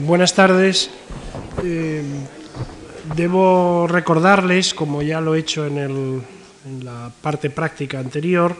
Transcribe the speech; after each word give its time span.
buenas 0.00 0.34
tardes. 0.34 0.90
Eh, 1.62 2.02
debo 3.16 3.86
recordarles, 3.86 4.74
como 4.74 5.02
ya 5.02 5.20
lo 5.20 5.34
he 5.34 5.40
hecho 5.40 5.66
en, 5.66 6.22
la 6.82 7.12
parte 7.22 7.50
práctica 7.50 7.98
anterior, 7.98 8.56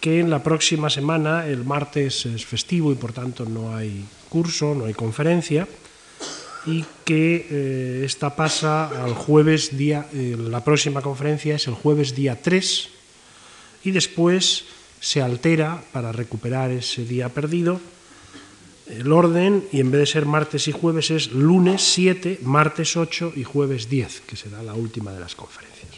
que 0.00 0.20
en 0.20 0.30
la 0.30 0.42
próxima 0.42 0.88
semana, 0.88 1.46
el 1.46 1.64
martes 1.64 2.26
es 2.26 2.46
festivo 2.46 2.92
y 2.92 2.94
por 2.94 3.12
tanto 3.12 3.44
no 3.44 3.74
hay 3.74 4.04
curso, 4.28 4.74
no 4.74 4.86
hay 4.86 4.94
conferencia, 4.94 5.66
y 6.64 6.84
que 7.04 7.46
eh, 7.50 8.02
esta 8.04 8.34
pasa 8.34 9.04
al 9.04 9.14
jueves 9.14 9.76
día, 9.76 10.06
eh, 10.12 10.36
la 10.38 10.64
próxima 10.64 11.00
conferencia 11.00 11.56
es 11.56 11.66
el 11.66 11.74
jueves 11.74 12.14
día 12.14 12.40
3 12.40 12.88
y 13.84 13.90
después 13.90 14.64
se 15.00 15.22
altera 15.22 15.82
para 15.92 16.12
recuperar 16.12 16.70
ese 16.70 17.04
día 17.04 17.28
perdido 17.28 17.80
el 18.88 19.12
orden 19.12 19.66
y 19.72 19.80
en 19.80 19.90
vez 19.90 20.00
de 20.00 20.06
ser 20.06 20.26
martes 20.26 20.68
y 20.68 20.72
jueves 20.72 21.10
es 21.10 21.32
lunes 21.32 21.82
7, 21.82 22.40
martes 22.42 22.96
8 22.96 23.32
y 23.34 23.44
jueves 23.44 23.88
10, 23.88 24.20
que 24.20 24.36
será 24.36 24.62
la 24.62 24.74
última 24.74 25.12
de 25.12 25.20
las 25.20 25.34
conferencias. 25.34 25.92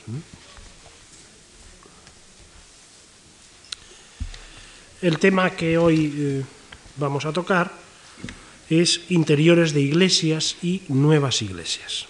El 5.02 5.19
tema 5.19 5.51
que 5.51 5.78
hoy 5.78 6.12
eh, 6.16 6.45
vamos 6.97 7.24
a 7.24 7.33
tocar 7.33 7.70
es 8.69 9.02
interiores 9.11 9.73
de 9.73 9.80
iglesias 9.80 10.56
y 10.62 10.83
nuevas 10.89 11.41
iglesias. 11.42 12.06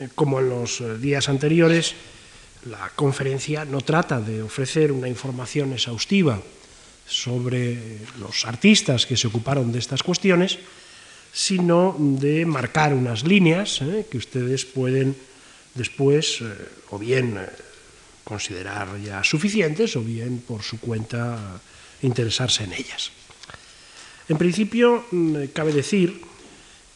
Eh, 0.00 0.08
como 0.14 0.40
en 0.40 0.50
los 0.50 0.80
eh, 0.80 0.98
días 0.98 1.28
anteriores, 1.28 1.94
la 2.66 2.90
conferencia 2.94 3.64
no 3.64 3.80
trata 3.80 4.20
de 4.20 4.42
ofrecer 4.42 4.92
una 4.92 5.08
información 5.08 5.72
exhaustiva 5.72 6.40
sobre 7.06 7.98
los 8.18 8.44
artistas 8.46 9.04
que 9.04 9.16
se 9.16 9.28
ocuparon 9.28 9.72
de 9.72 9.78
estas 9.78 10.02
cuestiones, 10.02 10.58
sino 11.32 11.96
de 11.98 12.46
marcar 12.46 12.94
unas 12.94 13.24
líneas 13.24 13.82
¿eh? 13.82 14.06
que 14.10 14.18
ustedes 14.18 14.64
pueden 14.64 15.16
después 15.74 16.40
eh, 16.40 16.46
o 16.90 16.98
bien 16.98 17.36
eh, 17.36 17.48
considerar 18.22 18.88
ya 19.02 19.22
suficientes 19.22 19.96
o 19.96 20.00
bien 20.00 20.40
por 20.40 20.62
su 20.62 20.80
cuenta 20.80 21.60
interesarse 22.02 22.64
en 22.64 22.72
ellas. 22.72 23.10
En 24.28 24.38
principio, 24.38 25.04
mm, 25.10 25.52
cabe 25.52 25.72
decir 25.72 26.22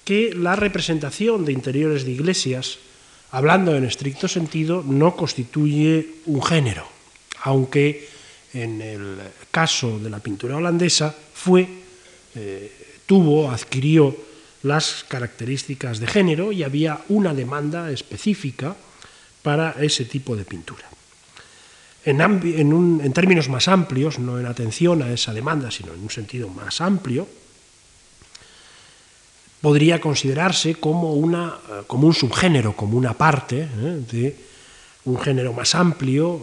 que 0.04 0.32
la 0.32 0.56
representación 0.56 1.44
de 1.44 1.52
interiores 1.52 2.04
de 2.04 2.12
iglesias 2.12 2.78
hablando 3.30 3.74
en 3.74 3.84
estricto 3.84 4.28
sentido, 4.28 4.82
no 4.86 5.16
constituye 5.16 6.22
un 6.26 6.42
género, 6.42 6.86
aunque 7.42 8.08
en 8.54 8.80
el 8.80 9.18
caso 9.50 9.98
de 9.98 10.10
la 10.10 10.20
pintura 10.20 10.56
holandesa 10.56 11.14
fue, 11.34 11.68
eh, 12.34 12.72
tuvo, 13.06 13.50
adquirió 13.50 14.16
las 14.62 15.04
características 15.06 16.00
de 16.00 16.06
género 16.06 16.52
y 16.52 16.62
había 16.62 17.00
una 17.08 17.34
demanda 17.34 17.90
específica 17.90 18.74
para 19.42 19.76
ese 19.80 20.04
tipo 20.04 20.34
de 20.36 20.44
pintura. 20.44 20.84
En, 22.04 22.20
en 22.20 23.12
términos 23.12 23.48
más 23.48 23.68
amplios, 23.68 24.18
no 24.18 24.40
en 24.40 24.46
atención 24.46 25.02
a 25.02 25.12
esa 25.12 25.34
demanda, 25.34 25.70
sino 25.70 25.92
en 25.92 26.00
un 26.00 26.10
sentido 26.10 26.48
más 26.48 26.80
amplio, 26.80 27.28
podría 29.60 30.00
considerarse 30.00 30.76
como, 30.76 31.14
una, 31.14 31.58
eh, 31.68 31.82
como 31.86 32.06
un 32.06 32.14
subgénero, 32.14 32.76
como 32.76 32.96
una 32.96 33.14
parte 33.14 33.62
¿eh? 33.62 34.02
de 34.10 34.36
un 35.04 35.18
género 35.18 35.52
más 35.52 35.74
amplio 35.74 36.40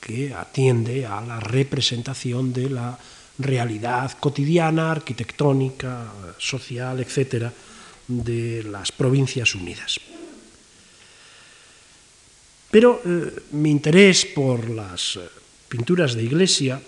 que 0.00 0.34
atiende 0.34 1.06
a 1.06 1.20
la 1.20 1.38
representación 1.38 2.52
de 2.52 2.70
la 2.70 2.98
realidad 3.38 4.12
cotidiana, 4.18 4.90
arquitectónica, 4.90 6.12
social, 6.38 7.00
etcétera, 7.00 7.52
de 8.08 8.64
las 8.64 8.92
Provincias 8.92 9.54
Unidas. 9.54 10.00
Pero 12.70 13.00
eh, 13.04 13.42
mi 13.52 13.70
interés 13.70 14.26
por 14.26 14.68
las 14.68 15.18
pinturas 15.68 16.14
de 16.14 16.24
iglesia 16.24 16.80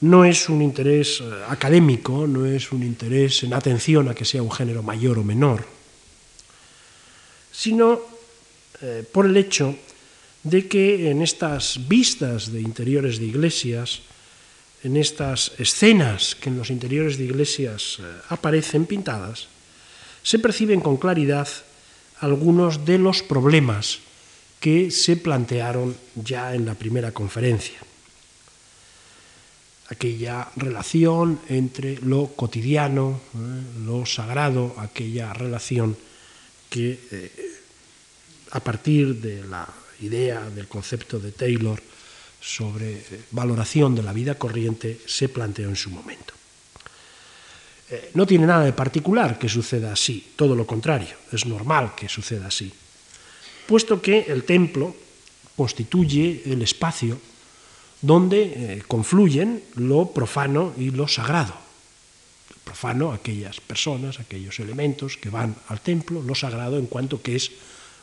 no 0.00 0.24
es 0.24 0.48
un 0.48 0.60
interés 0.60 1.20
eh, 1.20 1.24
académico, 1.48 2.26
no 2.26 2.44
es 2.44 2.72
un 2.72 2.82
interés 2.82 3.42
en 3.44 3.54
atención 3.54 4.08
a 4.08 4.14
que 4.14 4.24
sea 4.24 4.42
un 4.42 4.52
género 4.52 4.82
mayor 4.82 5.18
o 5.18 5.24
menor, 5.24 5.64
sino 7.52 8.00
eh, 8.82 9.04
por 9.10 9.26
el 9.26 9.36
hecho 9.36 9.74
de 10.42 10.68
que 10.68 11.10
en 11.10 11.22
estas 11.22 11.88
vistas 11.88 12.52
de 12.52 12.60
interiores 12.60 13.18
de 13.18 13.26
iglesias, 13.26 14.02
en 14.84 14.96
estas 14.96 15.52
escenas 15.58 16.36
que 16.36 16.50
en 16.50 16.58
los 16.58 16.70
interiores 16.70 17.16
de 17.16 17.24
iglesias 17.24 17.98
eh, 17.98 18.04
aparecen 18.28 18.84
pintadas, 18.84 19.48
se 20.22 20.38
perciben 20.38 20.80
con 20.80 20.98
claridad 20.98 21.48
algunos 22.20 22.84
de 22.84 22.98
los 22.98 23.22
problemas 23.22 24.00
que 24.60 24.90
se 24.90 25.16
plantearon 25.16 25.96
ya 26.14 26.54
en 26.54 26.66
la 26.66 26.74
primera 26.74 27.12
conferencia 27.12 27.78
aquella 29.88 30.48
relación 30.56 31.40
entre 31.48 31.98
lo 32.02 32.34
cotidiano, 32.34 33.20
eh, 33.34 33.84
lo 33.84 34.04
sagrado, 34.04 34.74
aquella 34.78 35.32
relación 35.32 35.96
que 36.68 36.98
eh, 37.10 37.32
a 38.50 38.60
partir 38.60 39.20
de 39.20 39.46
la 39.46 39.66
idea 40.00 40.50
del 40.50 40.66
concepto 40.66 41.18
de 41.18 41.32
Taylor 41.32 41.80
sobre 42.40 42.92
eh, 42.92 43.04
valoración 43.30 43.94
de 43.94 44.02
la 44.02 44.12
vida 44.12 44.34
corriente 44.34 44.98
se 45.06 45.28
planteó 45.28 45.68
en 45.68 45.76
su 45.76 45.90
momento. 45.90 46.34
no 48.14 48.26
tiene 48.26 48.46
nada 48.46 48.64
de 48.64 48.72
particular 48.72 49.38
que 49.38 49.48
suceda 49.48 49.92
así, 49.92 50.34
todo 50.34 50.56
lo 50.56 50.66
contrario, 50.66 51.14
es 51.30 51.46
normal 51.46 51.94
que 51.94 52.08
suceda 52.08 52.48
así, 52.48 52.66
puesto 53.64 54.02
que 54.02 54.26
el 54.26 54.42
templo 54.42 54.90
constituye 55.54 56.42
el 56.46 56.62
espacio 56.62 57.14
donde 58.02 58.42
eh, 58.42 58.82
confluyen 58.86 59.62
lo 59.74 60.10
profano 60.12 60.72
y 60.76 60.90
lo 60.90 61.08
sagrado. 61.08 61.54
profano, 62.64 63.12
aquellas 63.12 63.60
personas, 63.60 64.18
aquellos 64.18 64.58
elementos 64.58 65.16
que 65.16 65.30
van 65.30 65.54
al 65.68 65.80
templo, 65.80 66.20
lo 66.20 66.34
sagrado 66.34 66.78
en 66.78 66.90
cuanto 66.90 67.22
que 67.22 67.36
es 67.36 67.52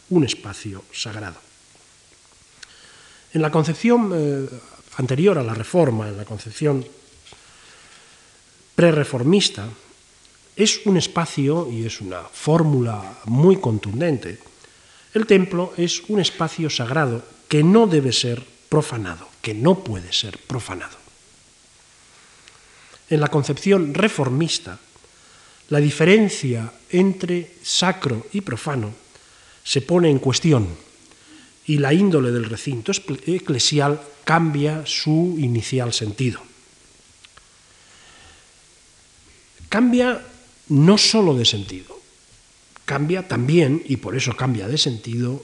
un 0.09 0.23
espacio 0.23 0.85
sagrado. 0.93 1.35
En 3.33 3.41
la 3.41 3.51
concepción 3.51 4.11
eh, 4.15 4.47
anterior 4.95 5.37
a 5.37 5.43
la 5.43 5.53
reforma, 5.53 6.07
en 6.07 6.15
la 6.15 6.23
concepción 6.23 6.79
prereformista, 8.73 9.67
es 10.55 10.85
un 10.85 10.95
espacio 10.95 11.67
y 11.69 11.85
es 11.85 11.99
una 11.99 12.21
fórmula 12.21 13.19
muy 13.25 13.57
contundente. 13.59 14.39
El 15.13 15.27
templo 15.27 15.73
es 15.75 16.07
un 16.07 16.21
espacio 16.21 16.69
sagrado 16.69 17.21
que 17.49 17.63
no 17.63 17.85
debe 17.85 18.13
ser 18.13 18.41
profanado 18.69 19.32
que 19.43 19.53
no 19.53 19.83
puede 19.83 20.13
ser 20.13 20.39
profanado. 20.39 20.95
En 23.09 23.19
la 23.19 23.27
concepción 23.27 23.93
reformista, 23.93 24.79
la 25.67 25.79
diferencia 25.79 26.71
entre 26.89 27.51
sacro 27.61 28.25
y 28.31 28.39
profano 28.39 28.95
se 29.61 29.81
pone 29.81 30.09
en 30.09 30.19
cuestión 30.19 30.65
y 31.67 31.77
la 31.77 31.93
índole 31.93 32.31
del 32.31 32.45
recinto 32.45 32.93
eclesial 33.27 33.99
cambia 34.23 34.85
su 34.85 35.35
inicial 35.37 35.91
sentido. 35.91 36.41
Cambia 39.67 40.23
no 40.69 40.97
solo 40.97 41.35
de 41.35 41.43
sentido, 41.43 41.99
cambia 42.85 43.27
también, 43.27 43.83
y 43.85 43.97
por 43.97 44.15
eso 44.15 44.37
cambia 44.37 44.67
de 44.69 44.77
sentido, 44.77 45.43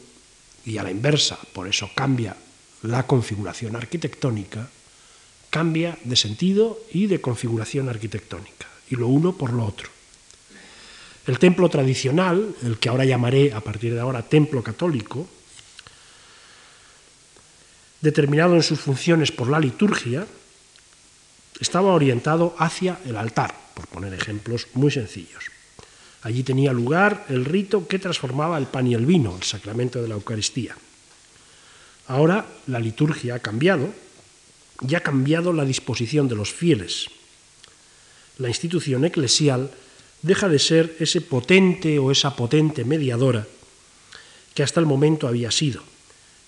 y 0.65 0.77
a 0.77 0.83
la 0.83 0.91
inversa, 0.91 1.37
por 1.51 1.67
eso 1.67 1.89
cambia 1.95 2.37
la 2.83 3.05
configuración 3.05 3.75
arquitectónica 3.75 4.69
cambia 5.49 5.97
de 6.03 6.15
sentido 6.15 6.79
y 6.93 7.07
de 7.07 7.21
configuración 7.21 7.89
arquitectónica, 7.89 8.67
y 8.89 8.95
lo 8.95 9.07
uno 9.07 9.33
por 9.33 9.53
lo 9.53 9.65
otro. 9.65 9.89
El 11.27 11.39
templo 11.39 11.69
tradicional, 11.69 12.55
el 12.63 12.79
que 12.79 12.89
ahora 12.89 13.05
llamaré 13.05 13.53
a 13.53 13.61
partir 13.61 13.93
de 13.93 13.99
ahora 13.99 14.23
templo 14.23 14.63
católico, 14.63 15.27
determinado 18.01 18.55
en 18.55 18.63
sus 18.63 18.79
funciones 18.79 19.31
por 19.31 19.49
la 19.49 19.59
liturgia, 19.59 20.25
estaba 21.59 21.93
orientado 21.93 22.55
hacia 22.57 22.99
el 23.05 23.17
altar, 23.17 23.53
por 23.73 23.87
poner 23.87 24.13
ejemplos 24.13 24.67
muy 24.73 24.91
sencillos. 24.91 25.51
Allí 26.21 26.43
tenía 26.43 26.73
lugar 26.73 27.25
el 27.29 27.45
rito 27.45 27.87
que 27.87 27.99
transformaba 27.99 28.57
el 28.57 28.67
pan 28.67 28.87
y 28.87 28.93
el 28.93 29.05
vino, 29.05 29.35
el 29.35 29.43
sacramento 29.43 30.01
de 30.01 30.07
la 30.07 30.15
Eucaristía. 30.15 30.75
Ahora 32.09 32.47
la 32.65 32.79
liturgia 32.79 33.35
ha 33.35 33.39
cambiado 33.39 33.93
y 34.81 34.95
ha 34.95 35.01
cambiado 35.01 35.53
la 35.53 35.63
disposición 35.63 36.27
de 36.27 36.33
los 36.33 36.51
fieles. 36.51 37.05
La 38.39 38.47
institución 38.47 39.05
eclesial 39.05 39.69
deja 40.23 40.49
de 40.49 40.57
ser 40.57 40.97
ese 40.99 41.21
potente 41.21 41.99
o 41.99 42.09
esa 42.09 42.35
potente 42.35 42.83
mediadora 42.83 43.45
que 44.55 44.63
hasta 44.63 44.79
el 44.79 44.87
momento 44.87 45.27
había 45.27 45.51
sido. 45.51 45.83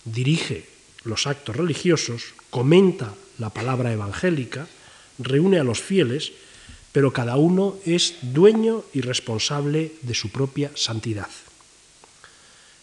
Dirige 0.03 0.65
los 1.03 1.27
actos 1.27 1.55
religiosos, 1.55 2.33
comenta 2.49 3.13
la 3.37 3.51
palabra 3.51 3.93
evangélica, 3.93 4.67
reúne 5.19 5.59
a 5.59 5.63
los 5.63 5.79
fieles, 5.79 6.31
pero 6.91 7.13
cada 7.13 7.37
uno 7.37 7.77
es 7.85 8.15
dueño 8.21 8.83
y 8.93 9.01
responsable 9.01 9.93
de 10.01 10.15
su 10.15 10.31
propia 10.31 10.71
santidad. 10.73 11.29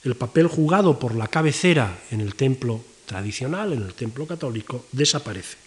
El 0.08 0.16
papel 0.16 0.46
jugado 0.46 0.99
por 0.99 1.14
la 1.14 1.28
cabecera 1.28 2.00
en 2.10 2.22
el 2.22 2.34
templo 2.34 2.81
tradicional, 3.05 3.75
en 3.75 3.82
el 3.82 3.93
templo 3.93 4.26
católico, 4.26 4.87
desaparece. 4.90 5.58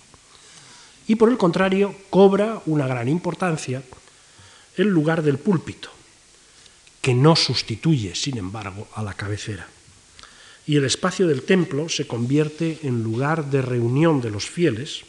Y 1.08 1.14
por 1.14 1.30
el 1.30 1.38
contrario, 1.38 1.94
cobra 2.10 2.60
una 2.66 2.88
gran 2.88 3.08
importancia 3.08 3.84
el 4.78 4.88
lugar 4.88 5.22
del 5.22 5.38
púlpito, 5.38 5.92
que 7.02 7.14
no 7.14 7.36
sustituye, 7.36 8.16
sin 8.16 8.40
embargo, 8.40 8.88
a 8.96 9.04
la 9.04 9.14
cabecera. 9.14 9.68
Y 10.66 10.76
el 10.78 10.86
espacio 10.86 11.28
del 11.28 11.44
templo 11.44 11.88
se 11.88 12.08
convierte 12.08 12.80
en 12.82 13.04
lugar 13.04 13.52
de 13.52 13.62
reunión 13.62 14.22
de 14.22 14.32
los 14.32 14.50
fieles, 14.50 15.02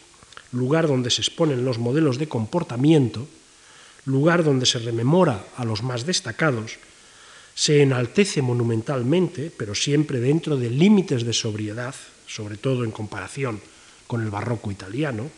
lugar 0.53 0.89
donde 0.89 1.09
se 1.09 1.23
exponen 1.23 1.65
los 1.65 1.79
modelos 1.79 2.19
de 2.19 2.29
comportamiento, 2.29 3.27
lugar 4.05 4.45
donde 4.45 4.67
se 4.67 4.79
rememora 4.79 5.47
a 5.57 5.65
los 5.65 5.83
más 5.83 6.05
destacados, 6.05 6.77
se 7.55 7.83
enaltece 7.83 8.43
monumentalmente, 8.43 9.51
pero 9.57 9.75
siempre 9.75 10.21
dentro 10.21 10.57
de 10.57 10.71
límites 10.71 11.25
de 11.25 11.33
sobriedad, 11.33 11.95
sobre 12.27 12.57
todo 12.57 12.85
en 12.85 12.91
comparación 12.91 13.61
con 14.07 14.23
el 14.23 14.31
barroco 14.31 14.71
italiano, 14.71 15.31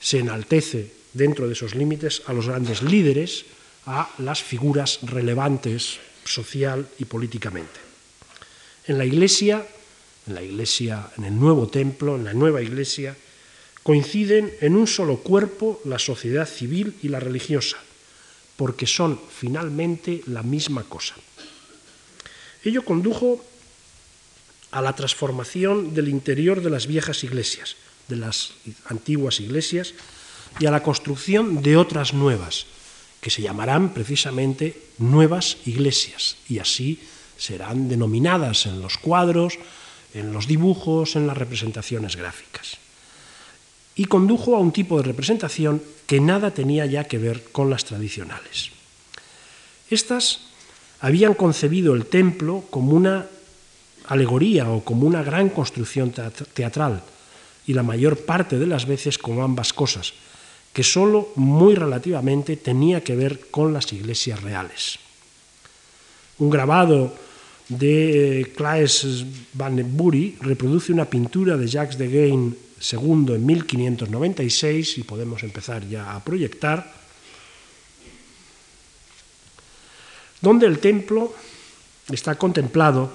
se 0.00 0.18
enaltece 0.18 0.92
dentro 1.12 1.46
de 1.46 1.52
esos 1.52 1.74
límites 1.74 2.22
a 2.26 2.32
los 2.32 2.46
grandes 2.48 2.82
líderes, 2.82 3.44
a 3.86 4.10
las 4.18 4.42
figuras 4.42 5.00
relevantes 5.02 5.98
social 6.24 6.88
y 6.98 7.04
políticamente. 7.04 7.80
En 8.86 8.98
la 8.98 9.04
iglesia, 9.04 9.66
en 10.26 10.34
la 10.34 10.42
iglesia, 10.42 11.10
en 11.18 11.24
el 11.24 11.38
nuevo 11.38 11.68
templo, 11.68 12.16
en 12.16 12.24
la 12.24 12.34
nueva 12.34 12.62
iglesia, 12.62 13.16
coinciden 13.82 14.52
en 14.60 14.76
un 14.76 14.86
solo 14.86 15.18
cuerpo 15.18 15.80
la 15.84 15.98
sociedad 15.98 16.48
civil 16.48 16.94
y 17.02 17.08
la 17.08 17.20
religiosa, 17.20 17.78
porque 18.62 18.86
son 18.86 19.18
finalmente 19.18 20.22
la 20.30 20.44
misma 20.44 20.84
cosa. 20.84 21.16
Ello 22.62 22.84
condujo 22.84 23.42
a 24.70 24.80
la 24.80 24.94
transformación 24.94 25.94
del 25.98 26.06
interior 26.06 26.62
de 26.62 26.70
las 26.70 26.86
viejas 26.86 27.24
iglesias, 27.24 27.74
de 28.06 28.14
las 28.22 28.54
antiguas 28.86 29.40
iglesias, 29.40 29.94
y 30.60 30.66
a 30.66 30.70
la 30.70 30.84
construcción 30.84 31.60
de 31.60 31.76
otras 31.76 32.14
nuevas, 32.14 32.66
que 33.20 33.30
se 33.30 33.42
llamarán 33.42 33.92
precisamente 33.92 34.80
nuevas 34.98 35.56
iglesias, 35.66 36.36
y 36.48 36.60
así 36.60 37.02
serán 37.36 37.88
denominadas 37.88 38.66
en 38.66 38.80
los 38.80 38.96
cuadros, 38.96 39.58
en 40.14 40.32
los 40.32 40.46
dibujos, 40.46 41.16
en 41.16 41.26
las 41.26 41.36
representaciones 41.36 42.14
gráficas. 42.14 42.78
Y 43.94 44.06
condujo 44.06 44.56
a 44.56 44.60
un 44.60 44.72
tipo 44.72 44.96
de 44.96 45.04
representación 45.04 45.82
que 46.06 46.20
nada 46.20 46.52
tenía 46.52 46.86
ya 46.86 47.04
que 47.04 47.18
ver 47.18 47.44
con 47.52 47.70
las 47.70 47.84
tradicionales. 47.84 48.70
Estas 49.90 50.40
habían 51.00 51.34
concebido 51.34 51.94
el 51.94 52.06
templo 52.06 52.64
como 52.70 52.92
una 52.92 53.26
alegoría 54.06 54.70
o 54.70 54.82
como 54.84 55.06
una 55.06 55.22
gran 55.22 55.50
construcción 55.50 56.12
teatral, 56.54 57.02
y 57.66 57.74
la 57.74 57.82
mayor 57.82 58.24
parte 58.24 58.58
de 58.58 58.66
las 58.66 58.86
veces 58.86 59.18
como 59.18 59.44
ambas 59.44 59.72
cosas, 59.72 60.14
que 60.72 60.82
sólo 60.82 61.28
muy 61.36 61.74
relativamente 61.74 62.56
tenía 62.56 63.04
que 63.04 63.14
ver 63.14 63.50
con 63.50 63.72
las 63.72 63.92
iglesias 63.92 64.42
reales. 64.42 64.98
Un 66.38 66.50
grabado 66.50 67.14
de 67.68 68.52
Claes 68.56 69.24
van 69.52 69.78
Bury 69.96 70.36
reproduce 70.40 70.92
una 70.92 71.04
pintura 71.04 71.56
de 71.56 71.68
Jacques 71.68 71.98
de 71.98 72.08
Gain 72.08 72.56
II 72.90 73.34
en 73.34 73.46
1596 73.46 74.98
y 74.98 75.02
podemos 75.04 75.42
empezar 75.42 75.86
ya 75.88 76.14
a 76.14 76.24
proyectar, 76.24 76.92
donde 80.40 80.66
el 80.66 80.78
templo 80.78 81.32
está 82.10 82.34
contemplado 82.34 83.12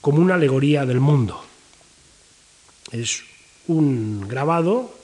como 0.00 0.18
una 0.18 0.34
alegoría 0.34 0.84
del 0.84 1.00
mundo. 1.00 1.44
Es 2.90 3.22
un 3.68 4.26
grabado 4.28 4.94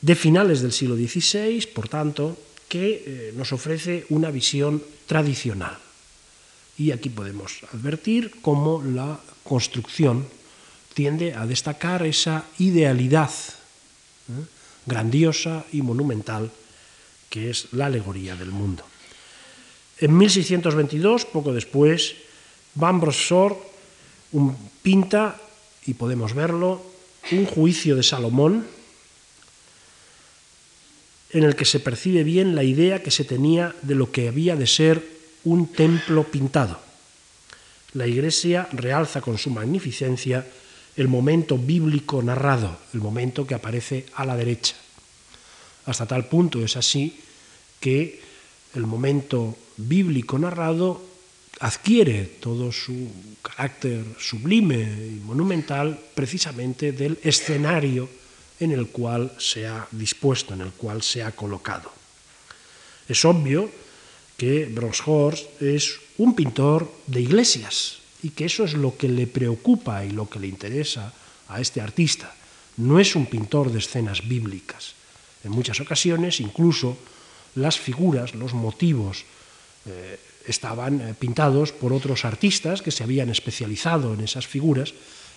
de 0.00 0.14
finales 0.14 0.60
del 0.60 0.72
siglo 0.72 0.96
XVI, 0.96 1.66
por 1.74 1.88
tanto, 1.88 2.36
que 2.68 3.02
eh, 3.06 3.32
nos 3.34 3.52
ofrece 3.52 4.06
una 4.10 4.30
visión 4.30 4.82
tradicional. 5.06 5.78
Y 6.76 6.92
aquí 6.92 7.08
podemos 7.08 7.64
advertir 7.72 8.40
cómo 8.42 8.82
la 8.82 9.18
construcción 9.42 10.26
tiende 10.98 11.30
a 11.30 11.46
destacar 11.46 12.02
esa 12.02 12.42
idealidad 12.58 13.30
¿eh? 13.30 14.42
grandiosa 14.82 15.62
y 15.70 15.78
monumental 15.86 16.50
que 17.30 17.54
es 17.54 17.70
la 17.70 17.86
alegoría 17.86 18.34
del 18.34 18.50
mundo. 18.50 18.82
En 20.02 20.18
1622, 20.18 21.24
poco 21.26 21.54
después, 21.54 22.18
Van 22.74 22.98
Brossor 22.98 23.54
pinta, 24.82 25.38
y 25.86 25.94
podemos 25.94 26.34
verlo, 26.34 26.82
un 27.30 27.46
juicio 27.46 27.94
de 27.94 28.02
Salomón, 28.02 28.66
en 31.30 31.44
el 31.44 31.54
que 31.54 31.64
se 31.64 31.78
percibe 31.78 32.24
bien 32.24 32.56
la 32.56 32.64
idea 32.64 33.04
que 33.04 33.12
se 33.12 33.22
tenía 33.22 33.72
de 33.82 33.94
lo 33.94 34.10
que 34.10 34.26
había 34.26 34.56
de 34.56 34.66
ser 34.66 35.06
un 35.44 35.70
templo 35.70 36.24
pintado. 36.24 36.80
La 37.92 38.08
Iglesia 38.08 38.68
realza 38.72 39.20
con 39.20 39.38
su 39.38 39.50
magnificencia 39.50 40.44
el 40.98 41.06
momento 41.06 41.56
bíblico 41.56 42.20
narrado, 42.20 42.76
el 42.92 43.00
momento 43.00 43.46
que 43.46 43.54
aparece 43.54 44.06
a 44.16 44.26
la 44.26 44.36
derecha. 44.36 44.74
Hasta 45.86 46.06
tal 46.06 46.26
punto 46.26 46.58
es 46.64 46.76
así 46.76 47.20
que 47.78 48.20
el 48.74 48.84
momento 48.84 49.56
bíblico 49.76 50.38
narrado 50.40 51.00
adquiere 51.60 52.24
todo 52.42 52.72
su 52.72 53.08
carácter 53.40 54.04
sublime 54.18 54.82
y 54.82 55.22
monumental 55.22 55.98
precisamente 56.16 56.90
del 56.90 57.16
escenario 57.22 58.08
en 58.58 58.72
el 58.72 58.88
cual 58.88 59.32
se 59.38 59.68
ha 59.68 59.86
dispuesto, 59.92 60.54
en 60.54 60.62
el 60.62 60.72
cual 60.72 61.02
se 61.02 61.22
ha 61.22 61.30
colocado. 61.30 61.92
Es 63.08 63.24
obvio 63.24 63.70
que 64.36 64.66
Bronshorst 64.66 65.62
es 65.62 65.94
un 66.18 66.34
pintor 66.34 66.90
de 67.06 67.20
iglesias 67.20 67.97
y 68.22 68.30
que 68.30 68.46
eso 68.46 68.64
es 68.64 68.74
lo 68.74 68.96
que 68.96 69.08
le 69.08 69.26
preocupa 69.26 70.04
y 70.04 70.10
lo 70.10 70.28
que 70.28 70.40
le 70.40 70.48
interesa 70.48 71.12
a 71.48 71.60
este 71.60 71.80
artista. 71.80 72.34
No 72.78 72.98
es 72.98 73.16
un 73.16 73.26
pintor 73.26 73.72
de 73.72 73.78
escenas 73.78 74.26
bíblicas. 74.26 74.94
En 75.44 75.52
muchas 75.52 75.80
ocasiones, 75.80 76.40
incluso 76.40 76.98
las 77.54 77.78
figuras, 77.78 78.34
los 78.34 78.54
motivos, 78.54 79.24
eh, 79.86 80.18
estaban 80.46 81.00
eh, 81.00 81.14
pintados 81.14 81.72
por 81.72 81.92
otros 81.92 82.24
artistas 82.24 82.82
que 82.82 82.90
se 82.90 83.04
habían 83.04 83.30
especializado 83.30 84.14
en 84.14 84.20
esas 84.20 84.46
figuras, 84.46 84.94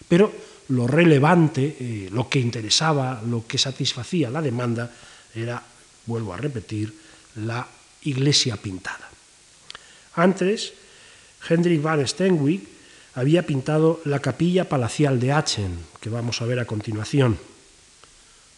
pero 0.07 0.31
lo 0.69 0.87
relevante, 0.87 1.77
eh, 1.79 2.09
lo 2.11 2.29
que 2.29 2.39
interesaba, 2.39 3.21
lo 3.25 3.45
que 3.45 3.57
satisfacía 3.57 4.29
la 4.29 4.41
demanda 4.41 4.91
era, 5.35 5.61
vuelvo 6.05 6.33
a 6.33 6.37
repetir, 6.37 6.93
la 7.35 7.67
iglesia 8.03 8.57
pintada. 8.57 9.09
Antes, 10.15 10.73
Hendrik 11.47 11.81
van 11.81 12.05
Steenwyck 12.07 12.70
había 13.15 13.45
pintado 13.45 13.99
la 14.05 14.19
capilla 14.19 14.69
palacial 14.69 15.19
de 15.19 15.31
Aachen, 15.31 15.77
que 15.99 16.09
vamos 16.09 16.41
a 16.41 16.45
ver 16.45 16.59
a 16.59 16.65
continuación, 16.65 17.37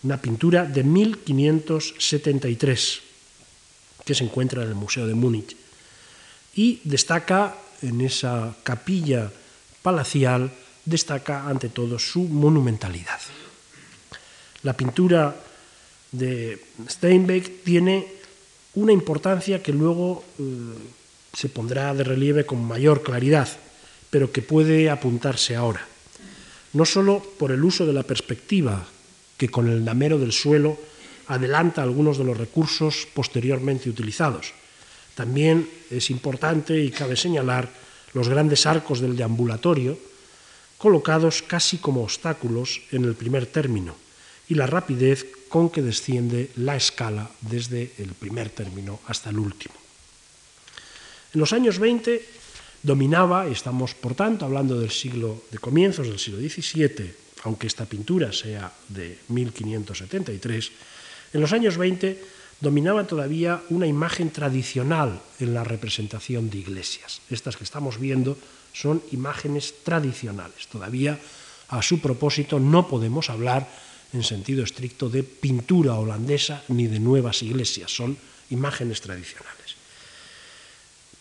una 0.03 0.21
pintura 0.21 0.65
de 0.65 0.83
1573 0.83 3.01
que 4.05 4.13
se 4.13 4.23
encuentra 4.23 4.61
en 4.63 4.69
el 4.69 4.75
Museo 4.75 5.07
de 5.07 5.15
Múnich 5.15 5.57
y 6.55 6.81
destaca 6.83 7.55
en 7.81 8.01
esa 8.01 8.55
capilla 8.63 9.31
palacial, 9.81 10.51
destaca 10.85 11.47
ante 11.47 11.69
todo 11.69 11.97
su 11.99 12.23
monumentalidad. 12.23 13.19
La 14.63 14.73
pintura 14.73 15.35
de 16.11 16.61
Steinbeck 16.89 17.63
tiene 17.63 18.07
una 18.75 18.91
importancia 18.91 19.63
que 19.63 19.71
luego 19.73 20.23
eh, 20.39 20.43
se 21.33 21.49
pondrá 21.49 21.93
de 21.93 22.03
relieve 22.03 22.45
con 22.45 22.63
mayor 22.63 23.03
claridad, 23.03 23.47
pero 24.13 24.29
que 24.29 24.45
puede 24.45 24.93
apuntarse 24.93 25.57
ahora. 25.57 25.81
No 26.77 26.85
solo 26.85 27.17
por 27.17 27.49
el 27.49 27.65
uso 27.65 27.89
de 27.89 27.97
la 27.97 28.05
perspectiva, 28.05 28.85
que 29.41 29.49
con 29.49 29.65
el 29.65 29.81
damero 29.81 30.21
del 30.21 30.29
suelo 30.29 30.77
adelanta 31.33 31.81
algunos 31.81 32.21
de 32.21 32.23
los 32.23 32.37
recursos 32.37 33.09
posteriormente 33.09 33.89
utilizados, 33.89 34.53
también 35.17 35.65
es 35.89 36.13
importante 36.13 36.77
y 36.77 36.93
cabe 36.93 37.17
señalar 37.17 37.73
los 38.13 38.29
grandes 38.29 38.67
arcos 38.69 39.01
del 39.01 39.17
deambulatorio, 39.17 39.97
colocados 40.77 41.41
casi 41.41 41.81
como 41.81 42.03
obstáculos 42.03 42.85
en 42.91 43.05
el 43.05 43.15
primer 43.17 43.47
término, 43.47 43.97
y 44.47 44.53
la 44.53 44.67
rapidez 44.67 45.25
con 45.49 45.71
que 45.71 45.81
desciende 45.81 46.51
la 46.57 46.75
escala 46.75 47.31
desde 47.41 47.97
el 47.97 48.13
primer 48.13 48.51
término 48.51 48.99
hasta 49.07 49.31
el 49.31 49.39
último. 49.39 49.73
En 51.33 51.39
los 51.39 51.51
años 51.51 51.79
20 51.79 52.42
dominaba, 52.83 53.47
y 53.47 53.53
estamos 53.53 53.95
por 53.95 54.13
tanto 54.13 54.45
hablando 54.45 54.79
del 54.79 54.91
siglo 54.91 55.43
de 55.49 55.57
comienzos 55.57 56.07
del 56.07 56.19
siglo 56.19 56.39
XVII 56.39 57.23
aunque 57.43 57.67
esta 57.67 57.85
pintura 57.85 58.31
sea 58.31 58.71
de 58.89 59.19
1573, 59.27 60.71
en 61.33 61.41
los 61.41 61.51
años 61.51 61.77
20 61.77 62.23
dominaba 62.59 63.05
todavía 63.05 63.61
una 63.69 63.87
imagen 63.87 64.31
tradicional 64.31 65.19
en 65.39 65.53
la 65.53 65.63
representación 65.63 66.49
de 66.49 66.59
iglesias. 66.59 67.21
Estas 67.29 67.57
que 67.57 67.65
estamos 67.65 67.99
viendo 67.99 68.37
son 68.71 69.03
imágenes 69.11 69.83
tradicionales. 69.83 70.67
Todavía 70.71 71.19
a 71.67 71.81
su 71.81 71.99
propósito 71.99 72.59
no 72.59 72.87
podemos 72.87 73.29
hablar 73.29 73.67
en 74.13 74.23
sentido 74.23 74.63
estricto 74.63 75.09
de 75.09 75.23
pintura 75.23 75.95
holandesa 75.95 76.63
ni 76.69 76.87
de 76.87 76.99
nuevas 76.99 77.43
iglesias, 77.43 77.91
son 77.91 78.15
imágenes 78.51 79.01
tradicionales. 79.01 79.62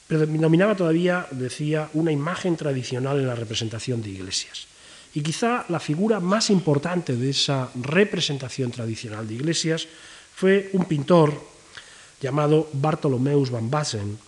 Predominaba 0.07 0.77
todavía, 0.77 1.27
decía, 1.31 1.89
una 1.95 2.13
imagen 2.13 2.57
tradicional 2.57 3.19
en 3.19 3.27
la 3.27 3.35
representación 3.35 4.03
de 4.03 4.11
iglesias. 4.11 4.67
Y 5.15 5.21
quizá 5.21 5.65
la 5.69 5.81
figura 5.81 6.21
más 6.21 6.51
importante 6.51 7.17
de 7.17 7.31
esa 7.31 7.71
representación 7.75 8.71
tradicional 8.71 9.29
de 9.29 9.35
iglesias 9.35 9.87
fue 10.35 10.71
un 10.73 10.87
pintor 10.87 11.33
llamado 12.21 12.69
Bartolomeus 12.73 13.51
van 13.51 13.71
Bassen, 13.71 14.19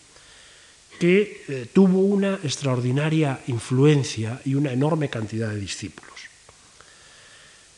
que 0.99 1.45
eh, 1.49 1.67
tuvo 1.73 2.01
una 2.01 2.35
extraordinaria 2.43 3.41
influencia 3.49 4.41
y 4.45 4.55
una 4.55 4.73
enorme 4.73 5.09
cantidad 5.09 5.49
de 5.49 5.59
discípulos. 5.59 6.15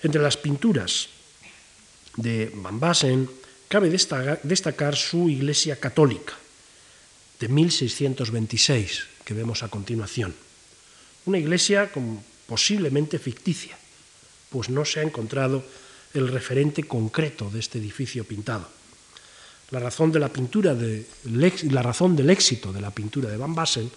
Entre 0.02 0.20
las 0.20 0.36
pinturas 0.36 1.08
de 2.16 2.52
Van 2.56 2.78
Bassen 2.78 3.28
cabe 3.68 3.90
destacar 3.90 4.96
su 4.96 5.28
iglesia 5.28 5.76
católica 5.76 6.34
de 7.40 7.48
1626, 7.48 9.04
que 9.24 9.34
vemos 9.34 9.62
a 9.62 9.68
continuación. 9.68 10.34
Una 11.26 11.38
iglesia 11.38 11.90
posiblemente 12.46 13.18
ficticia, 13.18 13.76
pues 14.50 14.70
no 14.70 14.84
se 14.84 15.00
ha 15.00 15.02
encontrado 15.02 15.64
el 16.14 16.28
referente 16.28 16.84
concreto 16.84 17.50
de 17.50 17.60
este 17.60 17.78
edificio 17.78 18.24
pintado. 18.24 18.68
La 19.70 19.80
razón, 19.80 20.12
de 20.12 20.20
la, 20.20 20.28
pintura 20.28 20.76
la 21.24 21.82
razón 21.82 22.14
del 22.14 22.30
éxito 22.30 22.72
de 22.72 22.80
la 22.80 22.92
pintura 22.92 23.28
de 23.28 23.36
Van 23.36 23.54
Bassen 23.54 23.90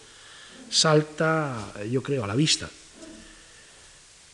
salta, 0.70 1.74
yo 1.90 2.02
creo, 2.02 2.24
a 2.24 2.28
la 2.28 2.36
vista. 2.36 2.70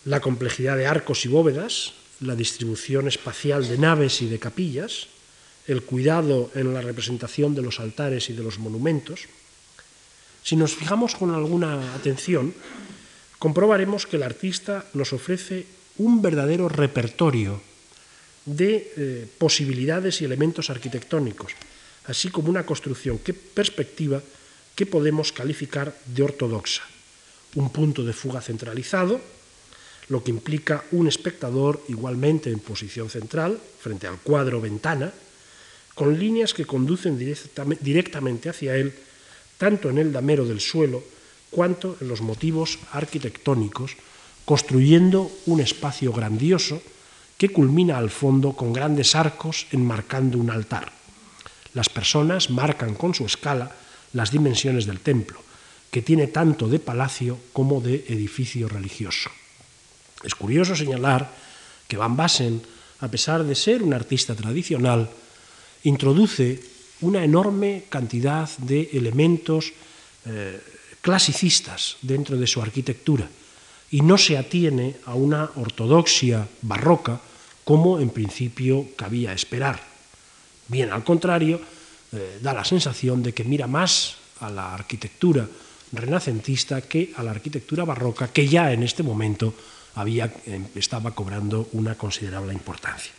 La 0.06 0.22
complejidad 0.22 0.78
de 0.78 0.88
arcos 0.88 1.26
y 1.26 1.28
bóvedas, 1.28 1.94
la 2.22 2.36
distribución 2.36 3.08
espacial 3.08 3.68
de 3.68 3.78
naves 3.78 4.22
y 4.22 4.28
de 4.28 4.40
capillas, 4.40 5.08
el 5.68 5.84
cuidado 5.84 6.52
en 6.56 6.74
la 6.74 6.82
representación 6.82 7.56
de 7.56 7.62
los 7.62 7.80
altares 7.80 8.30
y 8.30 8.34
de 8.34 8.44
los 8.44 8.60
monumentos. 8.60 9.26
Si 10.44 10.56
nos 10.56 10.76
fijamos 10.76 11.16
con 11.16 11.34
alguna 11.34 11.96
atención, 11.96 12.54
comprobaremos 13.40 14.06
que 14.06 14.18
el 14.18 14.24
artista 14.24 14.86
nos 14.94 15.14
ofrece 15.14 15.66
un 15.98 16.22
verdadero 16.22 16.70
repertorio 16.70 17.62
de 18.46 18.94
eh, 18.96 19.28
posibilidades 19.38 20.22
y 20.22 20.26
elementos 20.26 20.70
arquitectónicos, 20.70 21.54
así 22.06 22.30
como 22.30 22.50
una 22.50 22.66
construcción 22.66 23.18
que 23.18 23.34
perspectiva 23.34 24.22
que 24.76 24.86
podemos 24.86 25.32
calificar 25.32 25.96
de 26.06 26.24
ortodoxa. 26.24 26.84
Un 27.56 27.72
punto 27.72 28.04
de 28.04 28.14
fuga 28.14 28.42
centralizado, 28.42 29.20
lo 30.10 30.22
que 30.22 30.30
implica 30.30 30.84
un 30.92 31.08
espectador 31.08 31.82
igualmente 31.88 32.52
en 32.52 32.60
posición 32.60 33.10
central, 33.10 33.58
frente 33.80 34.06
al 34.06 34.20
cuadro 34.20 34.62
ventana, 34.62 35.12
con 35.96 36.20
líneas 36.20 36.54
que 36.54 36.66
conducen 36.66 37.18
directamente 37.18 38.50
hacia 38.50 38.76
él, 38.76 38.94
tanto 39.58 39.90
en 39.90 39.98
el 39.98 40.12
damero 40.12 40.46
del 40.46 40.60
suelo 40.60 41.02
cuanto 41.50 41.96
en 42.02 42.10
los 42.10 42.22
motivos 42.22 42.78
arquitectónicos, 42.92 43.96
construyendo 44.44 45.32
un 45.48 45.62
espacio 45.62 46.12
grandioso 46.12 46.84
que 47.38 47.50
culmina 47.50 47.98
al 47.98 48.10
fondo 48.10 48.54
con 48.54 48.74
grandes 48.74 49.16
arcos 49.16 49.68
enmarcando 49.72 50.38
un 50.38 50.52
altar. 50.52 50.92
Las 51.74 51.90
personas 51.90 52.50
marcan 52.50 52.94
con 52.96 53.16
su 53.16 53.26
escala 53.26 53.72
las 54.14 54.32
dimensiones 54.32 54.86
del 54.86 55.00
templo, 55.00 55.40
que 55.92 56.02
tiene 56.02 56.28
tanto 56.28 56.68
de 56.68 56.80
palacio 56.80 57.40
como 57.52 57.80
de 57.80 58.04
edificio 58.08 58.68
religioso. 58.68 59.30
Es 60.24 60.36
curioso 60.36 60.76
señalar 60.76 61.32
que 61.88 61.98
Van 61.98 62.16
Bassen, 62.16 62.62
a 63.00 63.08
pesar 63.08 63.44
de 63.44 63.56
ser 63.56 63.84
un 63.84 63.94
artista 63.94 64.36
tradicional, 64.36 65.10
introduce 65.86 66.60
una 67.02 67.24
enorme 67.24 67.86
cantidad 67.90 68.50
de 68.58 68.90
elementos 68.94 69.74
eh, 70.26 70.62
clasicistas 71.02 71.98
dentro 72.02 72.38
de 72.38 72.48
su 72.48 72.62
arquitectura 72.62 73.30
y 73.92 74.02
no 74.02 74.18
se 74.18 74.38
atiene 74.38 74.98
a 75.06 75.14
una 75.16 75.50
ortodoxia 75.56 76.48
barroca 76.62 77.22
como 77.64 78.00
en 78.00 78.10
principio 78.10 78.88
cabía 78.96 79.34
esperar. 79.34 79.82
Bien, 80.68 80.92
al 80.92 81.04
contrario, 81.04 81.62
eh, 82.12 82.40
da 82.42 82.54
la 82.54 82.66
sensación 82.66 83.22
de 83.22 83.34
que 83.34 83.44
mira 83.44 83.68
más 83.68 84.18
a 84.42 84.50
la 84.50 84.74
arquitectura 84.74 85.48
renacentista 85.92 86.82
que 86.82 87.14
a 87.16 87.24
la 87.24 87.32
arquitectura 87.32 87.86
barroca, 87.86 88.28
que 88.34 88.48
ya 88.48 88.74
en 88.74 88.84
este 88.84 89.04
momento 89.04 89.54
había, 89.96 90.34
em, 90.46 90.66
estaba 90.76 91.12
cobrando 91.12 91.70
una 91.74 91.96
considerable 91.96 92.54
importancia. 92.54 93.14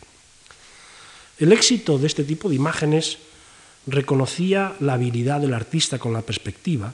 El 1.39 1.51
éxito 1.51 1.99
de 1.99 2.07
este 2.07 2.23
tipo 2.23 2.49
de 2.49 2.55
imágenes 2.55 3.19
reconocía 3.85 4.75
la 4.79 4.93
habilidad 4.93 5.39
del 5.39 5.53
artista 5.53 5.99
con 5.99 6.13
la 6.13 6.21
perspectiva 6.21 6.93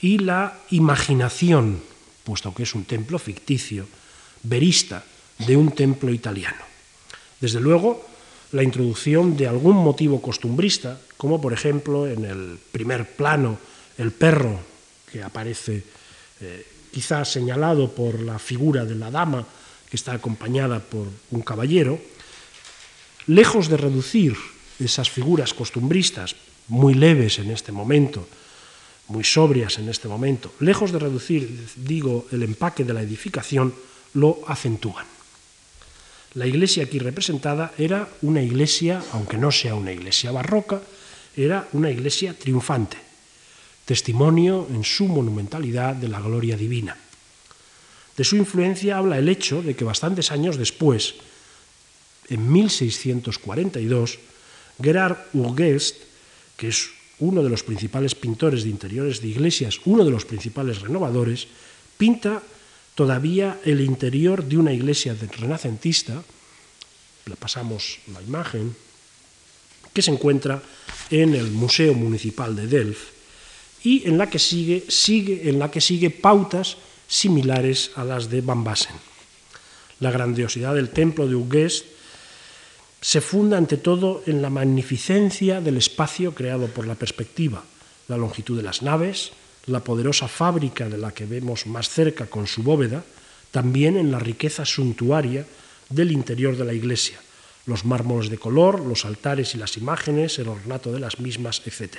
y 0.00 0.18
la 0.18 0.60
imaginación, 0.70 1.80
puesto 2.22 2.54
que 2.54 2.62
es 2.64 2.74
un 2.74 2.84
templo 2.84 3.18
ficticio, 3.18 3.88
verista 4.42 5.04
de 5.38 5.56
un 5.56 5.72
templo 5.72 6.12
italiano. 6.12 6.62
Desde 7.40 7.60
luego, 7.60 8.04
la 8.52 8.62
introducción 8.62 9.36
de 9.36 9.48
algún 9.48 9.76
motivo 9.76 10.20
costumbrista, 10.20 11.00
como 11.16 11.40
por 11.40 11.52
ejemplo 11.52 12.06
en 12.06 12.24
el 12.24 12.58
primer 12.70 13.16
plano 13.16 13.58
el 13.96 14.12
perro 14.12 14.60
que 15.10 15.22
aparece 15.22 15.82
eh, 16.40 16.66
quizá 16.92 17.24
señalado 17.24 17.90
por 17.90 18.20
la 18.20 18.38
figura 18.38 18.84
de 18.84 18.94
la 18.94 19.10
dama 19.10 19.46
que 19.88 19.96
está 19.96 20.12
acompañada 20.12 20.80
por 20.80 21.06
un 21.30 21.42
caballero, 21.42 21.98
lejos 23.28 23.68
de 23.68 23.76
reducir 23.76 24.36
esas 24.80 25.10
figuras 25.10 25.54
costumbristas, 25.54 26.34
muy 26.68 26.94
leves 26.94 27.38
en 27.38 27.50
este 27.50 27.72
momento, 27.72 28.26
muy 29.08 29.24
sobrias 29.24 29.78
en 29.78 29.88
este 29.88 30.08
momento, 30.08 30.52
lejos 30.60 30.92
de 30.92 30.98
reducir, 30.98 31.68
digo, 31.76 32.26
el 32.32 32.42
empaque 32.42 32.84
de 32.84 32.92
la 32.92 33.02
edificación, 33.02 33.74
lo 34.14 34.40
acentúan. 34.46 35.06
La 36.34 36.46
iglesia 36.46 36.84
aquí 36.84 36.98
representada 36.98 37.72
era 37.78 38.08
una 38.22 38.42
iglesia, 38.42 39.02
aunque 39.12 39.38
no 39.38 39.50
sea 39.52 39.74
una 39.74 39.92
iglesia 39.92 40.32
barroca, 40.32 40.80
era 41.36 41.68
una 41.72 41.90
iglesia 41.90 42.34
triunfante, 42.34 42.96
testimonio 43.84 44.66
en 44.70 44.84
su 44.84 45.06
monumentalidad 45.06 45.94
de 45.94 46.08
la 46.08 46.20
gloria 46.20 46.56
divina. 46.56 46.96
De 48.16 48.24
su 48.24 48.36
influencia 48.36 48.98
habla 48.98 49.18
el 49.18 49.28
hecho 49.28 49.62
de 49.62 49.74
que 49.76 49.84
bastantes 49.84 50.32
años 50.32 50.56
después, 50.56 51.14
en 52.28 52.52
1642, 52.52 54.18
Gerard 54.80 55.16
Urgest, 55.32 55.96
que 56.56 56.68
es 56.68 56.90
uno 57.18 57.42
de 57.42 57.50
los 57.50 57.62
principales 57.62 58.14
pintores 58.14 58.62
de 58.62 58.70
interiores 58.70 59.20
de 59.20 59.28
iglesias, 59.28 59.80
uno 59.84 60.04
de 60.04 60.10
los 60.10 60.24
principales 60.24 60.80
renovadores, 60.80 61.48
pinta 61.96 62.42
todavía 62.94 63.60
el 63.64 63.80
interior 63.80 64.44
de 64.44 64.56
una 64.56 64.72
iglesia 64.72 65.16
renacentista, 65.38 66.22
le 67.26 67.36
pasamos 67.36 67.98
la 68.12 68.22
imagen, 68.22 68.74
que 69.92 70.02
se 70.02 70.10
encuentra 70.10 70.62
en 71.10 71.34
el 71.34 71.50
Museo 71.50 71.94
Municipal 71.94 72.54
de 72.54 72.66
Delft 72.66 73.18
y 73.82 74.06
en 74.06 74.18
la 74.18 74.30
que 74.30 74.38
sigue, 74.38 74.84
sigue, 74.88 75.48
en 75.48 75.58
la 75.58 75.70
que 75.70 75.80
sigue 75.80 76.10
pautas 76.10 76.76
similares 77.06 77.90
a 77.96 78.04
las 78.04 78.30
de 78.30 78.40
Van 78.40 78.62
Bassen. 78.62 78.96
La 80.00 80.10
grandiosidad 80.10 80.74
del 80.74 80.90
templo 80.90 81.26
de 81.26 81.34
Urgest 81.34 81.97
se 83.00 83.20
funda 83.20 83.56
ante 83.56 83.76
todo 83.76 84.22
en 84.26 84.42
la 84.42 84.50
magnificencia 84.50 85.60
del 85.60 85.76
espacio 85.76 86.34
creado 86.34 86.66
por 86.66 86.86
la 86.86 86.94
perspectiva, 86.94 87.62
la 88.08 88.16
longitud 88.16 88.56
de 88.56 88.62
las 88.62 88.82
naves, 88.82 89.32
la 89.66 89.84
poderosa 89.84 90.28
fábrica 90.28 90.88
de 90.88 90.98
la 90.98 91.12
que 91.12 91.26
vemos 91.26 91.66
más 91.66 91.88
cerca 91.88 92.26
con 92.26 92.46
su 92.46 92.62
bóveda, 92.62 93.04
también 93.50 93.96
en 93.96 94.10
la 94.10 94.18
riqueza 94.18 94.64
suntuaria 94.64 95.46
del 95.88 96.12
interior 96.12 96.56
de 96.56 96.64
la 96.64 96.72
iglesia, 96.72 97.18
los 97.66 97.84
mármoles 97.84 98.30
de 98.30 98.38
color, 98.38 98.80
los 98.80 99.04
altares 99.04 99.54
y 99.54 99.58
las 99.58 99.76
imágenes, 99.76 100.38
el 100.38 100.48
ornato 100.48 100.92
de 100.92 101.00
las 101.00 101.20
mismas, 101.20 101.62
etc. 101.66 101.98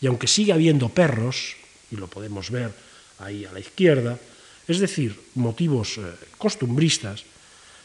Y 0.00 0.06
aunque 0.06 0.26
sigue 0.26 0.52
habiendo 0.52 0.88
perros, 0.88 1.56
y 1.90 1.96
lo 1.96 2.08
podemos 2.08 2.50
ver 2.50 2.72
ahí 3.18 3.44
a 3.44 3.52
la 3.52 3.60
izquierda, 3.60 4.18
es 4.66 4.78
decir, 4.78 5.18
motivos 5.34 5.98
eh, 5.98 6.02
costumbristas, 6.38 7.24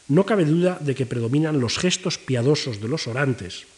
no 0.09 0.25
cabe 0.25 0.43
duda 0.43 0.81
de 0.81 0.97
que 0.97 1.05
predominan 1.05 1.61
los 1.61 1.77
gestos 1.77 2.17
piadosos 2.17 2.81
de 2.81 2.89
los 2.89 3.07
orantes, 3.07 3.69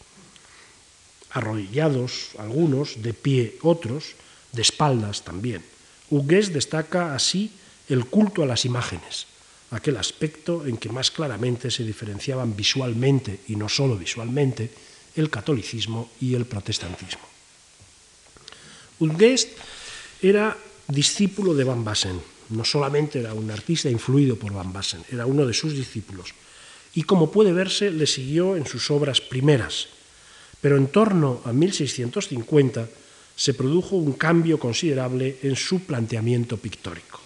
arrodillados 1.31 2.35
algunos, 2.39 3.03
de 3.03 3.13
pie 3.13 3.59
otros, 3.61 4.15
de 4.51 4.61
espaldas 4.63 5.23
también. 5.23 5.63
Hugues 6.09 6.51
destaca 6.51 7.15
así 7.15 7.51
el 7.87 8.05
culto 8.05 8.43
a 8.43 8.47
las 8.47 8.65
imágenes, 8.65 9.27
aquel 9.71 9.97
aspecto 9.97 10.65
en 10.65 10.77
que 10.77 10.89
más 10.89 11.11
claramente 11.11 11.71
se 11.71 11.83
diferenciaban 11.83 12.55
visualmente, 12.55 13.39
y 13.47 13.55
no 13.55 13.67
solo 13.67 13.95
visualmente, 13.95 14.71
el 15.15 15.29
catolicismo 15.29 16.11
y 16.19 16.35
el 16.35 16.45
protestantismo. 16.45 17.27
Ungest 18.99 19.49
era 20.21 20.55
discípulo 20.87 21.53
de 21.53 21.63
Van 21.63 21.83
Bassen, 21.83 22.21
no 22.51 22.65
solamente 22.65 23.19
era 23.19 23.33
un 23.33 23.49
artista 23.49 23.89
influido 23.89 24.35
por 24.35 24.53
Van 24.53 24.71
Bassen, 24.71 25.03
era 25.11 25.25
uno 25.25 25.45
de 25.45 25.53
sus 25.53 25.73
discípulos, 25.73 26.33
y 26.93 27.03
como 27.03 27.31
puede 27.31 27.53
verse, 27.53 27.89
le 27.91 28.05
siguió 28.05 28.55
en 28.55 28.65
sus 28.65 28.91
obras 28.91 29.21
primeras, 29.21 29.87
pero 30.59 30.77
en 30.77 30.87
torno 30.87 31.41
a 31.45 31.53
1650 31.53 32.87
se 33.35 33.53
produjo 33.53 33.95
un 33.95 34.13
cambio 34.13 34.59
considerable 34.59 35.37
en 35.41 35.55
su 35.55 35.81
planteamiento 35.81 36.57
pictórico. 36.57 37.19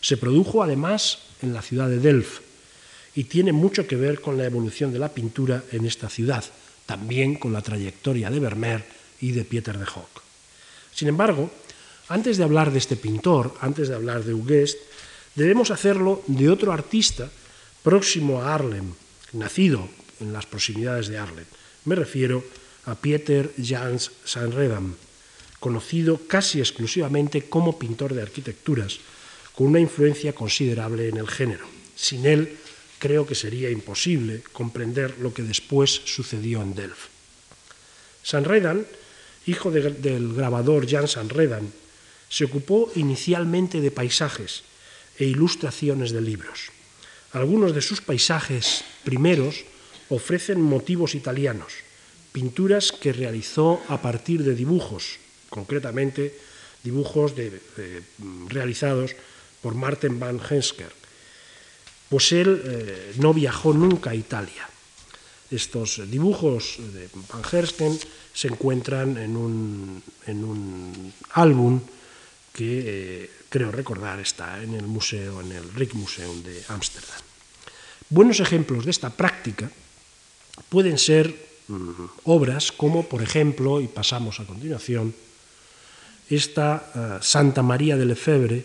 Se 0.00 0.16
produjo 0.16 0.62
además 0.62 1.18
en 1.42 1.52
la 1.52 1.62
ciudad 1.62 1.88
de 1.88 1.98
Delft 1.98 2.42
y 3.16 3.24
tiene 3.24 3.52
mucho 3.52 3.86
que 3.86 3.96
ver 3.96 4.20
con 4.20 4.36
la 4.36 4.44
evolución 4.44 4.92
de 4.92 4.98
la 4.98 5.12
pintura 5.12 5.64
en 5.72 5.86
esta 5.86 6.08
ciudad, 6.08 6.44
también 6.84 7.36
con 7.36 7.52
la 7.52 7.62
trayectoria 7.62 8.30
de 8.30 8.38
Vermeer 8.38 8.84
y 9.20 9.32
de 9.32 9.44
Pieter 9.44 9.78
de 9.78 9.86
Hock. 9.86 10.22
Sin 10.94 11.08
embargo, 11.08 11.50
antes 12.08 12.36
de 12.36 12.44
hablar 12.44 12.70
de 12.70 12.78
este 12.78 12.96
pintor, 12.96 13.54
antes 13.60 13.88
de 13.88 13.94
hablar 13.94 14.24
de 14.24 14.34
Hugest, 14.34 14.78
debemos 15.34 15.70
hacerlo 15.70 16.22
de 16.26 16.50
otro 16.50 16.72
artista 16.72 17.30
próximo 17.82 18.42
a 18.42 18.54
Arlen, 18.54 18.94
nacido 19.32 19.88
en 20.20 20.32
las 20.32 20.46
proximidades 20.46 21.08
de 21.08 21.18
Arlen. 21.18 21.46
Me 21.84 21.94
refiero 21.94 22.44
a 22.86 22.94
Pieter 22.94 23.52
Jans 23.58 24.12
Sanredam, 24.24 24.94
conocido 25.58 26.20
casi 26.26 26.60
exclusivamente 26.60 27.48
como 27.48 27.78
pintor 27.78 28.14
de 28.14 28.22
arquitecturas, 28.22 28.98
con 29.54 29.68
una 29.68 29.80
influencia 29.80 30.32
considerable 30.34 31.08
en 31.08 31.16
el 31.16 31.28
género. 31.28 31.66
Sin 31.96 32.26
él, 32.26 32.58
creo 32.98 33.26
que 33.26 33.34
sería 33.34 33.70
imposible 33.70 34.42
comprender 34.52 35.18
lo 35.18 35.32
que 35.32 35.42
después 35.42 35.90
sucedió 36.04 36.62
en 36.62 36.74
Delft. 36.74 37.08
Sanredan, 38.22 38.86
hijo 39.46 39.70
del 39.70 40.34
grabador 40.34 40.88
Jan 40.88 41.08
Sanredan, 41.08 41.72
se 42.36 42.44
ocupó 42.44 42.92
inicialmente 42.96 43.80
de 43.80 43.88
paisajes 43.88 44.60
e 45.16 45.24
ilustraciones 45.24 46.12
de 46.12 46.20
libros. 46.20 46.68
Algunos 47.32 47.72
de 47.72 47.80
sus 47.80 48.04
paisajes 48.04 48.84
primeros 49.08 49.64
ofrecen 50.12 50.60
motivos 50.60 51.16
italianos, 51.16 51.80
pinturas 52.36 52.92
que 52.92 53.16
realizó 53.16 53.80
a 53.88 54.04
partir 54.04 54.44
de 54.44 54.52
dibujos, 54.52 55.16
concretamente 55.48 56.36
dibujos 56.84 57.32
realizados 58.52 59.16
por 59.64 59.72
Martin 59.72 60.20
van 60.20 60.36
Hensker. 60.36 60.92
Pues 62.12 62.36
él 62.36 62.52
eh, 62.52 63.16
no 63.16 63.32
viajó 63.32 63.72
nunca 63.72 64.10
a 64.10 64.14
Italia. 64.14 64.68
Estos 65.48 66.04
dibujos 66.04 66.76
de 66.92 67.08
Van 67.32 67.48
Hersken 67.48 67.96
se 68.34 68.48
encuentran 68.52 69.16
en 69.16 69.36
un 70.44 71.14
álbum 71.32 71.80
que 72.56 72.64
eh, 72.64 73.30
creo 73.50 73.70
recordar 73.70 74.18
está 74.18 74.62
en 74.62 74.72
el 74.72 74.86
museo, 74.88 75.42
en 75.42 75.52
el 75.52 75.68
de 75.74 76.64
Ámsterdam. 76.68 77.20
Buenos 78.08 78.40
ejemplos 78.40 78.86
de 78.86 78.90
esta 78.90 79.10
práctica 79.10 79.70
pueden 80.70 80.96
ser 80.96 81.36
mm, 81.68 82.24
obras 82.24 82.72
como, 82.72 83.04
por 83.04 83.22
ejemplo, 83.22 83.82
y 83.82 83.88
pasamos 83.88 84.40
a 84.40 84.46
continuación, 84.46 85.14
esta 86.30 87.20
uh, 87.20 87.22
Santa 87.22 87.62
María 87.62 87.96
de 87.96 88.06
Lefebvre, 88.06 88.64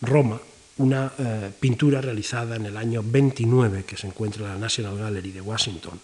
Roma, 0.00 0.40
una 0.78 1.12
uh, 1.18 1.50
pintura 1.58 2.00
realizada 2.00 2.56
en 2.56 2.66
el 2.66 2.76
año 2.76 3.02
29 3.04 3.84
que 3.84 3.98
se 3.98 4.06
encuentra 4.06 4.46
en 4.46 4.54
la 4.54 4.58
National 4.58 4.96
Gallery 4.96 5.32
de 5.32 5.42
Washington, 5.42 6.00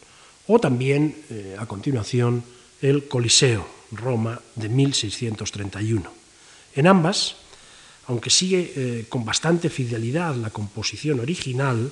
o 0.48 0.58
también, 0.58 1.14
eh, 1.30 1.56
a 1.56 1.64
continuación, 1.64 2.42
el 2.82 3.06
Coliseo, 3.06 3.64
Roma, 3.92 4.40
de 4.56 4.68
1631. 4.68 6.19
En 6.74 6.86
ambas, 6.86 7.36
aunque 8.06 8.30
sigue 8.30 8.72
eh, 8.74 9.06
con 9.08 9.24
bastante 9.24 9.70
fidelidad 9.70 10.34
la 10.34 10.50
composición 10.50 11.20
original, 11.20 11.90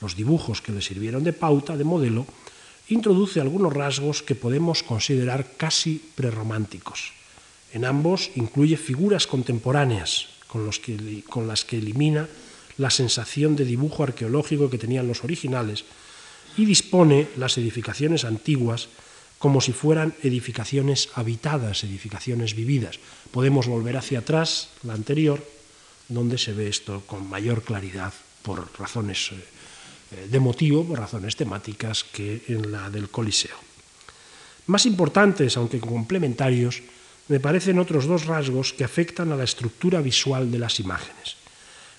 los 0.00 0.16
dibujos 0.16 0.62
que 0.62 0.72
le 0.72 0.82
sirvieron 0.82 1.24
de 1.24 1.32
pauta, 1.32 1.76
de 1.76 1.84
modelo, 1.84 2.26
introduce 2.88 3.40
algunos 3.40 3.72
rasgos 3.72 4.22
que 4.22 4.34
podemos 4.34 4.82
considerar 4.82 5.56
casi 5.56 6.02
prerrománticos. 6.14 7.12
En 7.72 7.84
ambos 7.84 8.30
incluye 8.34 8.76
figuras 8.76 9.26
contemporáneas 9.26 10.26
con, 10.48 10.66
las 10.66 11.64
que 11.64 11.78
elimina 11.78 12.28
la 12.78 12.90
sensación 12.90 13.54
de 13.54 13.64
dibujo 13.64 14.02
arqueológico 14.02 14.70
que 14.70 14.78
tenían 14.78 15.06
los 15.06 15.22
originales 15.22 15.84
y 16.56 16.64
dispone 16.64 17.28
las 17.36 17.58
edificaciones 17.58 18.24
antiguas 18.24 18.88
como 19.40 19.62
si 19.62 19.72
fueran 19.72 20.12
edificaciones 20.22 21.08
habitadas, 21.16 21.82
edificaciones 21.82 22.54
vividas. 22.54 23.00
Podemos 23.32 23.66
volver 23.66 23.96
hacia 23.96 24.20
atrás, 24.20 24.68
la 24.84 24.92
anterior, 24.92 25.40
donde 26.12 26.36
se 26.36 26.52
ve 26.52 26.68
esto 26.68 27.00
con 27.08 27.26
mayor 27.26 27.64
claridad 27.64 28.12
por 28.42 28.68
razones 28.78 29.32
eh, 29.32 30.28
de 30.28 30.40
motivo, 30.40 30.84
por 30.84 31.00
razones 31.00 31.36
temáticas, 31.36 32.04
que 32.04 32.44
en 32.48 32.70
la 32.70 32.90
del 32.90 33.08
Coliseo. 33.08 33.56
Más 34.68 34.84
importantes, 34.84 35.56
aunque 35.56 35.80
complementarios, 35.80 36.82
me 37.32 37.40
parecen 37.40 37.78
otros 37.78 38.04
dos 38.04 38.26
rasgos 38.26 38.74
que 38.76 38.84
afectan 38.84 39.32
a 39.32 39.40
la 39.40 39.48
estructura 39.48 40.02
visual 40.04 40.52
de 40.52 40.58
las 40.58 40.80
imágenes. 40.80 41.40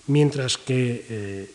Mientras 0.06 0.58
que 0.58 1.06
eh, 1.10 1.50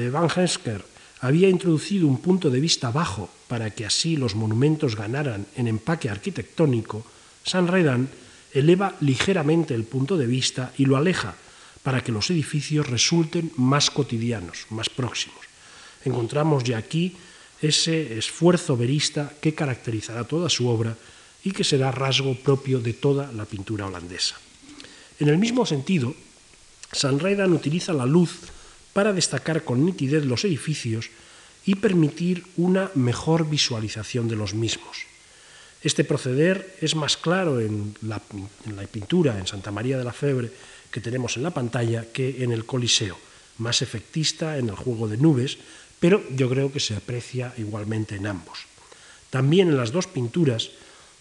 eh, 0.00 0.08
Van 0.08 0.32
Hensker 0.32 0.95
había 1.26 1.48
introducido 1.48 2.06
un 2.06 2.18
punto 2.18 2.50
de 2.50 2.60
vista 2.60 2.90
bajo 2.90 3.28
para 3.48 3.70
que 3.70 3.84
así 3.84 4.16
los 4.16 4.34
monumentos 4.34 4.94
ganaran 4.94 5.46
en 5.56 5.66
empaque 5.66 6.08
arquitectónico, 6.08 7.04
San 7.42 7.66
Redan 7.66 8.08
eleva 8.52 8.94
ligeramente 9.00 9.74
el 9.74 9.84
punto 9.84 10.16
de 10.16 10.26
vista 10.26 10.72
y 10.78 10.84
lo 10.84 10.96
aleja 10.96 11.34
para 11.82 12.02
que 12.02 12.12
los 12.12 12.30
edificios 12.30 12.86
resulten 12.86 13.52
más 13.56 13.90
cotidianos, 13.90 14.66
más 14.70 14.88
próximos. 14.88 15.38
Encontramos 16.04 16.64
ya 16.64 16.78
aquí 16.78 17.16
ese 17.60 18.18
esfuerzo 18.18 18.76
verista 18.76 19.32
que 19.40 19.54
caracterizará 19.54 20.24
toda 20.24 20.48
su 20.48 20.68
obra 20.68 20.96
y 21.42 21.50
que 21.50 21.64
será 21.64 21.90
rasgo 21.90 22.34
propio 22.34 22.80
de 22.80 22.92
toda 22.92 23.32
la 23.32 23.44
pintura 23.44 23.86
holandesa. 23.86 24.36
En 25.18 25.28
el 25.28 25.38
mismo 25.38 25.66
sentido, 25.66 26.14
San 26.92 27.18
Redan 27.18 27.52
utiliza 27.52 27.92
la 27.92 28.06
luz 28.06 28.38
para 28.96 29.12
destacar 29.12 29.60
con 29.60 29.84
nitidez 29.84 30.24
los 30.24 30.48
edificios 30.48 31.12
y 31.68 31.74
permitir 31.74 32.48
una 32.56 32.88
mejor 32.94 33.44
visualización 33.44 34.24
de 34.26 34.36
los 34.36 34.54
mismos. 34.54 35.04
Este 35.82 36.00
proceder 36.02 36.80
es 36.80 36.96
más 36.96 37.18
claro 37.18 37.60
en 37.60 37.92
la, 38.00 38.22
pintura 38.88 39.36
en 39.38 39.46
Santa 39.46 39.70
María 39.70 39.98
de 39.98 40.04
la 40.04 40.16
Febre 40.16 40.48
que 40.90 41.02
tenemos 41.02 41.36
en 41.36 41.42
la 41.42 41.52
pantalla 41.52 42.10
que 42.10 42.42
en 42.42 42.52
el 42.52 42.64
Coliseo, 42.64 43.18
más 43.58 43.82
efectista 43.82 44.56
en 44.56 44.70
el 44.70 44.76
juego 44.76 45.08
de 45.08 45.18
nubes, 45.18 45.58
pero 46.00 46.24
yo 46.32 46.48
creo 46.48 46.72
que 46.72 46.80
se 46.80 46.96
aprecia 46.96 47.52
igualmente 47.58 48.16
en 48.16 48.26
ambos. 48.26 48.64
También 49.28 49.68
en 49.68 49.76
las 49.76 49.92
dos 49.92 50.06
pinturas 50.06 50.70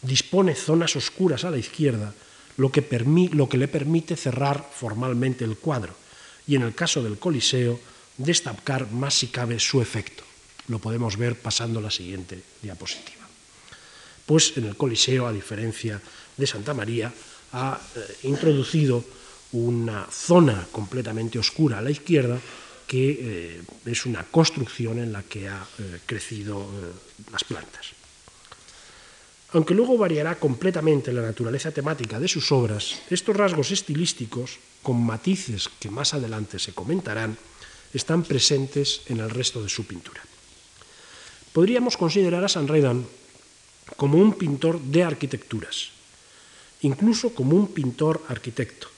dispone 0.01 0.55
zonas 0.55 0.95
oscuras 0.95 1.43
a 1.43 1.51
la 1.51 1.57
izquierda, 1.57 2.13
lo 2.55 2.71
que, 2.71 3.57
le 3.57 3.67
permite 3.67 4.15
cerrar 4.15 4.63
formalmente 4.71 5.43
el 5.43 5.57
cuadro, 5.57 6.05
y 6.47 6.55
en 6.55 6.62
el 6.63 6.75
caso 6.75 7.01
del 7.03 7.17
Coliseo, 7.17 7.79
destacar 8.17 8.91
más 8.91 9.13
si 9.13 9.27
cabe 9.27 9.60
su 9.60 9.81
efecto. 9.81 10.23
Lo 10.67 10.79
podemos 10.79 11.17
ver 11.17 11.36
pasando 11.39 11.81
la 11.81 11.91
siguiente 11.91 12.41
diapositiva. 12.62 13.25
Pues 14.25 14.58
en 14.58 14.65
el 14.65 14.77
Coliseo, 14.77 15.27
a 15.27 15.34
diferencia 15.34 16.01
de 16.38 16.47
Santa 16.47 16.73
María, 16.73 17.13
ha 17.53 17.79
eh, 17.95 18.27
introducido 18.27 19.03
una 19.51 20.08
zona 20.12 20.67
completamente 20.71 21.39
oscura 21.39 21.77
a 21.77 21.81
la 21.81 21.91
izquierda 21.91 22.39
que 22.88 23.17
eh, 23.19 23.62
es 23.86 24.05
una 24.05 24.23
construcción 24.23 24.99
en 24.99 25.13
la 25.13 25.23
que 25.23 25.47
ha 25.47 25.65
eh, 25.79 25.99
crecido 26.05 26.67
las 27.31 27.43
plantas. 27.43 27.94
Aunque 29.56 29.74
luego 29.74 29.96
variará 29.96 30.36
completamente 30.36 31.15
la 31.15 31.22
naturaleza 31.24 31.72
temática 31.72 32.20
de 32.20 32.28
sus 32.28 32.52
obras, 32.52 33.00
estos 33.08 33.32
rasgos 33.32 33.72
estilísticos 33.72 34.60
con 34.84 35.00
matices 35.00 35.72
que 35.80 35.88
más 35.88 36.13
adelante 36.13 36.60
se 36.60 36.76
comentarán, 36.76 37.39
están 37.96 38.28
presentes 38.28 39.08
en 39.08 39.24
el 39.24 39.30
resto 39.32 39.63
de 39.63 39.72
su 39.72 39.88
pintura. 39.88 40.20
Podríamos 41.56 41.96
considerar 41.96 42.44
a 42.44 42.52
San 42.52 42.68
Redan 42.68 43.08
como 43.96 44.20
un 44.20 44.34
pintor 44.36 44.76
de 44.82 45.08
arquitecturas, 45.08 45.96
incluso 46.82 47.32
como 47.32 47.56
un 47.56 47.72
pintor 47.72 48.28
arquitecto. 48.28 48.91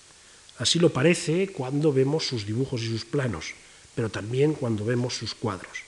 Así 0.58 0.80
lo 0.80 0.90
parece 0.90 1.54
cuando 1.54 1.94
vemos 1.94 2.26
sus 2.26 2.48
dibujos 2.48 2.82
y 2.82 2.90
sus 2.90 3.06
planos, 3.06 3.54
pero 3.94 4.10
también 4.10 4.54
cuando 4.58 4.86
vemos 4.86 5.14
sus 5.14 5.36
cuadros. 5.36 5.86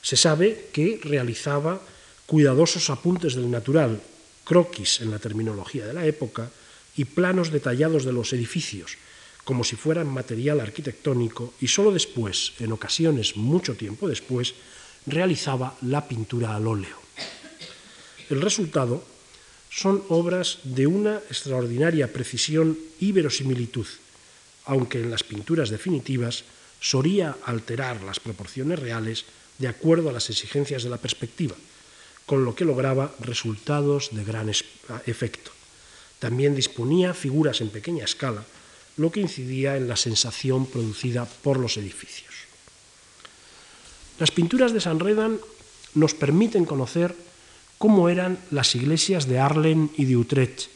Se 0.00 0.16
sabe 0.16 0.70
que 0.72 0.98
realizaba 1.04 1.84
cuidadosos 2.26 2.90
apuntes 2.90 3.34
del 3.34 3.50
natural, 3.50 4.00
croquis 4.44 5.00
en 5.00 5.10
la 5.10 5.18
terminología 5.18 5.86
de 5.86 5.92
la 5.92 6.06
época, 6.06 6.50
y 6.96 7.04
planos 7.04 7.50
detallados 7.50 8.04
de 8.04 8.12
los 8.12 8.32
edificios, 8.32 8.96
como 9.44 9.64
si 9.64 9.76
fueran 9.76 10.06
material 10.08 10.60
arquitectónico 10.60 11.54
y 11.60 11.68
sólo 11.68 11.92
después, 11.92 12.52
en 12.58 12.72
ocasiones 12.72 13.36
mucho 13.36 13.74
tiempo 13.74 14.08
después, 14.08 14.54
realizaba 15.06 15.76
la 15.82 16.08
pintura 16.08 16.54
al 16.54 16.66
óleo. 16.66 16.96
El 18.30 18.40
resultado 18.40 19.04
son 19.68 20.02
obras 20.08 20.58
de 20.62 20.86
una 20.86 21.16
extraordinaria 21.28 22.12
precisión 22.12 22.78
y 23.00 23.12
verosimilitud, 23.12 23.86
aunque 24.66 25.00
en 25.00 25.10
las 25.10 25.24
pinturas 25.24 25.68
definitivas 25.68 26.44
solía 26.80 27.36
alterar 27.44 28.02
las 28.02 28.20
proporciones 28.20 28.78
reales 28.78 29.24
de 29.58 29.68
acuerdo 29.68 30.08
a 30.08 30.12
las 30.12 30.30
exigencias 30.30 30.84
de 30.84 30.90
la 30.90 30.98
perspectiva, 30.98 31.54
con 32.26 32.44
lo 32.44 32.54
que 32.54 32.64
lograba 32.64 33.12
resultados 33.20 34.10
de 34.12 34.24
gran 34.24 34.48
efecto. 34.48 35.50
También 36.18 36.54
disponía 36.54 37.12
figuras 37.12 37.60
en 37.60 37.68
pequeña 37.68 38.04
escala, 38.04 38.44
lo 38.96 39.10
que 39.10 39.20
incidía 39.20 39.76
en 39.76 39.88
la 39.88 39.96
sensación 39.96 40.66
producida 40.66 41.26
por 41.26 41.58
los 41.58 41.76
edificios. 41.76 42.32
Las 44.18 44.30
pinturas 44.30 44.72
de 44.72 44.80
San 44.80 45.00
Redan 45.00 45.40
nos 45.94 46.14
permiten 46.14 46.64
conocer 46.64 47.14
cómo 47.78 48.08
eran 48.08 48.38
las 48.50 48.74
iglesias 48.74 49.26
de 49.26 49.40
Arlen 49.40 49.90
y 49.96 50.04
de 50.04 50.16
Utrecht, 50.16 50.70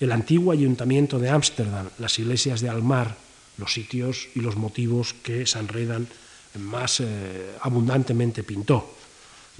el 0.00 0.12
antiguo 0.12 0.52
ayuntamiento 0.52 1.18
de 1.18 1.30
Ámsterdam, 1.30 1.88
las 1.98 2.18
iglesias 2.18 2.60
de 2.60 2.68
Almar, 2.68 3.16
los 3.56 3.72
sitios 3.72 4.28
y 4.34 4.40
los 4.40 4.56
motivos 4.56 5.14
que 5.22 5.46
San 5.46 5.68
Redan 5.68 6.06
más 6.58 7.00
eh, 7.00 7.56
abundantemente 7.60 8.42
pintó, 8.42 8.94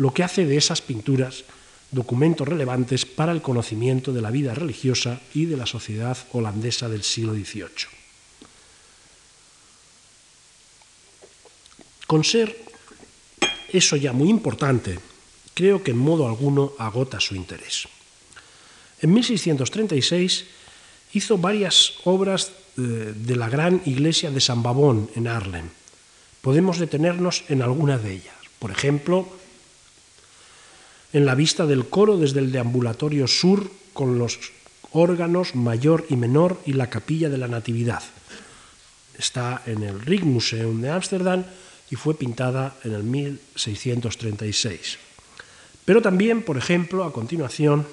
lo 0.03 0.13
que 0.13 0.25
hace 0.25 0.45
de 0.45 0.57
esas 0.57 0.83
pinturas 0.83 1.45
documentos 1.93 2.49
relevantes 2.49 3.07
para 3.07 3.31
el 3.31 3.41
conocimiento 3.41 4.13
de 4.13 4.21
la 4.21 4.33
vida 4.33 4.53
religiosa 4.53 5.21
y 5.33 5.45
de 5.45 5.57
la 5.57 5.65
sociedad 5.65 6.19
holandesa 6.33 6.89
del 6.89 7.05
siglo 7.05 7.35
XVIII. 7.35 7.87
Con 12.09 12.25
ser 12.25 12.59
eso 13.71 13.95
ya 13.95 14.13
muy 14.13 14.29
importante, 14.29 14.99
creo 15.55 15.85
que 15.85 15.93
en 15.93 15.99
modo 15.99 16.27
alguno 16.27 16.73
agota 16.79 17.21
su 17.21 17.37
interés. 17.37 17.87
En 19.01 19.15
1636 19.15 20.47
hizo 21.13 21.39
varias 21.39 21.95
obras 22.03 22.51
eh, 22.77 23.15
de 23.15 23.37
la 23.37 23.49
gran 23.49 23.81
iglesia 23.87 24.33
de 24.33 24.41
San 24.41 24.65
Babón 24.65 25.11
en 25.15 25.29
Arlen. 25.29 25.71
Podemos 26.41 26.81
detenernos 26.81 27.45
en 27.49 27.63
alguna 27.63 27.99
de 27.99 28.15
ellas. 28.15 28.35
Por 28.59 28.73
ejemplo, 28.73 29.29
en 31.13 31.27
la 31.27 31.35
vista 31.35 31.67
del 31.67 31.87
coro 31.89 32.17
desde 32.17 32.41
el 32.41 32.53
deambulatorio 32.53 33.27
sur 33.27 33.71
con 33.93 34.19
los 34.19 34.39
órganos 34.93 35.55
mayor 35.55 36.07
y 36.09 36.17
menor 36.17 36.61
y 36.67 36.73
la 36.73 36.89
capilla 36.91 37.29
de 37.29 37.39
la 37.39 37.49
Natividad. 37.49 38.03
Está 39.19 39.63
en 39.67 39.83
el 39.83 40.01
Rijksmuseum 40.01 40.81
de 40.81 40.91
Ámsterdam 40.91 41.45
y 41.91 41.97
fue 41.97 42.15
pintada 42.15 42.77
en 42.85 42.95
el 42.95 43.03
1636. 43.03 44.99
Pero 45.85 46.01
también, 46.01 46.43
por 46.43 46.57
ejemplo, 46.57 47.05
a 47.05 47.13
continuación, 47.13 47.87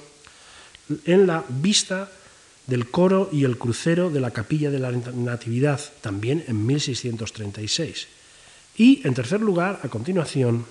en 1.05 1.27
la 1.27 1.43
vista 1.49 2.09
del 2.67 2.89
coro 2.89 3.29
y 3.31 3.43
el 3.43 3.57
crucero 3.57 4.09
de 4.09 4.19
la 4.19 4.31
capilla 4.31 4.69
de 4.71 4.79
la 4.79 4.91
Natividad, 4.91 5.81
también 6.01 6.43
en 6.47 6.65
1636. 6.65 8.07
Y, 8.77 9.05
en 9.05 9.13
tercer 9.13 9.41
lugar, 9.41 9.81
a 9.83 9.89
continuación, 9.89 10.65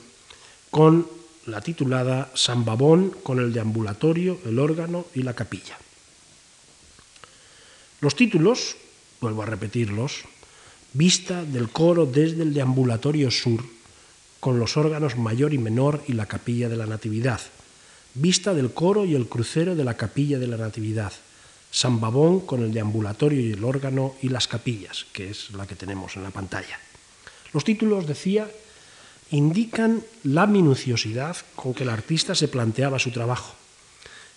con 0.70 1.06
la 1.48 1.60
titulada 1.60 2.30
San 2.34 2.64
Babón 2.64 3.10
con 3.22 3.40
el 3.40 3.52
deambulatorio, 3.52 4.38
el 4.44 4.58
órgano 4.58 5.06
y 5.14 5.22
la 5.22 5.34
capilla. 5.34 5.78
Los 8.00 8.14
títulos, 8.14 8.76
vuelvo 9.20 9.42
a 9.42 9.46
repetirlos, 9.46 10.24
vista 10.92 11.44
del 11.44 11.70
coro 11.70 12.06
desde 12.06 12.42
el 12.42 12.54
deambulatorio 12.54 13.30
sur, 13.30 13.64
con 14.40 14.58
los 14.60 14.76
órganos 14.76 15.16
mayor 15.16 15.52
y 15.52 15.58
menor 15.58 16.04
y 16.06 16.12
la 16.12 16.26
capilla 16.26 16.68
de 16.68 16.76
la 16.76 16.86
Natividad, 16.86 17.40
vista 18.14 18.54
del 18.54 18.72
coro 18.72 19.04
y 19.04 19.14
el 19.14 19.28
crucero 19.28 19.74
de 19.74 19.84
la 19.84 19.96
capilla 19.96 20.38
de 20.38 20.46
la 20.46 20.56
Natividad, 20.56 21.12
San 21.70 22.00
Babón 22.00 22.40
con 22.40 22.62
el 22.62 22.72
deambulatorio 22.72 23.40
y 23.40 23.52
el 23.52 23.64
órgano 23.64 24.14
y 24.22 24.28
las 24.28 24.48
capillas, 24.48 25.06
que 25.12 25.30
es 25.30 25.50
la 25.50 25.66
que 25.66 25.74
tenemos 25.74 26.16
en 26.16 26.22
la 26.22 26.30
pantalla. 26.30 26.78
Los 27.52 27.64
títulos, 27.64 28.06
decía, 28.06 28.48
indican 29.30 30.02
la 30.24 30.46
minuciosidad 30.46 31.36
con 31.54 31.74
que 31.74 31.82
el 31.82 31.90
artista 31.90 32.34
se 32.34 32.48
planteaba 32.48 32.98
su 32.98 33.10
trabajo 33.10 33.54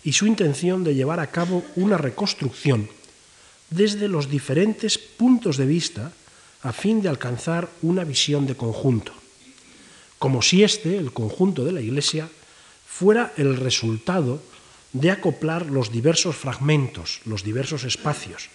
y 0.04 0.13
su 0.13 0.25
intención 0.25 0.84
de 0.84 0.95
llevar 0.95 1.19
a 1.19 1.32
cabo 1.32 1.63
una 1.75 1.97
reconstrucción 1.97 2.89
desde 3.69 4.08
los 4.08 4.30
diferentes 4.30 4.97
puntos 4.97 5.58
de 5.58 5.65
vista 5.65 6.12
a 6.63 6.73
fin 6.73 7.01
de 7.01 7.10
alcanzar 7.10 7.69
una 7.82 8.04
visión 8.04 8.45
de 8.45 8.56
conjunto, 8.56 9.13
como 10.19 10.41
si 10.41 10.63
este, 10.63 10.97
el 10.97 11.13
conjunto 11.13 11.63
de 11.63 11.71
la 11.71 11.82
Iglesia, 11.82 12.30
fuera 12.86 13.34
el 13.38 13.58
resultado 13.58 14.41
de 14.93 15.10
acoplar 15.10 15.67
los 15.67 15.91
diversos 15.91 16.36
fragmentos, 16.36 17.21
los 17.25 17.43
diversos 17.43 17.86
espacios, 17.86 18.49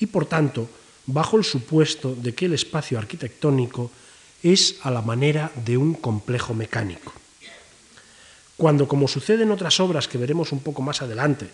y 0.00 0.06
por 0.06 0.26
tanto, 0.26 0.68
bajo 1.06 1.36
el 1.36 1.44
supuesto 1.44 2.16
de 2.16 2.34
que 2.34 2.46
el 2.46 2.54
espacio 2.54 2.98
arquitectónico 2.98 3.90
es 4.44 4.76
a 4.82 4.90
la 4.90 5.00
manera 5.00 5.50
de 5.64 5.76
un 5.76 5.94
complejo 5.94 6.52
mecánico. 6.52 7.12
Cuando, 8.56 8.86
como 8.86 9.08
sucede 9.08 9.42
en 9.42 9.50
otras 9.50 9.80
obras 9.80 10.06
que 10.06 10.18
veremos 10.18 10.52
un 10.52 10.60
poco 10.60 10.82
más 10.82 11.02
adelante, 11.02 11.48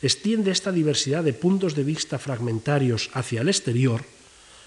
extiende 0.00 0.50
esta 0.50 0.72
diversidad 0.72 1.22
de 1.22 1.34
puntos 1.34 1.76
de 1.76 1.84
vista 1.84 2.18
fragmentarios 2.18 3.10
hacia 3.12 3.42
el 3.42 3.48
exterior, 3.48 4.02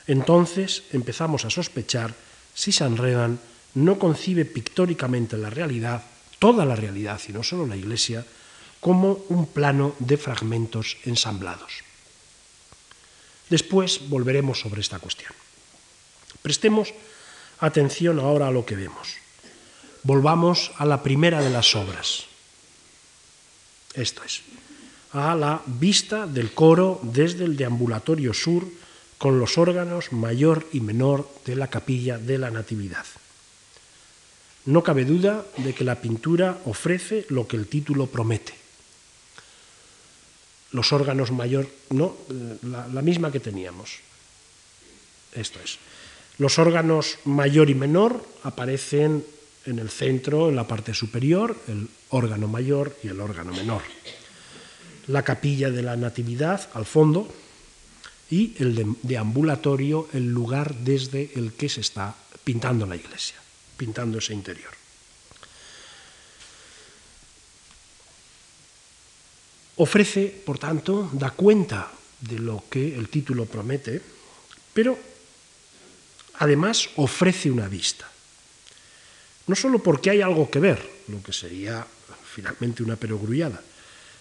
entonces 0.08 0.84
empezamos 0.93 1.43
a 1.43 1.49
sospechar 1.49 2.13
si 2.54 2.71
Sanredan 2.71 3.39
no 3.73 3.99
concibe 3.99 4.45
pictóricamente 4.45 5.36
la 5.36 5.49
realidad, 5.49 6.06
toda 6.39 6.65
la 6.65 6.75
realidad 6.75 7.19
y 7.28 7.34
no 7.34 7.43
solo 7.43 7.65
la 7.65 7.75
Iglesia, 7.75 8.23
como 8.80 9.25
un 9.30 9.47
plano 9.47 9.95
de 9.97 10.17
fragmentos 10.17 10.97
ensamblados. 11.04 11.82
Después 13.49 14.08
volveremos 14.08 14.60
sobre 14.60 14.82
esta 14.82 14.99
cuestión. 14.99 15.34
Prestemos 16.41 16.93
Atención 17.59 18.19
ahora 18.19 18.47
a 18.47 18.51
lo 18.51 18.65
que 18.65 18.75
vemos. 18.75 19.15
Volvamos 20.03 20.71
a 20.77 20.85
la 20.85 21.01
primera 21.01 21.41
de 21.41 21.49
las 21.49 21.75
obras. 21.75 22.25
Esto 23.93 24.23
es, 24.23 24.41
a 25.13 25.35
la 25.35 25.61
vista 25.65 26.27
del 26.27 26.53
coro 26.53 26.99
desde 27.01 27.45
el 27.45 27.55
deambulatorio 27.55 28.33
sur 28.33 28.67
con 29.17 29.39
los 29.39 29.57
órganos 29.57 30.11
mayor 30.11 30.67
y 30.73 30.81
menor 30.81 31.29
de 31.45 31.55
la 31.55 31.69
capilla 31.69 32.17
de 32.17 32.37
la 32.37 32.51
Natividad. 32.51 33.05
No 34.65 34.83
cabe 34.83 35.05
duda 35.05 35.45
de 35.57 35.73
que 35.73 35.83
la 35.83 36.01
pintura 36.01 36.59
ofrece 36.65 37.25
lo 37.29 37.47
que 37.47 37.55
el 37.55 37.67
título 37.67 38.07
promete. 38.07 38.53
Los 40.71 40.91
órganos 40.91 41.31
mayor, 41.31 41.69
no, 41.91 42.17
la, 42.63 42.87
la 42.87 43.01
misma 43.01 43.31
que 43.31 43.39
teníamos. 43.39 43.99
Esto 45.31 45.59
es. 45.63 45.77
Los 46.37 46.59
órganos 46.59 47.19
mayor 47.25 47.69
y 47.69 47.75
menor 47.75 48.23
aparecen 48.43 49.25
en 49.65 49.79
el 49.79 49.89
centro, 49.89 50.49
en 50.49 50.55
la 50.55 50.67
parte 50.67 50.93
superior, 50.93 51.55
el 51.67 51.87
órgano 52.09 52.47
mayor 52.47 52.95
y 53.03 53.07
el 53.07 53.19
órgano 53.21 53.53
menor. 53.53 53.81
La 55.07 55.23
capilla 55.23 55.71
de 55.71 55.81
la 55.81 55.95
Natividad 55.95 56.69
al 56.73 56.85
fondo 56.85 57.27
y 58.29 58.55
el 58.59 58.97
deambulatorio, 59.01 60.09
el 60.13 60.31
lugar 60.31 60.75
desde 60.75 61.31
el 61.35 61.53
que 61.53 61.69
se 61.69 61.81
está 61.81 62.15
pintando 62.43 62.85
la 62.85 62.95
iglesia, 62.95 63.37
pintando 63.77 64.17
ese 64.17 64.33
interior. 64.33 64.71
Ofrece, 69.77 70.27
por 70.45 70.57
tanto, 70.57 71.09
da 71.13 71.31
cuenta 71.31 71.91
de 72.21 72.39
lo 72.39 72.63
que 72.69 72.95
el 72.95 73.09
título 73.09 73.45
promete, 73.45 74.01
pero 74.73 74.97
además 76.39 76.89
ofrece 76.95 77.51
una 77.51 77.67
vista. 77.67 78.09
No 79.47 79.55
solo 79.55 79.79
porque 79.79 80.09
hay 80.09 80.21
algo 80.21 80.49
que 80.49 80.59
ver, 80.59 80.81
lo 81.07 81.21
que 81.21 81.33
sería 81.33 81.85
finalmente 82.33 82.83
una 82.83 82.95
perogrullada, 82.95 83.61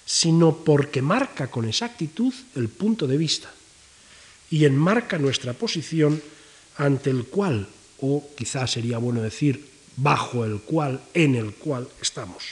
sino 0.04 0.56
porque 0.58 1.02
marca 1.02 1.50
con 1.50 1.64
exactitud 1.64 2.32
el 2.54 2.68
punto 2.68 3.06
de 3.06 3.16
vista 3.16 3.50
y 4.50 4.66
enmarca 4.66 5.18
nuestra 5.18 5.52
posición 5.54 6.22
ante 6.76 7.10
el 7.10 7.24
cual, 7.24 7.66
o 8.00 8.22
quizás 8.36 8.72
sería 8.72 8.98
bueno 8.98 9.22
decir 9.22 9.66
bajo 9.96 10.44
el 10.44 10.60
cual, 10.60 11.00
en 11.14 11.34
el 11.34 11.54
cual 11.54 11.88
estamos. 12.00 12.44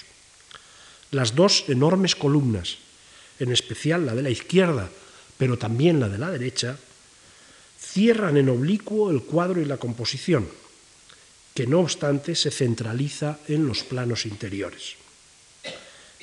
Las 1.10 1.34
dos 1.34 1.64
enormes 1.68 2.16
columnas, 2.16 2.78
en 3.38 3.52
especial 3.52 4.06
la 4.06 4.14
de 4.14 4.22
la 4.22 4.30
izquierda, 4.30 4.88
pero 5.36 5.58
también 5.58 6.00
la 6.00 6.08
de 6.08 6.18
la 6.18 6.30
derecha, 6.30 6.78
cierran 7.82 8.36
en 8.36 8.48
oblicuo 8.48 9.10
el 9.10 9.22
cuadro 9.22 9.60
y 9.60 9.64
la 9.64 9.76
composición, 9.76 10.48
que 11.54 11.66
no 11.66 11.80
obstante 11.80 12.34
se 12.34 12.50
centraliza 12.50 13.38
en 13.48 13.66
los 13.66 13.82
planos 13.82 14.24
interiores. 14.24 14.94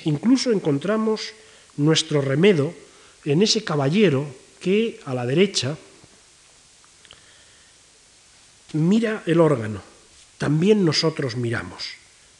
Incluso 0.04 0.50
encontramos 0.50 1.32
nuestro 1.76 2.20
remedo 2.20 2.74
en 3.24 3.42
ese 3.42 3.62
caballero 3.62 4.26
que 4.60 5.00
a 5.04 5.14
la 5.14 5.26
derecha 5.26 5.76
Mira 8.72 9.24
el 9.26 9.40
órgano, 9.40 9.82
también 10.38 10.84
nosotros 10.84 11.34
miramos, 11.34 11.90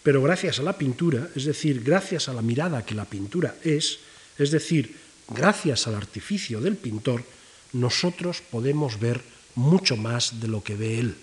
pero 0.04 0.22
gracias 0.22 0.60
a 0.60 0.62
la 0.62 0.78
pintura, 0.78 1.28
es 1.34 1.44
decir, 1.44 1.82
gracias 1.82 2.28
a 2.28 2.32
la 2.32 2.42
mirada 2.42 2.86
que 2.86 2.94
la 2.94 3.04
pintura 3.04 3.56
es, 3.64 3.98
es 4.38 4.52
decir, 4.52 4.94
gracias 5.28 5.88
al 5.88 5.96
artificio 5.96 6.60
del 6.60 6.76
pintor, 6.76 7.24
nosotros 7.72 8.42
podemos 8.42 8.98
ver 8.98 9.20
mucho 9.54 9.96
más 9.96 10.40
de 10.40 10.48
lo 10.48 10.62
que 10.62 10.76
ve 10.76 10.98
él. 10.98 11.16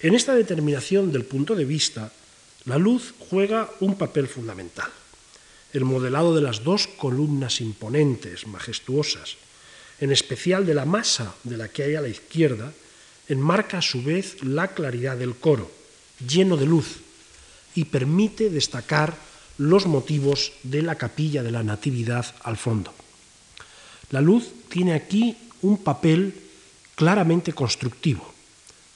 En 0.00 0.14
esta 0.14 0.34
determinación 0.34 1.10
del 1.10 1.24
punto 1.24 1.54
de 1.54 1.64
vista, 1.64 2.12
la 2.64 2.78
luz 2.78 3.14
juega 3.30 3.70
un 3.80 3.96
papel 3.96 4.28
fundamental. 4.28 4.90
El 5.72 5.84
modelado 5.84 6.34
de 6.34 6.42
las 6.42 6.62
dos 6.62 6.86
columnas 6.86 7.60
imponentes, 7.60 8.46
majestuosas, 8.46 9.36
en 10.00 10.12
especial 10.12 10.64
de 10.64 10.74
la 10.74 10.84
masa 10.84 11.34
de 11.42 11.56
la 11.56 11.68
que 11.68 11.82
hay 11.82 11.94
a 11.96 12.00
la 12.00 12.08
izquierda, 12.08 12.72
enmarca 13.28 13.78
a 13.78 13.82
su 13.82 14.02
vez 14.02 14.42
la 14.42 14.68
claridad 14.68 15.16
del 15.16 15.34
coro, 15.34 15.70
lleno 16.26 16.56
de 16.56 16.66
luz, 16.66 17.00
y 17.74 17.84
permite 17.84 18.50
destacar 18.50 19.16
los 19.58 19.86
motivos 19.86 20.52
de 20.62 20.82
la 20.82 20.94
capilla 20.94 21.42
de 21.42 21.50
la 21.50 21.62
Natividad 21.62 22.34
al 22.42 22.56
fondo. 22.56 22.94
La 24.10 24.20
luz 24.20 24.48
tiene 24.68 24.94
aquí 24.94 25.36
un 25.62 25.78
papel 25.78 26.34
claramente 26.94 27.52
constructivo. 27.52 28.32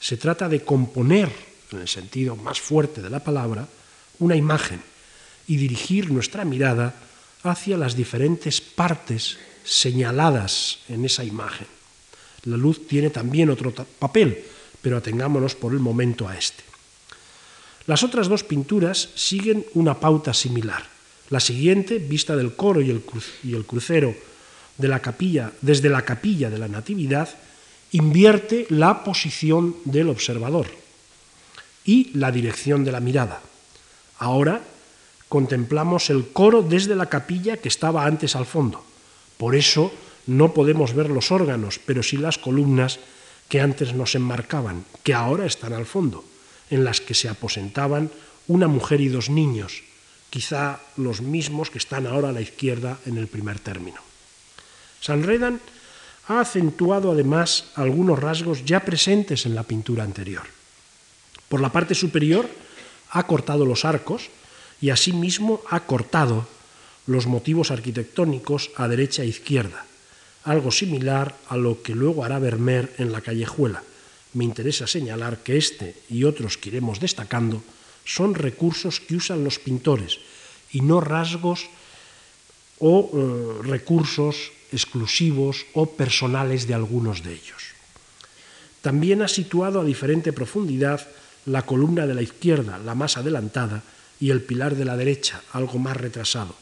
Se 0.01 0.16
trata 0.16 0.48
de 0.48 0.64
componer, 0.64 1.31
en 1.70 1.81
el 1.81 1.88
sentido 1.88 2.37
más 2.37 2.61
fuerte 2.61 3.03
de 3.03 3.11
la 3.11 3.22
palabra, 3.22 3.68
una 4.18 4.37
imagen 4.37 4.81
y 5.46 5.57
dirigir 5.57 6.11
nuestra 6.11 6.44
mirada 6.44 6.94
hacia 7.42 7.77
las 7.77 7.96
diferentes 7.96 8.61
partes 8.61 9.38
señaladas 9.64 10.79
en 10.88 11.05
esa 11.05 11.25
imagen. 11.25 11.66
La 12.44 12.57
luz 12.57 12.87
tiene 12.87 13.11
también 13.11 13.51
otro 13.51 13.72
papel, 13.72 14.44
pero 14.81 14.96
atengámonos 14.96 15.55
por 15.55 15.72
el 15.72 15.79
momento 15.79 16.29
a 16.29 16.37
este. 16.37 16.64
Las 17.87 18.03
otras 18.03 18.29
dos 18.29 18.44
pinturas 18.44 19.11
siguen 19.14 19.64
una 19.75 19.98
pauta 19.98 20.35
similar. 20.35 20.85
La 21.31 21.40
siguiente, 21.40 21.98
vista 21.98 22.37
del 22.37 22.55
coro 22.55 22.81
y 22.81 22.90
el, 22.90 23.03
y 23.42 23.55
el 23.55 23.64
crucero 23.64 24.14
de 24.79 24.89
la 24.89 25.01
capilla, 25.01 25.53
desde 25.61 25.89
la 25.89 26.03
capilla 26.03 26.51
de 26.51 26.59
la 26.59 26.69
Natividad, 26.69 27.29
invierte 27.93 28.67
la 28.71 29.05
posición 29.05 29.77
del 29.85 30.09
observador 30.09 30.67
y 31.85 32.11
la 32.15 32.33
dirección 32.33 32.85
de 32.85 32.93
la 32.93 33.01
mirada. 33.01 33.41
Ahora 34.19 34.63
contemplamos 35.29 36.11
el 36.11 36.29
coro 36.29 36.63
desde 36.63 36.95
la 36.95 37.07
capilla 37.07 37.57
que 37.57 37.69
estaba 37.69 38.07
antes 38.07 38.37
al 38.37 38.47
fondo. 38.47 38.85
Por 39.37 39.57
eso 39.57 39.93
no 40.27 40.55
podemos 40.55 40.95
ver 40.95 41.11
los 41.11 41.33
órganos, 41.33 41.81
pero 41.85 42.03
sí 42.03 42.17
las 42.17 42.39
columnas 42.39 43.01
que 43.49 43.61
antes 43.61 43.95
nos 43.95 44.15
enmarcaban, 44.15 44.85
que 45.03 45.15
ahora 45.15 45.47
están 45.47 45.73
al 45.73 45.87
fondo, 45.87 46.25
en 46.71 46.85
las 46.85 47.01
que 47.01 47.15
se 47.15 47.29
aposentaban 47.29 48.11
una 48.47 48.69
mujer 48.69 49.01
y 49.01 49.09
dos 49.09 49.29
niños, 49.29 49.83
quizá 50.31 50.81
los 50.97 51.21
mismos 51.21 51.71
que 51.71 51.79
están 51.79 52.07
ahora 52.07 52.31
a 52.31 52.33
la 52.33 52.41
izquierda 52.41 52.99
en 53.05 53.19
el 53.19 53.27
primer 53.27 53.59
término. 53.59 54.12
Sanredan 55.03 55.61
ha 56.29 56.41
acentuado 56.41 57.11
además 57.11 57.75
algunos 57.75 58.19
rasgos 58.19 58.65
ya 58.65 58.87
presentes 58.87 59.45
en 59.45 59.55
la 59.59 59.65
pintura 59.65 60.05
anterior. 60.05 60.47
Por 61.49 61.61
la 61.61 61.73
parte 61.75 61.95
superior 61.95 62.49
ha 63.11 63.27
cortado 63.27 63.67
los 63.67 63.85
arcos 63.85 64.31
y 64.81 64.91
asimismo 64.91 65.61
ha 65.69 65.81
cortado 65.81 66.47
los 67.07 67.27
motivos 67.27 67.71
arquitectónicos 67.71 68.71
a 68.79 68.87
derecha 68.87 69.27
e 69.27 69.35
izquierda, 69.35 69.85
algo 70.47 70.71
similar 70.71 71.35
a 71.51 71.59
lo 71.59 71.83
que 71.83 71.99
luego 71.99 72.25
hará 72.25 72.38
Vermeer 72.38 72.95
en 72.99 73.11
la 73.11 73.21
callejuela. 73.21 73.83
Me 74.33 74.45
interesa 74.47 74.87
señalar 74.87 75.43
que 75.43 75.59
este 75.59 75.99
y 76.09 76.25
otros 76.25 76.57
que 76.57 76.71
iremos 76.71 77.01
destacando 77.03 77.61
son 78.07 78.35
recursos 78.35 79.03
que 79.03 79.19
usan 79.19 79.43
los 79.43 79.59
pintores 79.59 80.23
y 80.71 80.81
no 80.81 81.03
rasgos 81.03 81.67
o 82.79 83.11
eh, 83.12 83.67
recursos 83.67 84.51
exclusivos 84.73 85.67
o 85.75 85.87
personales 85.87 86.67
de 86.67 86.75
algunos 86.75 87.23
de 87.23 87.35
ellos. 87.35 87.63
También 88.81 89.23
ha 89.23 89.29
situado 89.29 89.81
a 89.81 89.85
diferente 89.85 90.33
profundidad 90.33 91.07
la 91.47 91.63
columna 91.63 92.07
de 92.07 92.15
la 92.15 92.23
izquierda, 92.23 92.79
la 92.79 92.95
más 92.95 93.17
adelantada, 93.17 93.83
y 94.21 94.31
el 94.31 94.43
pilar 94.43 94.77
de 94.77 94.85
la 94.85 94.97
derecha, 94.97 95.43
algo 95.53 95.79
más 95.79 95.97
retrasado, 95.97 96.55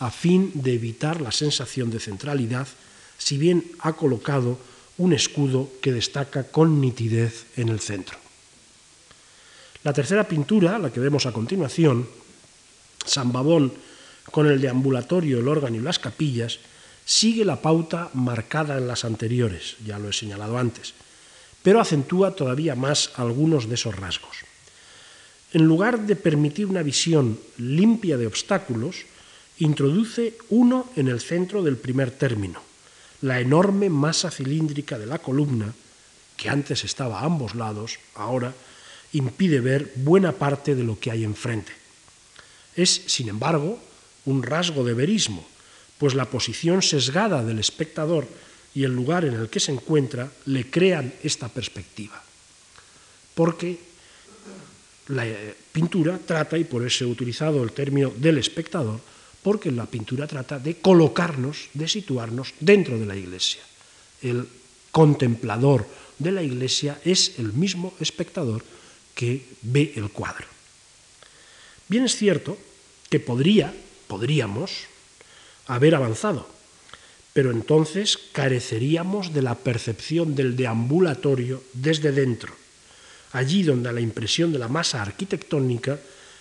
a 0.00 0.10
fin 0.10 0.50
de 0.54 0.74
evitar 0.74 1.20
la 1.20 1.30
sensación 1.30 1.90
de 1.90 2.00
centralidad, 2.00 2.66
si 3.18 3.36
bien 3.36 3.64
ha 3.80 3.92
colocado 3.92 4.58
un 4.96 5.12
escudo 5.12 5.68
que 5.80 5.92
destaca 5.92 6.44
con 6.44 6.80
nitidez 6.80 7.46
en 7.56 7.68
el 7.68 7.80
centro. 7.80 8.18
La 9.84 9.92
tercera 9.92 10.26
pintura, 10.26 10.78
la 10.78 10.92
que 10.92 11.00
vemos 11.00 11.26
a 11.26 11.32
continuación, 11.32 12.08
San 13.04 13.32
Babón 13.32 13.72
con 14.30 14.46
el 14.46 14.60
deambulatorio, 14.60 15.40
el 15.40 15.48
órgano 15.48 15.76
y 15.76 15.80
las 15.80 15.98
capillas, 15.98 16.60
sigue 17.12 17.44
la 17.44 17.60
pauta 17.60 18.08
marcada 18.14 18.78
en 18.78 18.88
las 18.88 19.04
anteriores, 19.04 19.76
ya 19.84 19.98
lo 19.98 20.08
he 20.08 20.16
señalado 20.16 20.56
antes, 20.56 20.94
pero 21.62 21.78
acentúa 21.78 22.32
todavía 22.34 22.74
más 22.74 23.12
algunos 23.16 23.68
de 23.68 23.74
esos 23.74 23.94
rasgos. 23.94 24.48
En 25.52 25.68
lugar 25.68 26.00
de 26.08 26.16
permitir 26.16 26.64
una 26.64 26.82
visión 26.82 27.38
limpia 27.58 28.16
de 28.16 28.26
obstáculos, 28.26 29.04
introduce 29.58 30.38
uno 30.48 30.88
en 30.96 31.08
el 31.08 31.20
centro 31.20 31.62
del 31.62 31.76
primer 31.76 32.10
término, 32.12 32.62
la 33.20 33.40
enorme 33.40 33.90
masa 33.90 34.30
cilíndrica 34.30 34.98
de 34.98 35.06
la 35.06 35.18
columna, 35.18 35.74
que 36.38 36.48
antes 36.48 36.82
estaba 36.82 37.20
a 37.20 37.24
ambos 37.26 37.54
lados, 37.54 38.00
ahora 38.14 38.54
impide 39.12 39.60
ver 39.60 39.92
buena 39.96 40.32
parte 40.32 40.74
de 40.74 40.82
lo 40.82 40.98
que 40.98 41.10
hay 41.10 41.24
enfrente. 41.24 41.72
Es, 42.74 43.02
sin 43.06 43.28
embargo, 43.28 43.78
un 44.24 44.42
rasgo 44.42 44.82
de 44.82 44.94
verismo, 44.94 45.51
pues 46.02 46.18
la 46.18 46.26
posición 46.26 46.82
sesgada 46.82 47.44
del 47.44 47.60
espectador 47.60 48.26
y 48.74 48.82
el 48.82 48.90
lugar 48.90 49.24
en 49.24 49.34
el 49.34 49.46
que 49.46 49.60
se 49.60 49.70
encuentra 49.70 50.26
le 50.46 50.68
crean 50.68 51.14
esta 51.22 51.46
perspectiva. 51.46 52.20
Porque 53.36 53.78
la 55.14 55.24
eh, 55.24 55.54
pintura 55.70 56.18
trata, 56.18 56.58
y 56.58 56.64
por 56.64 56.84
eso 56.84 57.04
he 57.04 57.06
utilizado 57.06 57.62
el 57.62 57.70
término 57.70 58.10
del 58.16 58.38
espectador, 58.38 58.98
porque 59.44 59.70
la 59.70 59.86
pintura 59.86 60.26
trata 60.26 60.58
de 60.58 60.82
colocarnos, 60.82 61.70
de 61.72 61.86
situarnos 61.86 62.52
dentro 62.58 62.98
de 62.98 63.06
la 63.06 63.14
iglesia. 63.14 63.62
El 64.22 64.48
contemplador 64.90 65.86
de 66.18 66.32
la 66.32 66.42
iglesia 66.42 66.98
es 67.04 67.38
el 67.38 67.52
mismo 67.52 67.94
espectador 68.00 68.64
que 69.14 69.46
ve 69.62 69.92
el 69.94 70.10
cuadro. 70.10 70.48
Bien 71.86 72.02
es 72.02 72.16
cierto 72.16 72.58
que 73.08 73.20
podría, 73.20 73.72
podríamos, 74.08 74.90
haber 75.66 75.94
avanzado, 75.94 76.48
pero 77.32 77.50
entonces 77.50 78.18
careceríamos 78.32 79.32
de 79.32 79.42
la 79.42 79.54
percepción 79.54 80.34
del 80.34 80.56
deambulatorio 80.56 81.62
desde 81.72 82.12
dentro, 82.12 82.54
allí 83.32 83.62
donde 83.62 83.92
la 83.92 84.00
impresión 84.00 84.52
de 84.52 84.58
la 84.58 84.68
masa 84.68 85.02
arquitectónica 85.02 85.98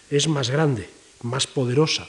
es 0.10 0.28
más 0.28 0.50
grande, 0.50 0.90
más 1.24 1.48
poderosa, 1.48 2.08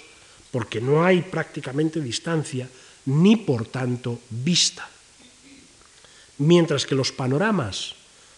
porque 0.50 0.80
no 0.80 1.04
hay 1.04 1.22
prácticamente 1.22 2.00
distancia 2.00 2.68
ni 3.06 3.36
por 3.36 3.66
tanto 3.66 4.20
vista. 4.30 4.88
Mientras 6.38 6.86
que 6.86 6.94
los 6.94 7.12
panoramas, 7.12 7.94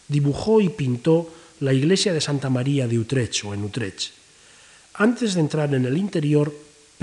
dibujó 0.09 0.59
y 0.59 0.67
pintó 0.69 1.31
la 1.61 1.71
iglesia 1.71 2.11
de 2.11 2.19
Santa 2.19 2.49
María 2.49 2.87
de 2.87 2.97
Utrecht 2.97 3.45
o 3.45 3.53
en 3.53 3.63
Utrecht. 3.63 4.11
Antes 4.95 5.35
de 5.35 5.41
entrar 5.41 5.73
en 5.73 5.85
el 5.85 5.95
interior, 5.95 6.51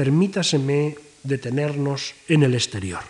permítaseme 0.00 0.96
detenernos 1.28 2.16
en 2.24 2.40
el 2.40 2.56
exterior. 2.56 3.04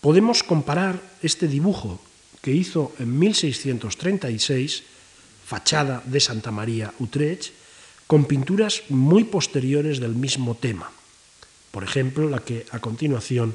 Podemos 0.00 0.40
comparar 0.40 0.96
este 1.20 1.44
dibujo 1.44 2.00
que 2.40 2.56
hizo 2.56 2.96
en 2.96 3.12
1636, 3.18 5.44
fachada 5.44 6.00
de 6.08 6.24
Santa 6.24 6.48
María 6.48 6.88
Utrecht, 7.04 7.52
con 8.08 8.24
pinturas 8.24 8.88
muy 8.88 9.28
posteriores 9.28 10.00
del 10.00 10.16
mismo 10.16 10.56
tema. 10.56 10.88
Por 11.68 11.84
ejemplo, 11.84 12.32
la 12.32 12.40
que 12.40 12.64
a 12.72 12.80
continuación 12.80 13.52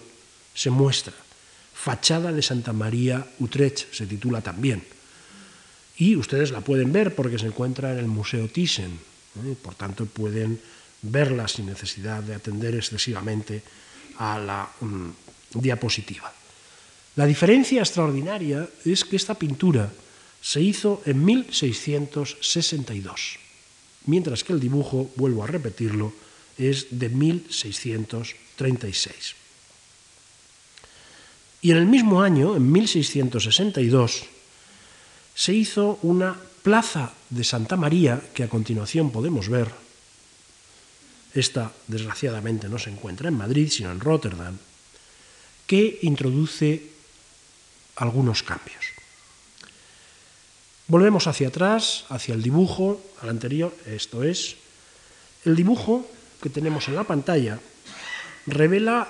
se 0.54 0.70
muestra, 0.70 1.18
Fachada 1.74 2.32
de 2.32 2.46
Santa 2.46 2.74
María 2.74 3.26
Utrecht, 3.40 3.90
se 3.90 4.06
titula 4.06 4.42
también. 4.42 4.86
Y 5.98 6.16
ustedes 6.16 6.52
la 6.52 6.62
pueden 6.62 6.94
ver 6.94 7.16
porque 7.16 7.40
se 7.40 7.48
encuentra 7.48 7.94
en 7.94 7.98
el 7.98 8.08
Museo 8.08 8.48
Thyssen, 8.48 9.17
¿eh? 9.46 9.56
por 9.62 9.76
tanto 9.76 10.06
pueden 10.06 10.60
verla 11.02 11.48
sin 11.48 11.68
necesidad 11.68 12.24
de 12.24 12.36
atender 12.36 12.76
excesivamente 12.76 13.62
a 14.18 14.38
la 14.40 14.70
mm, 14.82 15.10
diapositiva. 15.60 16.34
La 17.16 17.26
diferencia 17.26 17.82
extraordinaria 17.82 18.68
es 18.86 19.06
que 19.06 19.16
esta 19.16 19.34
pintura 19.34 19.92
se 20.42 20.62
hizo 20.62 21.02
en 21.06 21.24
1662, 21.26 23.40
mientras 24.06 24.44
que 24.44 24.54
el 24.54 24.60
dibujo, 24.60 25.10
vuelvo 25.16 25.44
a 25.44 25.48
repetirlo, 25.48 26.14
es 26.58 26.88
de 26.92 27.10
1636. 27.10 29.36
Y 31.62 31.72
en 31.72 31.78
el 31.78 31.88
mismo 31.88 32.22
año, 32.22 32.56
en 32.56 32.72
1662, 32.72 34.26
se 35.34 35.54
hizo 35.54 35.98
una 36.04 36.38
plaza 36.68 37.14
de 37.30 37.48
Santa 37.48 37.80
María, 37.80 38.20
que 38.36 38.44
a 38.44 38.52
continuación 38.52 39.08
podemos 39.08 39.48
ver. 39.48 39.72
Esta, 41.32 41.72
desgraciadamente, 41.88 42.68
no 42.68 42.76
se 42.76 42.92
encuentra 42.92 43.32
en 43.32 43.40
Madrid, 43.40 43.72
sino 43.72 43.88
en 43.90 44.04
Rotterdam, 44.04 44.60
que 45.64 46.00
introduce 46.04 46.92
algunos 47.96 48.44
cambios. 48.44 48.84
Volvemos 50.92 51.28
hacia 51.28 51.48
atrás, 51.48 52.04
hacia 52.10 52.36
el 52.36 52.44
dibujo, 52.44 53.00
al 53.24 53.30
anterior, 53.30 53.72
esto 53.88 54.24
es, 54.28 54.58
el 55.46 55.56
dibujo 55.56 56.04
que 56.44 56.50
tenemos 56.50 56.90
en 56.90 56.96
la 57.00 57.08
pantalla 57.08 57.62
revela 58.46 59.08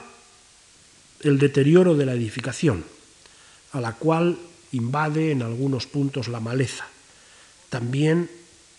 el 1.22 1.40
deterioro 1.40 1.98
de 1.98 2.06
la 2.06 2.14
edificación, 2.14 2.86
a 3.74 3.82
la 3.82 3.94
cual 3.94 4.38
invade 4.74 5.32
en 5.32 5.42
algunos 5.42 5.88
puntos 5.88 6.28
la 6.28 6.40
maleza. 6.40 6.86
También 7.70 8.30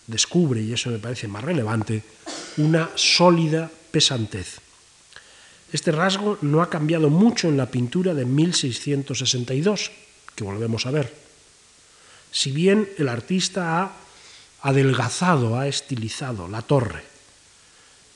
descubre, 0.07 0.61
y 0.61 0.73
eso 0.73 0.89
me 0.89 0.99
parece 0.99 1.27
más 1.27 1.43
relevante, 1.43 2.03
una 2.57 2.89
sólida 2.95 3.69
pesantez. 3.91 4.59
Este 5.71 5.91
rasgo 5.91 6.39
no 6.41 6.61
ha 6.61 6.69
cambiado 6.69 7.09
mucho 7.09 7.47
en 7.47 7.57
la 7.57 7.69
pintura 7.69 8.13
de 8.13 8.25
1662, 8.25 9.91
que 10.35 10.43
volvemos 10.43 10.85
a 10.85 10.91
ver. 10.91 11.13
Si 12.31 12.51
bien 12.51 12.89
el 12.97 13.07
artista 13.07 13.81
ha 13.81 13.93
adelgazado, 14.61 15.57
ha 15.57 15.67
estilizado 15.67 16.47
la 16.47 16.63
torre, 16.63 17.03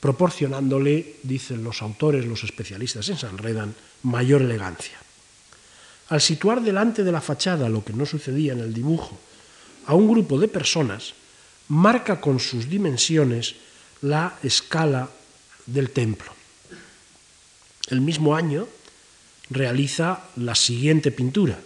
proporcionándole, 0.00 1.16
dicen 1.22 1.62
los 1.62 1.80
autores, 1.80 2.26
los 2.26 2.42
especialistas 2.42 3.08
en 3.08 3.18
Sanredan, 3.18 3.74
mayor 4.02 4.42
elegancia. 4.42 4.98
Al 6.08 6.20
situar 6.20 6.60
delante 6.60 7.04
de 7.04 7.12
la 7.12 7.20
fachada 7.20 7.68
lo 7.68 7.84
que 7.84 7.94
no 7.94 8.04
sucedía 8.04 8.52
en 8.52 8.60
el 8.60 8.74
dibujo 8.74 9.18
a 9.86 9.94
un 9.94 10.08
grupo 10.08 10.38
de 10.38 10.48
personas, 10.48 11.14
marca 11.68 12.20
con 12.20 12.40
sus 12.40 12.68
dimensiones 12.68 13.56
la 14.02 14.38
escala 14.42 15.08
del 15.66 15.90
templo. 15.90 16.32
El 17.88 18.00
mismo 18.00 18.36
año 18.36 18.66
realiza 19.50 20.24
la 20.36 20.54
siguiente 20.54 21.10
pintura, 21.10 21.58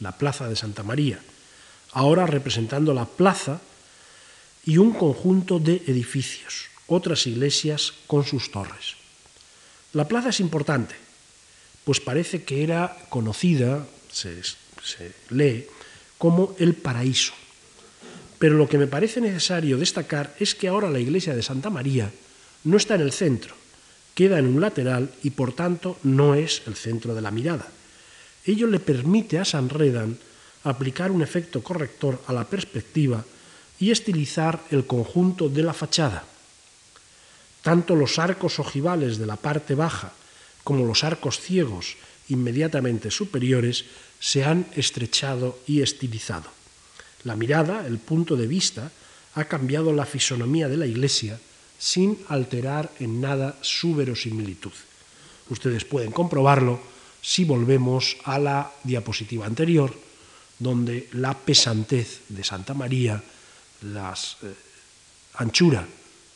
la 0.00 0.12
Plaza 0.12 0.48
de 0.48 0.56
Santa 0.56 0.82
María, 0.82 1.20
ahora 1.92 2.26
representando 2.26 2.92
la 2.92 3.06
plaza 3.06 3.60
y 4.64 4.78
un 4.78 4.92
conjunto 4.92 5.58
de 5.58 5.82
edificios 5.86 6.66
otras 6.86 7.26
iglesias 7.26 7.92
con 8.06 8.24
sus 8.24 8.50
torres. 8.50 8.96
La 9.92 10.08
plaza 10.08 10.30
es 10.30 10.40
importante, 10.40 10.94
pues 11.84 12.00
parece 12.00 12.44
que 12.44 12.62
era 12.62 12.96
conocida, 13.08 13.86
se, 14.10 14.42
lee, 15.30 15.66
como 16.18 16.54
el 16.58 16.74
paraíso. 16.74 17.32
Pero 18.38 18.56
lo 18.56 18.68
que 18.68 18.78
me 18.78 18.86
parece 18.86 19.20
necesario 19.20 19.78
destacar 19.78 20.34
es 20.38 20.54
que 20.54 20.68
ahora 20.68 20.90
la 20.90 20.98
iglesia 20.98 21.34
de 21.34 21.42
Santa 21.42 21.70
María 21.70 22.12
no 22.64 22.76
está 22.76 22.94
en 22.94 23.00
el 23.00 23.12
centro, 23.12 23.54
queda 24.14 24.38
en 24.38 24.46
un 24.46 24.60
lateral 24.60 25.10
y 25.22 25.30
por 25.30 25.52
tanto 25.52 25.98
no 26.02 26.34
es 26.34 26.62
el 26.66 26.76
centro 26.76 27.14
de 27.14 27.22
la 27.22 27.30
mirada. 27.30 27.66
Ello 28.44 28.66
le 28.66 28.80
permite 28.80 29.38
a 29.38 29.44
San 29.44 29.68
Redan 29.68 30.18
aplicar 30.64 31.10
un 31.10 31.22
efecto 31.22 31.62
corrector 31.62 32.20
a 32.26 32.32
la 32.32 32.44
perspectiva 32.44 33.24
y 33.78 33.90
estilizar 33.90 34.60
el 34.70 34.86
conjunto 34.86 35.48
de 35.48 35.62
la 35.62 35.72
fachada 35.72 36.24
tanto 37.66 37.96
los 37.96 38.20
arcos 38.20 38.60
ojivales 38.60 39.18
de 39.18 39.26
la 39.26 39.34
parte 39.34 39.74
baja 39.74 40.12
como 40.62 40.86
los 40.86 41.02
arcos 41.02 41.40
ciegos 41.40 41.96
inmediatamente 42.28 43.10
superiores 43.10 43.84
se 44.20 44.44
han 44.44 44.66
estrechado 44.74 45.58
y 45.66 45.82
estilizado. 45.82 46.50
La 47.24 47.36
mirada, 47.36 47.86
el 47.86 47.98
punto 47.98 48.36
de 48.36 48.46
vista, 48.46 48.90
ha 49.34 49.44
cambiado 49.44 49.92
la 49.92 50.06
fisonomía 50.06 50.68
de 50.68 50.76
la 50.76 50.86
iglesia 50.86 51.38
sin 51.78 52.18
alterar 52.28 52.90
en 53.00 53.20
nada 53.20 53.56
su 53.60 53.94
verosimilitud. 53.94 54.72
Ustedes 55.50 55.84
pueden 55.84 56.10
comprobarlo 56.10 56.80
si 57.20 57.44
volvemos 57.44 58.16
a 58.24 58.38
la 58.38 58.72
diapositiva 58.82 59.46
anterior, 59.46 59.92
donde 60.58 61.08
la 61.12 61.36
pesantez 61.36 62.22
de 62.28 62.44
Santa 62.44 62.72
María, 62.72 63.22
la 63.82 64.14
eh, 64.14 64.54
anchura 65.34 65.86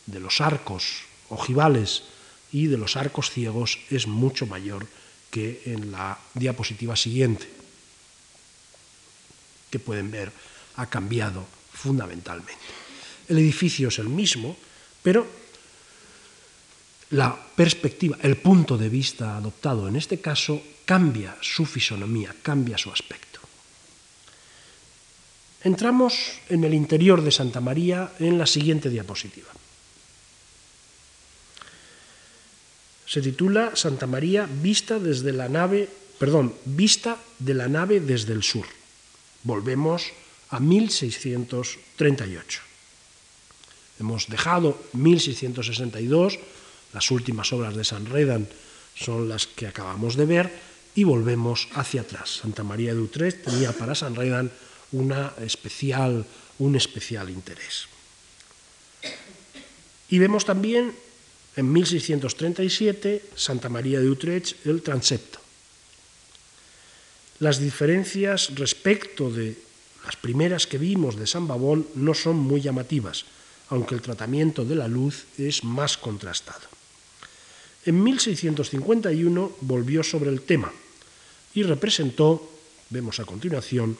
de 0.05 0.19
los 0.19 0.41
arcos 0.41 1.01
ojivales 1.29 2.03
y 2.51 2.67
de 2.67 2.77
los 2.77 2.97
arcos 2.97 3.31
ciegos 3.31 3.79
es 3.89 4.05
mucho 4.05 4.45
mayor 4.45 4.85
que 5.31 5.63
en 5.65 5.91
la 5.91 6.19
diapositiva 6.35 6.95
siguiente, 6.95 7.47
que 9.71 9.79
pueden 9.79 10.11
ver 10.11 10.31
ha 10.75 10.85
cambiado 10.85 11.47
fundamentalmente. 11.71 12.53
El 13.27 13.39
edificio 13.39 13.87
es 13.87 13.97
el 13.99 14.09
mismo, 14.09 14.57
pero 15.01 15.25
la 17.11 17.35
perspectiva, 17.55 18.17
el 18.21 18.37
punto 18.37 18.77
de 18.77 18.89
vista 18.89 19.37
adoptado 19.37 19.87
en 19.87 19.95
este 19.95 20.19
caso 20.19 20.61
cambia 20.85 21.35
su 21.41 21.65
fisonomía, 21.65 22.35
cambia 22.43 22.77
su 22.77 22.91
aspecto. 22.91 23.39
Entramos 25.63 26.41
en 26.49 26.63
el 26.63 26.73
interior 26.73 27.21
de 27.21 27.31
Santa 27.31 27.61
María 27.61 28.11
en 28.19 28.37
la 28.37 28.47
siguiente 28.47 28.89
diapositiva. 28.89 29.49
Se 33.11 33.19
titula 33.19 33.75
Santa 33.75 34.07
María 34.07 34.47
vista 34.47 34.95
desde 34.95 35.35
la 35.35 35.51
nave, 35.51 35.91
perdón, 36.15 36.55
vista 36.63 37.19
de 37.43 37.51
la 37.51 37.67
nave 37.67 37.99
desde 37.99 38.31
el 38.31 38.39
sur. 38.39 38.63
Volvemos 39.43 40.15
a 40.47 40.61
1638. 40.61 42.61
Hemos 43.99 44.29
dejado 44.29 44.79
1662, 44.93 46.39
las 46.93 47.11
últimas 47.11 47.51
obras 47.51 47.75
de 47.75 47.83
San 47.83 48.05
Redan 48.05 48.47
son 48.95 49.27
las 49.27 49.45
que 49.45 49.67
acabamos 49.67 50.15
de 50.15 50.25
ver, 50.25 50.49
y 50.95 51.03
volvemos 51.03 51.67
hacia 51.75 52.07
atrás. 52.07 52.39
Santa 52.39 52.63
María 52.63 52.93
de 52.93 53.01
Utrecht 53.01 53.43
tenía 53.43 53.73
para 53.73 53.93
San 53.93 54.15
Redan 54.15 54.49
una 54.93 55.33
especial, 55.43 56.25
un 56.59 56.77
especial 56.77 57.29
interés. 57.29 57.89
Y 60.07 60.17
vemos 60.17 60.45
también 60.45 60.95
en 61.55 61.71
1637, 61.71 63.23
Santa 63.35 63.69
María 63.69 63.99
de 63.99 64.09
Utrecht, 64.09 64.65
el 64.65 64.81
transepto. 64.81 65.39
Las 67.39 67.59
diferencias 67.59 68.53
respecto 68.55 69.31
de 69.31 69.57
las 70.05 70.15
primeras 70.15 70.67
que 70.67 70.77
vimos 70.77 71.17
de 71.17 71.27
San 71.27 71.47
Babón 71.47 71.87
no 71.95 72.13
son 72.13 72.37
muy 72.37 72.61
llamativas, 72.61 73.25
aunque 73.69 73.95
el 73.95 74.01
tratamiento 74.01 74.65
de 74.65 74.75
la 74.75 74.87
luz 74.87 75.25
es 75.37 75.63
más 75.63 75.97
contrastado. 75.97 76.69
En 77.85 78.01
1651 78.03 79.57
volvió 79.61 80.03
sobre 80.03 80.29
el 80.29 80.41
tema 80.41 80.71
y 81.53 81.63
representó, 81.63 82.49
vemos 82.89 83.19
a 83.19 83.25
continuación, 83.25 83.97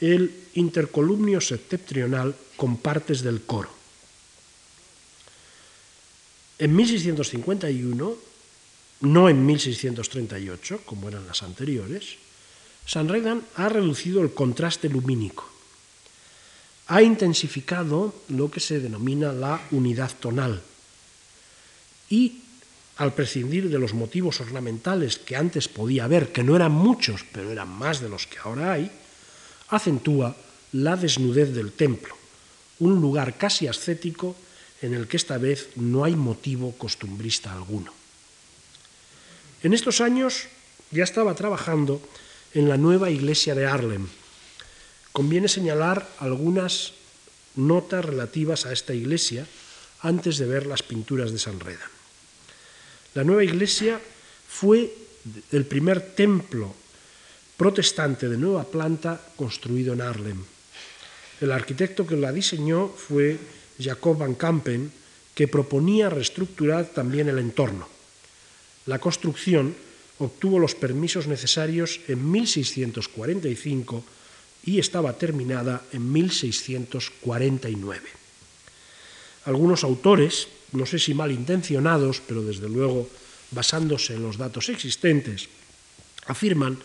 el 0.00 0.30
intercolumnio 0.54 1.40
septentrional 1.40 2.34
con 2.56 2.76
partes 2.76 3.22
del 3.22 3.42
coro. 3.42 3.75
En 6.58 6.74
1651, 6.74 8.16
no 9.00 9.28
en 9.28 9.46
1638, 9.46 10.80
como 10.86 11.08
eran 11.08 11.26
las 11.26 11.42
anteriores, 11.42 12.16
Sanredan 12.86 13.42
ha 13.56 13.68
reducido 13.68 14.22
el 14.22 14.32
contraste 14.32 14.88
lumínico, 14.88 15.44
ha 16.86 17.02
intensificado 17.02 18.14
lo 18.28 18.50
que 18.50 18.60
se 18.60 18.80
denomina 18.80 19.32
la 19.32 19.60
unidad 19.72 20.12
tonal. 20.18 20.62
Y 22.08 22.40
al 22.96 23.12
prescindir 23.12 23.68
de 23.68 23.78
los 23.78 23.92
motivos 23.92 24.40
ornamentales 24.40 25.18
que 25.18 25.36
antes 25.36 25.68
podía 25.68 26.04
haber, 26.04 26.32
que 26.32 26.42
no 26.42 26.56
eran 26.56 26.72
muchos, 26.72 27.26
pero 27.32 27.50
eran 27.50 27.68
más 27.68 28.00
de 28.00 28.08
los 28.08 28.26
que 28.26 28.38
ahora 28.38 28.72
hay, 28.72 28.90
acentúa 29.68 30.34
la 30.72 30.96
desnudez 30.96 31.52
del 31.52 31.72
templo, 31.72 32.16
un 32.78 33.00
lugar 33.00 33.36
casi 33.36 33.66
ascético 33.66 34.36
en 34.86 34.94
el 34.94 35.08
que 35.08 35.16
esta 35.16 35.38
vez 35.38 35.70
no 35.74 36.04
hay 36.04 36.14
motivo 36.14 36.72
costumbrista 36.78 37.52
alguno. 37.52 37.92
En 39.62 39.74
estos 39.74 40.00
años 40.00 40.46
ya 40.90 41.02
estaba 41.02 41.34
trabajando 41.34 42.00
en 42.54 42.68
la 42.68 42.76
nueva 42.76 43.10
iglesia 43.10 43.54
de 43.54 43.66
Harlem. 43.66 44.06
Conviene 45.12 45.48
señalar 45.48 46.08
algunas 46.20 46.92
notas 47.56 48.04
relativas 48.04 48.64
a 48.66 48.72
esta 48.72 48.94
iglesia 48.94 49.46
antes 50.00 50.38
de 50.38 50.46
ver 50.46 50.66
las 50.66 50.82
pinturas 50.82 51.32
de 51.32 51.38
San 51.38 51.58
Reda. 51.58 51.90
La 53.14 53.24
nueva 53.24 53.42
iglesia 53.42 54.00
fue 54.46 54.92
el 55.50 55.64
primer 55.66 56.14
templo 56.14 56.74
protestante 57.56 58.28
de 58.28 58.36
nueva 58.36 58.64
planta 58.64 59.20
construido 59.34 59.94
en 59.94 60.02
Harlem. 60.02 60.44
El 61.40 61.50
arquitecto 61.50 62.06
que 62.06 62.16
la 62.16 62.30
diseñó 62.30 62.88
fue 62.88 63.38
Jacob 63.78 64.18
van 64.18 64.34
Kampen, 64.34 64.90
que 65.34 65.48
proponía 65.48 66.08
reestructurar 66.08 66.86
también 66.86 67.28
el 67.28 67.38
entorno. 67.38 67.88
La 68.86 68.98
construcción 68.98 69.74
obtuvo 70.18 70.58
los 70.58 70.74
permisos 70.74 71.26
necesarios 71.26 72.00
en 72.08 72.30
1645 72.30 74.04
y 74.64 74.78
estaba 74.78 75.12
terminada 75.18 75.82
en 75.92 76.10
1649. 76.10 78.08
Algunos 79.44 79.84
autores, 79.84 80.48
no 80.72 80.86
sé 80.86 80.98
si 80.98 81.14
malintencionados, 81.14 82.22
pero 82.26 82.42
desde 82.42 82.68
luego 82.68 83.08
basándose 83.50 84.14
en 84.14 84.22
los 84.22 84.38
datos 84.38 84.68
existentes, 84.68 85.48
afirman 86.26 86.78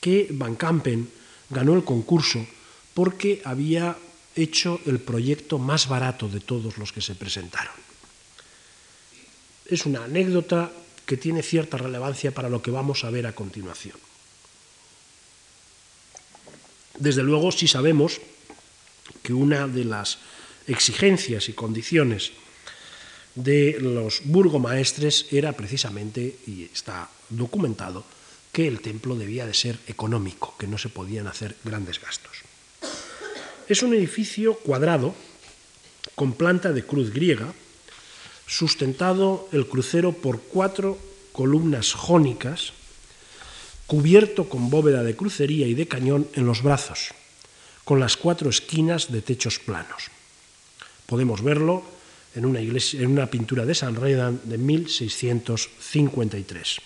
que 0.00 0.28
Van 0.30 0.54
Kampen 0.54 1.08
ganó 1.50 1.74
el 1.74 1.82
concurso 1.82 2.46
porque 2.94 3.42
había 3.44 3.96
hecho 4.36 4.80
el 4.86 5.00
proyecto 5.00 5.58
más 5.58 5.88
barato 5.88 6.28
de 6.28 6.40
todos 6.40 6.78
los 6.78 6.92
que 6.92 7.00
se 7.00 7.14
presentaron. 7.14 7.74
Es 9.66 9.86
una 9.86 10.04
anécdota 10.04 10.72
que 11.06 11.16
tiene 11.16 11.42
cierta 11.42 11.76
relevancia 11.76 12.32
para 12.32 12.48
lo 12.48 12.62
que 12.62 12.70
vamos 12.70 13.04
a 13.04 13.10
ver 13.10 13.26
a 13.26 13.34
continuación. 13.34 13.96
Desde 16.98 17.22
luego, 17.22 17.50
sí 17.50 17.66
sabemos 17.66 18.20
que 19.22 19.32
una 19.32 19.66
de 19.66 19.84
las 19.84 20.18
exigencias 20.66 21.48
y 21.48 21.52
condiciones 21.52 22.32
de 23.34 23.78
los 23.80 24.22
burgomaestres 24.24 25.26
era 25.32 25.52
precisamente, 25.52 26.38
y 26.46 26.64
está 26.64 27.10
documentado, 27.30 28.04
que 28.52 28.68
el 28.68 28.80
templo 28.80 29.16
debía 29.16 29.46
de 29.46 29.54
ser 29.54 29.78
económico, 29.88 30.54
que 30.56 30.68
no 30.68 30.78
se 30.78 30.88
podían 30.88 31.26
hacer 31.26 31.56
grandes 31.64 32.00
gastos. 32.00 32.43
Es 33.66 33.82
un 33.82 33.94
edificio 33.94 34.54
cuadrado 34.54 35.14
con 36.14 36.34
planta 36.34 36.72
de 36.72 36.84
cruz 36.84 37.14
griega, 37.14 37.54
sustentado 38.46 39.48
el 39.52 39.66
crucero 39.66 40.12
por 40.12 40.42
cuatro 40.42 40.98
columnas 41.32 41.94
jónicas, 41.94 42.74
cubierto 43.86 44.50
con 44.50 44.68
bóveda 44.68 45.02
de 45.02 45.16
crucería 45.16 45.66
y 45.66 45.72
de 45.72 45.88
cañón 45.88 46.28
en 46.34 46.44
los 46.44 46.62
brazos, 46.62 47.14
con 47.84 48.00
las 48.00 48.18
cuatro 48.18 48.50
esquinas 48.50 49.10
de 49.10 49.22
techos 49.22 49.58
planos. 49.58 50.10
Podemos 51.06 51.42
verlo 51.42 51.84
en 52.34 52.44
una, 52.44 52.60
iglesia, 52.60 53.00
en 53.00 53.12
una 53.12 53.30
pintura 53.30 53.64
de 53.64 53.74
San 53.74 53.96
Redan 53.96 54.42
de 54.44 54.58
1653. 54.58 56.80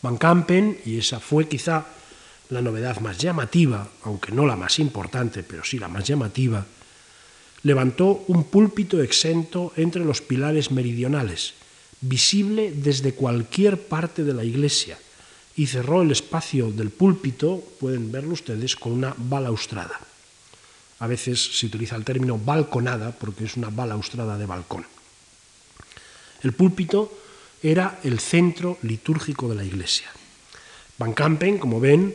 Van 0.00 0.16
Kampen, 0.16 0.80
y 0.86 0.96
esa 0.98 1.20
fue 1.20 1.46
quizá 1.46 1.84
la 2.50 2.62
novedad 2.62 3.00
más 3.00 3.18
llamativa, 3.18 3.88
aunque 4.04 4.32
no 4.32 4.46
la 4.46 4.56
más 4.56 4.78
importante, 4.78 5.42
pero 5.42 5.64
sí 5.64 5.78
la 5.78 5.88
más 5.88 6.04
llamativa, 6.04 6.64
levantó 7.62 8.24
un 8.28 8.44
púlpito 8.44 9.02
exento 9.02 9.72
entre 9.76 10.04
los 10.04 10.22
pilares 10.22 10.70
meridionales, 10.70 11.54
visible 12.00 12.72
desde 12.74 13.14
cualquier 13.14 13.80
parte 13.80 14.24
de 14.24 14.34
la 14.34 14.44
iglesia, 14.44 14.98
y 15.56 15.66
cerró 15.66 16.02
el 16.02 16.12
espacio 16.12 16.70
del 16.70 16.90
púlpito, 16.90 17.62
pueden 17.80 18.12
verlo 18.12 18.32
ustedes, 18.32 18.76
con 18.76 18.92
una 18.92 19.14
balaustrada. 19.16 19.98
A 21.00 21.06
veces 21.06 21.58
se 21.58 21.66
utiliza 21.66 21.96
el 21.96 22.04
término 22.04 22.38
balconada 22.38 23.10
porque 23.10 23.44
es 23.44 23.56
una 23.56 23.70
balaustrada 23.70 24.38
de 24.38 24.46
balcón. 24.46 24.86
El 26.42 26.52
púlpito 26.52 27.12
era 27.62 27.98
el 28.04 28.20
centro 28.20 28.78
litúrgico 28.82 29.48
de 29.48 29.56
la 29.56 29.64
iglesia. 29.64 30.06
Van 30.98 31.12
Kampen, 31.12 31.58
como 31.58 31.80
ven, 31.80 32.14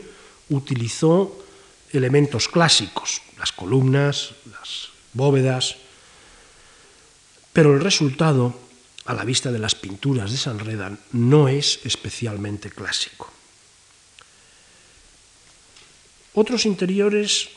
utilizó 0.50 1.44
elementos 1.92 2.48
clásicos, 2.48 3.22
las 3.38 3.52
columnas, 3.52 4.34
las 4.50 4.88
bóvedas, 5.12 5.76
pero 7.52 7.72
el 7.74 7.80
resultado, 7.80 8.58
a 9.04 9.14
la 9.14 9.24
vista 9.24 9.52
de 9.52 9.58
las 9.58 9.74
pinturas 9.74 10.30
de 10.32 10.36
San 10.38 10.58
Redan, 10.58 10.98
no 11.12 11.48
es 11.48 11.80
especialmente 11.84 12.70
clásico. 12.70 13.30
Otros 16.34 16.66
interiores 16.66 17.48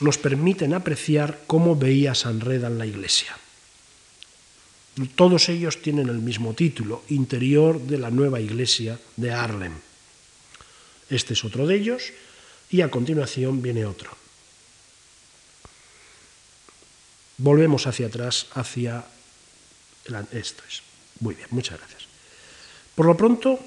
nos 0.00 0.16
permiten 0.16 0.72
apreciar 0.72 1.40
cómo 1.46 1.76
veía 1.76 2.14
San 2.14 2.40
Redan 2.40 2.78
la 2.78 2.86
iglesia. 2.86 3.36
Todos 5.14 5.50
ellos 5.50 5.82
tienen 5.82 6.08
el 6.08 6.18
mismo 6.18 6.54
título, 6.54 7.02
Interior 7.10 7.78
de 7.78 7.98
la 7.98 8.10
nueva 8.10 8.40
iglesia 8.40 8.98
de 9.16 9.32
Harlem. 9.32 9.74
Este 11.10 11.34
es 11.34 11.44
otro 11.44 11.66
de 11.66 11.76
ellos 11.76 12.12
y 12.70 12.80
a 12.80 12.90
continuación 12.90 13.62
viene 13.62 13.86
otro. 13.86 14.10
Volvemos 17.38 17.86
hacia 17.86 18.06
atrás, 18.06 18.46
hacia... 18.54 19.04
Esto 20.32 20.62
es. 20.68 20.82
Muy 21.20 21.34
bien, 21.34 21.48
muchas 21.50 21.78
gracias. 21.78 22.02
Por 22.94 23.06
lo 23.06 23.16
pronto, 23.16 23.58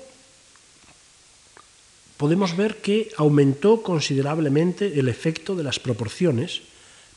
podemos 2.18 2.56
ver 2.56 2.82
que 2.82 3.12
aumentó 3.18 3.84
considerablemente 3.84 5.00
el 5.00 5.08
efecto 5.08 5.56
de 5.56 5.64
las 5.64 5.80
proporciones 5.80 6.62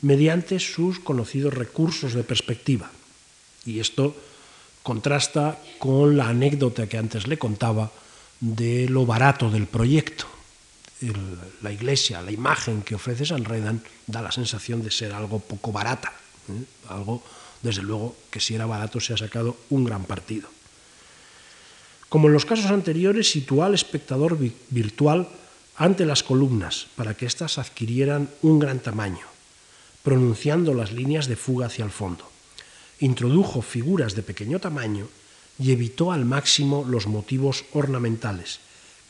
mediante 0.02 0.58
sus 0.58 0.98
conocidos 0.98 1.54
recursos 1.54 2.12
de 2.12 2.24
perspectiva. 2.24 2.90
Y 3.64 3.80
esto 3.80 4.14
contrasta 4.82 5.58
con 5.78 6.16
la 6.16 6.28
anécdota 6.28 6.88
que 6.88 6.98
antes 6.98 7.26
le 7.26 7.38
contaba 7.38 7.92
de 8.42 8.88
lo 8.88 9.06
barato 9.06 9.50
del 9.50 9.66
proyecto. 9.66 10.26
la 11.62 11.72
iglesia, 11.72 12.22
la 12.22 12.30
imagen 12.30 12.82
que 12.82 12.94
ofrece 12.94 13.26
San 13.26 13.44
Redan 13.44 13.82
da 14.06 14.22
la 14.22 14.30
sensación 14.30 14.82
de 14.82 14.90
ser 14.90 15.10
algo 15.10 15.38
poco 15.38 15.72
barata, 15.72 16.12
¿eh? 16.46 16.62
algo, 16.90 17.22
desde 17.62 17.82
luego, 17.82 18.14
que 18.30 18.38
si 18.38 18.54
era 18.54 18.66
barato 18.66 19.00
se 19.00 19.14
ha 19.14 19.16
sacado 19.16 19.56
un 19.70 19.82
gran 19.82 20.04
partido. 20.04 20.48
Como 22.08 22.28
en 22.28 22.34
los 22.34 22.44
casos 22.44 22.70
anteriores, 22.70 23.30
situó 23.30 23.64
al 23.64 23.74
espectador 23.74 24.38
virtual 24.70 25.28
ante 25.76 26.06
las 26.06 26.22
columnas 26.22 26.86
para 26.94 27.14
que 27.14 27.26
éstas 27.26 27.58
adquirieran 27.58 28.30
un 28.42 28.58
gran 28.58 28.78
tamaño, 28.78 29.26
pronunciando 30.02 30.74
las 30.74 30.92
líneas 30.92 31.26
de 31.26 31.36
fuga 31.36 31.66
hacia 31.66 31.84
el 31.84 31.90
fondo 31.90 32.32
introdujo 33.02 33.62
figuras 33.62 34.14
de 34.14 34.22
pequeño 34.22 34.60
tamaño 34.60 35.08
y 35.62 35.70
evitó 35.70 36.10
al 36.10 36.24
máximo 36.24 36.84
los 36.88 37.06
motivos 37.06 37.64
ornamentales, 37.72 38.58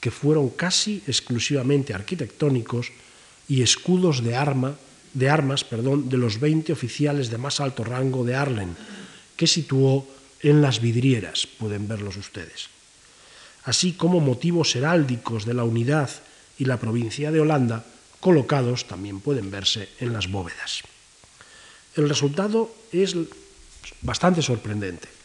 que 0.00 0.10
fueron 0.10 0.50
casi 0.50 1.02
exclusivamente 1.06 1.94
arquitectónicos 1.94 2.92
y 3.48 3.62
escudos 3.62 4.22
de, 4.22 4.36
arma, 4.36 4.76
de 5.14 5.30
armas 5.30 5.64
perdón, 5.64 6.10
de 6.10 6.18
los 6.18 6.38
20 6.40 6.72
oficiales 6.72 7.30
de 7.30 7.38
más 7.38 7.60
alto 7.60 7.84
rango 7.84 8.22
de 8.24 8.34
Arlen, 8.34 8.76
que 9.34 9.46
situó 9.46 10.06
en 10.42 10.60
las 10.60 10.80
vidrieras, 10.80 11.46
pueden 11.46 11.88
verlos 11.88 12.18
ustedes, 12.18 12.68
así 13.64 13.94
como 13.94 14.20
motivos 14.20 14.76
heráldicos 14.76 15.46
de 15.46 15.54
la 15.54 15.64
unidad 15.64 16.10
y 16.58 16.66
la 16.66 16.76
provincia 16.76 17.32
de 17.32 17.40
Holanda, 17.40 17.86
colocados 18.20 18.86
también 18.86 19.20
pueden 19.20 19.50
verse 19.50 19.88
en 20.00 20.12
las 20.12 20.30
bóvedas. 20.30 20.82
El 21.96 22.08
resultado 22.08 22.74
es 22.92 23.16
bastante 24.02 24.42
sorprendente, 24.42 25.21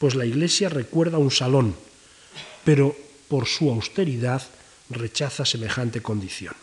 pues 0.00 0.14
la 0.14 0.24
iglesia 0.24 0.70
recuerda 0.70 1.18
un 1.18 1.30
salón, 1.30 1.76
pero 2.64 2.96
por 3.28 3.46
su 3.46 3.68
austeridad 3.70 4.42
rechaza 4.88 5.44
semejante 5.44 6.00
condición. 6.00 6.54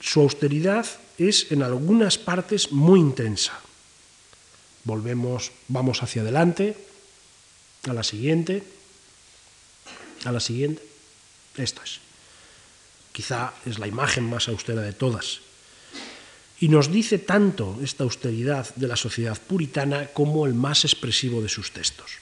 Su 0.00 0.22
austeridad 0.22 0.86
es 1.18 1.52
en 1.52 1.62
algunas 1.62 2.16
partes 2.16 2.72
muy 2.72 3.00
intensa. 3.00 3.52
Volvemos, 4.84 5.52
vamos 5.68 6.02
hacia 6.02 6.22
adelante, 6.22 6.74
a 7.86 7.92
la 7.92 8.02
siguiente, 8.02 8.64
a 10.24 10.32
la 10.32 10.40
siguiente. 10.40 10.82
Esto 11.58 11.82
es. 11.82 12.00
Quizá 13.12 13.52
es 13.66 13.78
la 13.78 13.86
imagen 13.86 14.24
más 14.24 14.48
austera 14.48 14.80
de 14.80 14.94
todas. 14.94 15.40
Y 16.60 16.68
nos 16.68 16.92
dice 16.92 17.18
tanto 17.18 17.78
esta 17.82 18.04
austeridad 18.04 18.74
de 18.76 18.86
la 18.86 18.96
sociedad 18.96 19.40
puritana 19.40 20.08
como 20.12 20.46
el 20.46 20.52
más 20.52 20.84
expresivo 20.84 21.40
de 21.40 21.48
sus 21.48 21.72
textos. 21.72 22.20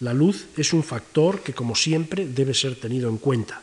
La 0.00 0.12
luz 0.12 0.46
es 0.56 0.72
un 0.72 0.82
factor 0.82 1.42
que, 1.42 1.54
como 1.54 1.76
siempre, 1.76 2.26
debe 2.26 2.54
ser 2.54 2.74
tenido 2.74 3.08
en 3.08 3.18
cuenta. 3.18 3.62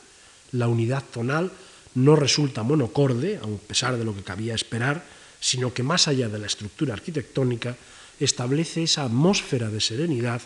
La 0.53 0.69
unidad 0.69 1.03
tonal 1.03 1.51
no 1.95 2.15
resulta 2.15 2.63
monocorde, 2.63 3.37
a 3.37 3.67
pesar 3.67 3.97
de 3.97 4.05
lo 4.05 4.15
que 4.15 4.23
cabía 4.23 4.55
esperar, 4.55 5.03
sino 5.39 5.73
que 5.73 5.83
más 5.83 6.07
allá 6.07 6.29
de 6.29 6.39
la 6.39 6.47
estructura 6.47 6.93
arquitectónica, 6.93 7.75
establece 8.19 8.83
esa 8.83 9.03
atmósfera 9.03 9.69
de 9.69 9.81
serenidad 9.81 10.41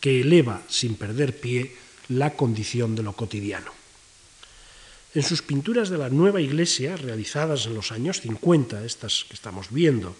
que 0.00 0.22
eleva, 0.22 0.62
sin 0.68 0.94
perder 0.94 1.38
pie, 1.38 1.76
la 2.08 2.32
condición 2.32 2.96
de 2.96 3.02
lo 3.02 3.12
cotidiano. 3.12 3.79
En 5.12 5.22
sus 5.24 5.42
pinturas 5.42 5.90
de 5.90 5.98
la 5.98 6.08
nueva 6.08 6.40
iglesia, 6.40 6.96
realizadas 6.96 7.66
en 7.66 7.74
los 7.74 7.90
años 7.90 8.20
50, 8.20 8.84
estas 8.84 9.26
que 9.28 9.34
estamos 9.34 9.70
viendo, 9.70 10.14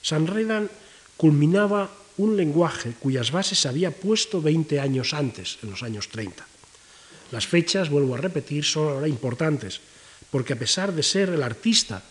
Sanredan 0.00 0.70
culminaba 1.16 1.90
un 2.18 2.36
lenguaje 2.36 2.94
cuyas 3.00 3.32
bases 3.32 3.66
había 3.66 3.90
puesto 3.90 4.40
20 4.40 4.78
años 4.78 5.12
antes, 5.12 5.58
en 5.62 5.70
los 5.70 5.82
años 5.82 6.08
30. 6.08 6.46
Las 7.32 7.46
fechas, 7.46 7.90
vuelvo 7.90 8.14
a 8.14 8.18
repetir, 8.18 8.64
son 8.64 8.88
ahora 8.88 9.08
importantes, 9.08 9.80
porque 10.30 10.52
a 10.52 10.58
pesar 10.58 10.94
de 10.94 11.02
ser 11.02 11.30
el 11.30 11.42
artista 11.42 12.02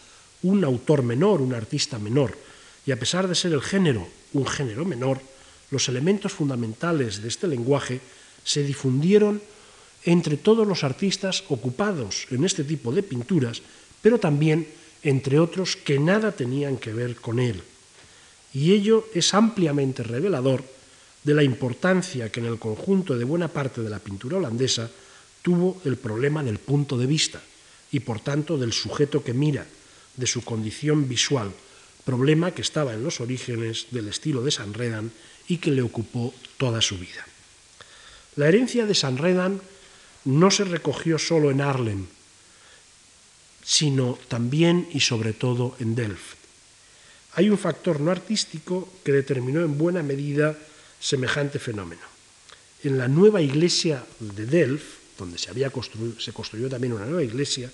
un 0.43 0.63
autor 0.65 1.03
menor, 1.03 1.41
un 1.41 1.53
artista 1.53 1.97
menor, 1.97 2.37
y 2.85 2.91
a 2.91 2.99
pesar 2.99 3.27
de 3.27 3.35
ser 3.35 3.53
el 3.53 3.61
género 3.61 4.07
un 4.33 4.45
género 4.45 4.83
menor, 4.85 5.21
los 5.71 5.87
elementos 5.87 6.33
fundamentales 6.33 7.21
de 7.21 7.27
este 7.27 7.47
lenguaje 7.47 8.01
se 8.43 8.63
difundieron 8.63 9.41
entre 10.07 10.37
todos 10.37 10.65
los 10.65 10.87
artistas 10.87 11.43
ocupados 11.49 12.31
en 12.31 12.47
este 12.47 12.63
tipo 12.63 12.95
de 12.95 13.03
pinturas, 13.03 13.61
pero 14.01 14.17
también 14.17 14.65
entre 15.03 15.37
otros 15.37 15.75
que 15.75 15.99
nada 15.99 16.31
tenían 16.31 16.77
que 16.77 16.93
ver 16.95 17.17
con 17.17 17.39
él. 17.39 17.61
Y 18.53 18.71
ello 18.71 19.05
es 19.13 19.33
ampliamente 19.33 20.03
revelador 20.03 20.63
de 21.23 21.35
la 21.35 21.43
importancia 21.43 22.31
que 22.31 22.39
en 22.39 22.45
el 22.45 22.57
conjunto 22.57 23.17
de 23.19 23.27
buena 23.27 23.49
parte 23.49 23.83
de 23.83 23.89
la 23.89 23.99
pintura 23.99 24.37
holandesa 24.37 24.89
tuvo 25.41 25.81
el 25.83 25.97
problema 25.97 26.41
del 26.41 26.57
punto 26.57 26.97
de 26.97 27.05
vista 27.05 27.41
y 27.91 27.99
por 27.99 28.21
tanto 28.21 28.57
del 28.57 28.71
sujeto 28.71 29.21
que 29.21 29.33
mira, 29.33 29.67
de 30.15 30.25
su 30.25 30.41
condición 30.41 31.09
visual, 31.09 31.51
problema 32.05 32.51
que 32.51 32.61
estaba 32.63 32.93
en 32.93 33.03
los 33.03 33.19
orígenes 33.19 33.87
del 33.91 34.07
estilo 34.07 34.41
de 34.41 34.51
Sanredan 34.51 35.11
y 35.49 35.57
que 35.57 35.71
le 35.71 35.81
ocupó 35.81 36.33
toda 36.57 36.81
su 36.81 36.97
vida. 36.97 37.27
La 38.37 38.47
herencia 38.47 38.85
de 38.85 38.95
Sanredan 38.95 39.59
no 40.27 40.51
se 40.51 40.65
recogió 40.65 41.17
solo 41.17 41.51
en 41.51 41.61
Arlen, 41.61 42.07
sino 43.63 44.19
también 44.27 44.87
y 44.91 44.99
sobre 44.99 45.31
todo 45.31 45.75
en 45.79 45.95
Delft. 45.95 46.35
Hay 47.35 47.49
un 47.49 47.57
factor 47.57 48.01
no 48.01 48.11
artístico 48.11 48.89
que 49.03 49.13
determinó 49.13 49.61
en 49.61 49.77
buena 49.77 50.03
medida 50.03 50.57
semejante 50.99 51.59
fenómeno. 51.59 52.01
En 52.83 52.97
la 52.97 53.07
nueva 53.07 53.41
iglesia 53.41 54.03
de 54.19 54.45
Delft, 54.45 55.17
donde 55.17 55.37
se, 55.37 55.49
había 55.49 55.71
se 56.19 56.33
construyó 56.33 56.69
también 56.69 56.93
una 56.93 57.05
nueva 57.05 57.23
iglesia, 57.23 57.71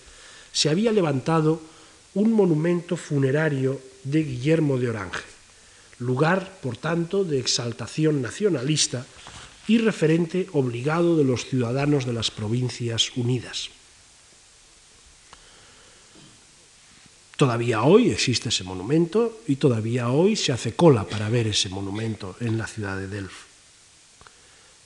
se 0.52 0.70
había 0.70 0.92
levantado 0.92 1.60
un 2.14 2.34
monumento 2.34 2.98
funerario 2.98 3.82
de 4.04 4.24
Guillermo 4.24 4.78
de 4.78 4.90
Orange, 4.90 5.22
lugar, 6.00 6.60
por 6.62 6.78
tanto, 6.78 7.24
de 7.24 7.40
exaltación 7.40 8.22
nacionalista 8.22 9.06
y 9.68 9.78
referente 9.78 10.48
obligado 10.54 11.18
de 11.18 11.24
los 11.24 11.46
ciudadanos 11.46 12.06
de 12.06 12.14
las 12.14 12.32
provincias 12.32 13.12
unidas. 13.16 13.70
Todavía 17.38 17.84
hoy 17.84 18.12
existe 18.12 18.50
ese 18.50 18.64
monumento 18.64 19.42
y 19.48 19.56
todavía 19.56 20.10
hoy 20.10 20.36
se 20.36 20.52
hace 20.52 20.76
cola 20.76 21.06
para 21.06 21.30
ver 21.30 21.48
ese 21.48 21.70
monumento 21.70 22.36
en 22.40 22.58
la 22.58 22.68
ciudad 22.68 22.98
de 22.98 23.08
Delft. 23.08 23.48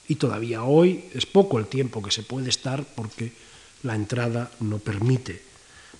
Y 0.08 0.16
todavía 0.16 0.64
hoy 0.64 1.06
es 1.14 1.26
poco 1.26 1.60
el 1.60 1.68
tiempo 1.68 2.02
que 2.02 2.12
se 2.12 2.24
puede 2.24 2.50
estar 2.50 2.86
porque 2.96 3.34
la 3.84 3.96
entrada 3.96 4.50
no 4.62 4.80
permite 4.80 5.44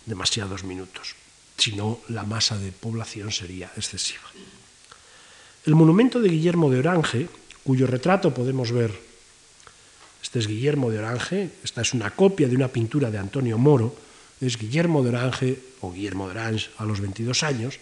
demasiados 0.06 0.64
minutos, 0.64 1.16
si 1.58 1.76
no 1.76 2.00
la 2.08 2.24
masa 2.24 2.58
de 2.58 2.72
población 2.72 3.32
sería 3.32 3.72
excesiva. 3.76 4.24
El 5.66 5.76
monumento 5.76 6.22
de 6.22 6.30
Guillermo 6.30 6.72
de 6.72 6.80
Orange, 6.80 7.28
cuyo 7.68 7.86
retrato 7.86 8.34
podemos 8.34 8.72
ver, 8.72 8.96
este 10.24 10.40
es 10.40 10.48
Guillermo 10.48 10.90
de 10.90 11.00
Orange, 11.00 11.50
esta 11.66 11.82
es 11.82 11.94
una 11.94 12.12
copia 12.12 12.48
de 12.48 12.56
una 12.56 12.70
pintura 12.70 13.12
de 13.12 13.18
Antonio 13.18 13.58
Moro, 13.58 13.94
es 14.40 14.58
Guillermo 14.58 15.04
de 15.04 15.10
Orange 15.10 15.60
o 15.82 15.92
Guillermo 15.92 16.28
de 16.28 16.40
Orange 16.40 16.70
a 16.78 16.86
los 16.86 17.02
22 17.02 17.44
años. 17.44 17.78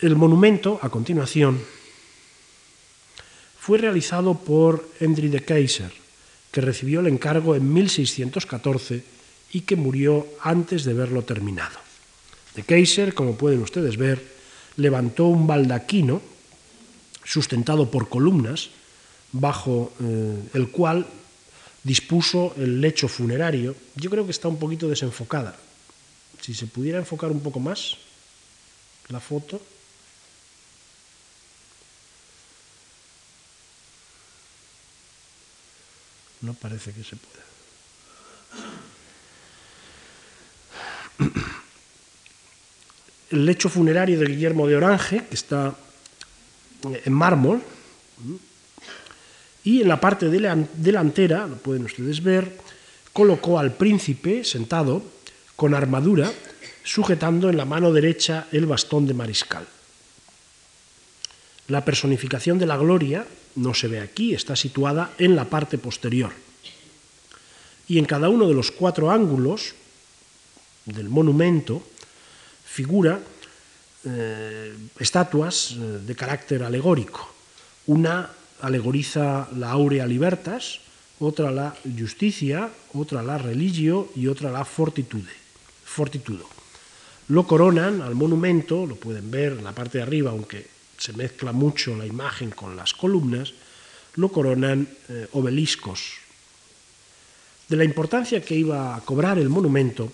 El 0.00 0.16
monumento, 0.16 0.78
a 0.82 0.90
continuación, 0.90 1.64
fue 3.58 3.78
realizado 3.78 4.34
por 4.34 4.86
Henry 5.00 5.28
de 5.28 5.42
Keyser, 5.42 5.92
que 6.52 6.60
recibió 6.60 7.00
el 7.00 7.06
encargo 7.06 7.56
en 7.56 7.72
1614 7.72 9.02
y 9.54 9.62
que 9.62 9.76
murió 9.76 10.26
antes 10.42 10.84
de 10.84 10.92
verlo 10.92 11.22
terminado. 11.22 11.78
De 12.54 12.64
Kaiser, 12.64 13.14
como 13.14 13.38
pueden 13.38 13.62
ustedes 13.62 13.96
ver, 13.96 14.22
levantó 14.76 15.24
un 15.24 15.46
baldaquino 15.46 16.33
sustentado 17.24 17.90
por 17.90 18.08
columnas, 18.08 18.70
bajo 19.32 19.92
eh, 20.00 20.42
el 20.54 20.70
cual 20.70 21.06
dispuso 21.82 22.54
el 22.56 22.80
lecho 22.80 23.08
funerario. 23.08 23.74
Yo 23.96 24.10
creo 24.10 24.24
que 24.24 24.30
está 24.30 24.48
un 24.48 24.58
poquito 24.58 24.88
desenfocada. 24.88 25.56
Si 26.40 26.54
se 26.54 26.66
pudiera 26.66 26.98
enfocar 26.98 27.30
un 27.30 27.40
poco 27.40 27.60
más 27.60 27.96
la 29.08 29.20
foto. 29.20 29.60
No 36.40 36.54
parece 36.54 36.92
que 36.92 37.04
se 37.04 37.16
pueda. 37.16 37.44
El 43.30 43.46
lecho 43.46 43.68
funerario 43.68 44.18
de 44.18 44.26
Guillermo 44.26 44.66
de 44.66 44.76
Orange, 44.76 45.26
que 45.26 45.34
está 45.34 45.74
en 47.04 47.12
mármol, 47.12 47.62
y 49.64 49.80
en 49.80 49.88
la 49.88 49.98
parte 49.98 50.28
delantera, 50.28 51.46
lo 51.46 51.56
pueden 51.56 51.84
ustedes 51.84 52.22
ver, 52.22 52.58
colocó 53.12 53.58
al 53.58 53.72
príncipe 53.72 54.44
sentado 54.44 55.02
con 55.56 55.74
armadura, 55.74 56.30
sujetando 56.82 57.48
en 57.48 57.56
la 57.56 57.64
mano 57.64 57.92
derecha 57.92 58.46
el 58.52 58.66
bastón 58.66 59.06
de 59.06 59.14
mariscal. 59.14 59.66
La 61.68 61.84
personificación 61.84 62.58
de 62.58 62.66
la 62.66 62.76
gloria 62.76 63.26
no 63.56 63.72
se 63.72 63.88
ve 63.88 64.00
aquí, 64.00 64.34
está 64.34 64.54
situada 64.54 65.12
en 65.16 65.34
la 65.34 65.46
parte 65.46 65.78
posterior. 65.78 66.32
Y 67.88 67.98
en 67.98 68.04
cada 68.04 68.28
uno 68.28 68.46
de 68.48 68.54
los 68.54 68.70
cuatro 68.70 69.10
ángulos 69.10 69.74
del 70.84 71.08
monumento 71.08 71.82
figura 72.64 73.20
eh, 74.06 74.74
estatuas 74.98 75.72
eh, 75.72 76.00
de 76.04 76.14
carácter 76.14 76.62
alegórico. 76.62 77.28
Una 77.86 78.30
alegoriza 78.60 79.48
la 79.56 79.70
aurea 79.70 80.06
libertas, 80.06 80.80
otra 81.20 81.50
la 81.50 81.74
justicia, 81.98 82.70
otra 82.92 83.22
la 83.22 83.38
religio 83.38 84.10
y 84.16 84.26
otra 84.26 84.50
la 84.50 84.64
fortitude, 84.64 85.32
fortitudo. 85.84 86.48
Lo 87.28 87.46
coronan 87.46 88.02
al 88.02 88.14
monumento, 88.14 88.86
lo 88.86 88.96
pueden 88.96 89.30
ver 89.30 89.52
en 89.52 89.64
la 89.64 89.72
parte 89.72 89.98
de 89.98 90.04
arriba, 90.04 90.30
aunque 90.30 90.66
se 90.98 91.12
mezcla 91.12 91.52
mucho 91.52 91.96
la 91.96 92.06
imagen 92.06 92.50
con 92.50 92.76
las 92.76 92.92
columnas, 92.92 93.54
lo 94.16 94.30
coronan 94.30 94.88
eh, 95.08 95.28
obeliscos. 95.32 96.20
De 97.68 97.76
la 97.76 97.84
importancia 97.84 98.42
que 98.42 98.54
iba 98.54 98.94
a 98.94 99.00
cobrar 99.00 99.38
el 99.38 99.48
monumento, 99.48 100.12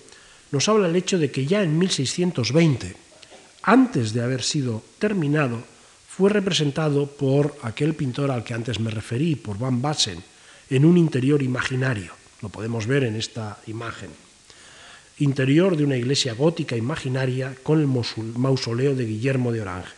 nos 0.53 0.69
habla 0.69 0.89
el 0.89 0.97
hecho 0.97 1.19
de 1.19 1.31
que 1.31 1.47
ya 1.47 1.63
en 1.63 1.79
1620, 1.79 2.97
antes 3.63 4.13
de 4.13 4.23
haber 4.23 4.43
sido 4.43 4.83
terminado, 4.99 5.63
fue 6.09 6.31
representado 6.31 7.07
por 7.07 7.57
aquel 7.63 7.95
pintor 7.95 8.31
al 8.31 8.45
que 8.45 8.55
antes 8.55 8.81
me 8.81 8.91
referí, 8.91 9.37
por 9.37 9.59
Van 9.59 9.81
Bassen, 9.81 10.23
en 10.69 10.85
un 10.85 10.99
interior 10.99 11.43
imaginario. 11.43 12.13
Lo 12.43 12.49
podemos 12.49 12.87
ver 12.87 13.05
en 13.05 13.17
esta 13.17 13.59
imagen. 13.67 14.11
Interior 15.19 15.77
de 15.77 15.85
una 15.85 15.97
iglesia 15.97 16.35
gótica 16.35 16.77
imaginaria 16.77 17.55
con 17.63 17.81
el 17.81 17.87
mausoleo 17.87 18.95
de 18.95 19.05
Guillermo 19.05 19.53
de 19.53 19.61
Orange. 19.61 19.93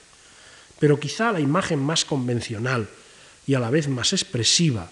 Pero 0.79 0.99
quizá 0.99 1.33
la 1.33 1.41
imagen 1.41 1.79
más 1.79 2.05
convencional 2.05 2.89
y 3.47 3.55
a 3.55 3.61
la 3.61 3.71
vez 3.71 3.89
más 3.89 4.13
expresiva 4.13 4.91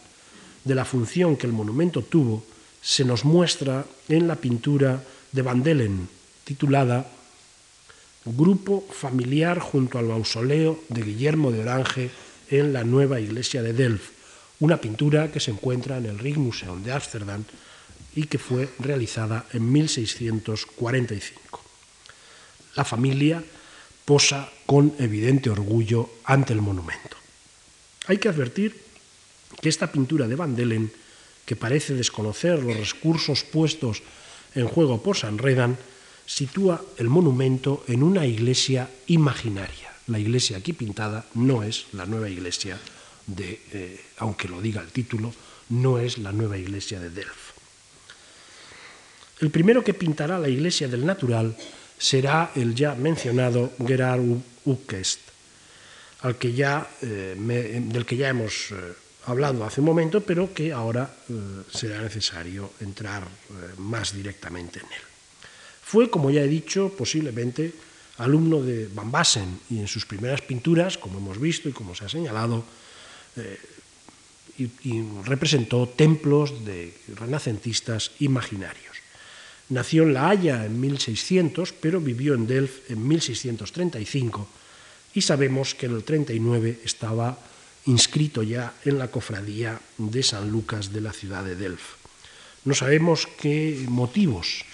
de 0.65 0.75
la 0.75 0.85
función 0.85 1.37
que 1.37 1.47
el 1.47 1.53
monumento 1.53 2.03
tuvo 2.03 2.45
se 2.83 3.05
nos 3.05 3.25
muestra 3.25 3.85
en 4.09 4.29
la 4.29 4.37
pintura 4.37 5.03
de 5.33 5.43
Van 5.43 5.63
Delen, 5.63 6.09
titulada 6.45 7.07
Grupo 8.25 8.85
familiar 8.93 9.61
junto 9.61 9.99
al 9.99 10.05
mausoleo 10.05 10.79
de 10.89 11.03
Guillermo 11.03 11.51
de 11.51 11.61
Orange 11.61 12.11
en 12.51 12.73
la 12.73 12.85
nueva 12.85 13.19
iglesia 13.19 13.63
de 13.63 13.73
Delft, 13.73 14.13
una 14.61 14.77
pintura 14.77 15.33
que 15.33 15.41
se 15.41 15.51
encuentra 15.51 15.97
en 15.97 16.05
el 16.05 16.19
Rijksmuseum 16.19 16.85
de 16.85 16.93
Ámsterdam 16.93 17.45
y 18.15 18.25
que 18.25 18.39
fue 18.39 18.69
realizada 18.79 19.47
en 19.53 19.73
1645. 19.73 21.63
La 22.77 22.85
familia 22.85 23.43
posa 24.05 24.51
con 24.67 24.93
evidente 24.99 25.49
orgullo 25.49 26.11
ante 26.25 26.53
el 26.53 26.61
monumento. 26.61 27.17
Hay 28.07 28.19
que 28.19 28.29
advertir 28.29 28.77
que 29.63 29.69
esta 29.69 29.91
pintura 29.91 30.29
de 30.29 30.37
Van 30.37 30.55
Delen, 30.55 30.93
que 31.47 31.57
parece 31.57 31.95
desconocer 31.95 32.63
los 32.63 32.77
recursos 32.77 33.45
puestos 33.45 34.03
en 34.55 34.69
juego 34.69 35.03
por 35.03 35.17
Sanredan, 35.17 35.79
sitúa 36.31 36.81
el 36.97 37.09
monumento 37.09 37.83
en 37.89 38.05
una 38.05 38.25
iglesia 38.25 38.89
imaginaria. 39.09 39.91
La 40.07 40.19
iglesia 40.19 40.59
aquí 40.59 40.73
pintada 40.73 41.27
no 41.35 41.65
es 41.65 41.87
la 41.93 42.07
nueva 42.07 42.29
iglesia 42.29 42.79
de, 43.27 43.61
eh, 43.73 44.01
aunque 44.19 44.47
lo 44.47 44.61
diga 44.61 44.81
el 44.81 44.93
título, 44.95 45.35
no 45.71 45.99
es 45.99 46.19
la 46.19 46.31
nueva 46.31 46.57
iglesia 46.57 47.01
de 47.01 47.11
Delft. 47.11 47.59
El 49.41 49.51
primero 49.51 49.83
que 49.83 49.95
pintará 49.95 50.39
la 50.39 50.49
iglesia 50.49 50.87
del 50.87 51.05
natural 51.05 51.57
será 51.99 52.53
el 52.55 52.75
ya 52.77 52.95
mencionado 52.95 53.73
Gerard 53.85 54.23
que 56.39 56.53
ya, 56.53 56.89
eh, 57.03 57.35
del 57.37 58.07
que 58.07 58.17
ya 58.17 58.29
hemos 58.29 58.71
eh, 58.71 58.77
hablado 59.27 59.65
hace 59.65 59.81
un 59.81 59.87
momento, 59.87 60.21
pero 60.21 60.55
que 60.55 60.73
ahora 60.73 61.13
será 61.73 62.01
necesario 62.01 62.73
entrar 62.81 63.27
más 63.79 64.15
directamente 64.15 64.79
en 64.79 64.87
él. 64.87 65.10
Fue, 65.91 66.09
como 66.09 66.31
ya 66.31 66.43
he 66.43 66.47
dicho, 66.47 66.95
posiblemente 66.95 67.75
alumno 68.19 68.63
de 68.63 68.87
Van 68.95 69.11
Bassen 69.11 69.59
y 69.71 69.81
en 69.81 69.89
sus 69.89 70.07
primeras 70.07 70.41
pinturas, 70.41 70.97
como 70.97 71.19
hemos 71.19 71.41
visto 71.41 71.69
y 71.69 71.73
como 71.73 71.97
se 71.97 72.05
ha 72.05 72.09
señalado, 72.09 72.63
eh, 73.35 73.59
representó 75.25 75.89
templos 75.89 76.65
de 76.65 76.95
renacentistas 77.17 78.13
imaginarios. 78.21 79.03
Nació 79.71 80.05
en 80.05 80.15
La 80.15 80.31
Haya 80.31 80.65
en 80.65 80.79
1600, 80.79 81.73
pero 81.73 81.99
vivió 81.99 82.35
en 82.35 82.47
Delft 82.47 82.89
en 82.89 83.09
1635 83.09 84.47
y 85.15 85.23
sabemos 85.23 85.75
que 85.75 85.87
en 85.87 85.97
el 85.97 86.05
39 86.05 86.83
estaba 86.85 87.37
inscrito 87.87 88.45
ya 88.45 88.75
en 88.85 88.97
la 88.97 89.11
cofradía 89.11 89.81
de 89.99 90.23
San 90.23 90.53
Lucas 90.53 90.93
de 90.93 91.01
la 91.01 91.13
ciudad 91.13 91.43
de 91.43 91.57
Delft. 91.57 91.99
No 92.65 92.75
sabemos 92.75 93.27
qué 93.27 93.87
motivos 93.89 94.70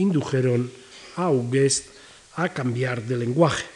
indujeron 0.00 0.72
a 1.16 1.28
August 1.28 1.92
a 2.34 2.48
cambiar 2.48 3.04
de 3.04 3.16
lenguaje, 3.16 3.66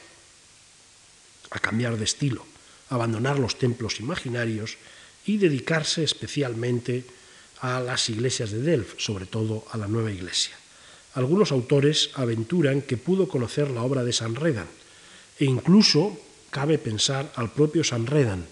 a 1.51 1.59
cambiar 1.61 1.97
de 1.97 2.05
estilo, 2.05 2.45
a 2.89 2.97
abandonar 2.97 3.39
los 3.39 3.59
templos 3.59 4.01
imaginarios 4.01 4.77
y 5.27 5.37
dedicarse 5.37 6.03
especialmente 6.03 7.05
a 7.61 7.81
las 7.81 8.09
iglesias 8.09 8.51
de 8.51 8.61
Delft, 8.61 9.01
sobre 9.01 9.27
todo 9.27 9.65
a 9.71 9.77
la 9.77 9.89
nueva 9.89 10.13
iglesia. 10.13 10.57
Algunos 11.15 11.53
autores 11.53 12.11
aventuran 12.15 12.83
que 12.83 12.97
pudo 12.97 13.29
conocer 13.29 13.71
la 13.71 13.83
obra 13.83 14.03
de 14.03 14.13
San 14.13 14.35
Redan, 14.35 14.67
e 15.39 15.45
incluso 15.45 16.19
cabe 16.51 16.79
pensar 16.79 17.33
al 17.37 17.53
propio 17.53 17.85
San 17.85 18.07
Redan, 18.07 18.47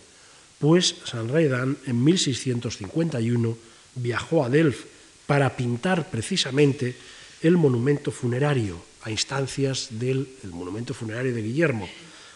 pues 0.58 0.94
San 1.04 1.28
Redan 1.28 1.76
en 1.86 2.04
1651 2.04 3.58
viajó 3.96 4.44
a 4.44 4.48
Delft 4.48 4.86
para 5.26 5.56
pintar 5.56 6.10
precisamente 6.10 6.96
el 7.42 7.56
monumento 7.56 8.10
funerario 8.10 8.82
a 9.02 9.10
instancias 9.10 9.88
del 9.90 10.28
monumento 10.50 10.94
funerario 10.94 11.34
de 11.34 11.42
Guillermo, 11.42 11.88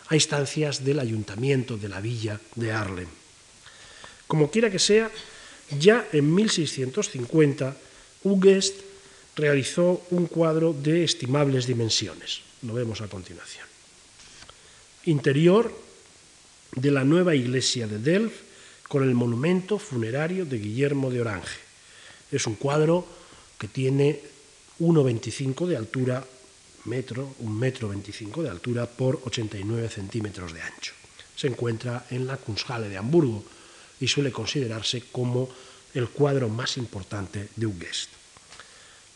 a 0.09 0.15
instancias 0.15 0.85
del 0.85 0.99
ayuntamiento 0.99 1.77
de 1.77 1.89
la 1.89 2.01
villa 2.01 2.41
de 2.55 2.73
Arlen. 2.73 3.09
Como 4.27 4.51
quiera 4.51 4.71
que 4.71 4.79
sea, 4.79 5.11
ya 5.79 6.09
en 6.13 6.35
1650 6.35 7.77
Ugest 8.25 8.81
realizó 9.37 10.03
un 10.11 10.27
cuadro 10.27 10.73
de 10.73 11.05
estimables 11.05 11.67
dimensiones. 11.67 12.41
Lo 12.63 12.75
vemos 12.75 13.01
a 13.01 13.09
continuación. 13.09 13.67
Interior 15.05 15.71
de 16.75 16.91
la 16.91 17.05
nueva 17.05 17.35
iglesia 17.35 17.87
de 17.87 17.99
Delft 17.99 18.43
con 18.89 19.05
el 19.05 19.15
monumento 19.15 19.79
funerario 19.79 20.45
de 20.45 20.59
Guillermo 20.59 21.11
de 21.11 21.21
Orange. 21.21 21.59
Es 22.33 22.47
un 22.47 22.55
cuadro 22.55 23.07
que 23.59 23.69
tiene 23.69 24.21
1,25 24.81 25.67
de 25.67 25.77
altura, 25.77 26.25
metro, 26.85 27.35
un 27.41 27.59
metro 27.59 27.89
25 27.89 28.43
de 28.43 28.51
altura 28.51 28.87
por 28.87 29.21
89 29.25 29.89
centímetros 29.89 30.53
de 30.53 30.63
ancho. 30.63 30.93
Se 31.35 31.47
encuentra 31.47 32.07
en 32.11 32.27
la 32.27 32.37
Kunsthalle 32.37 32.89
de 32.89 32.97
Hamburgo 32.97 33.45
y 34.01 34.09
suele 34.09 34.33
considerarse 34.33 35.05
como 35.13 35.49
el 35.95 36.09
cuadro 36.09 36.49
más 36.49 36.77
importante 36.77 37.49
de 37.57 37.67
Ugest. 37.67 38.11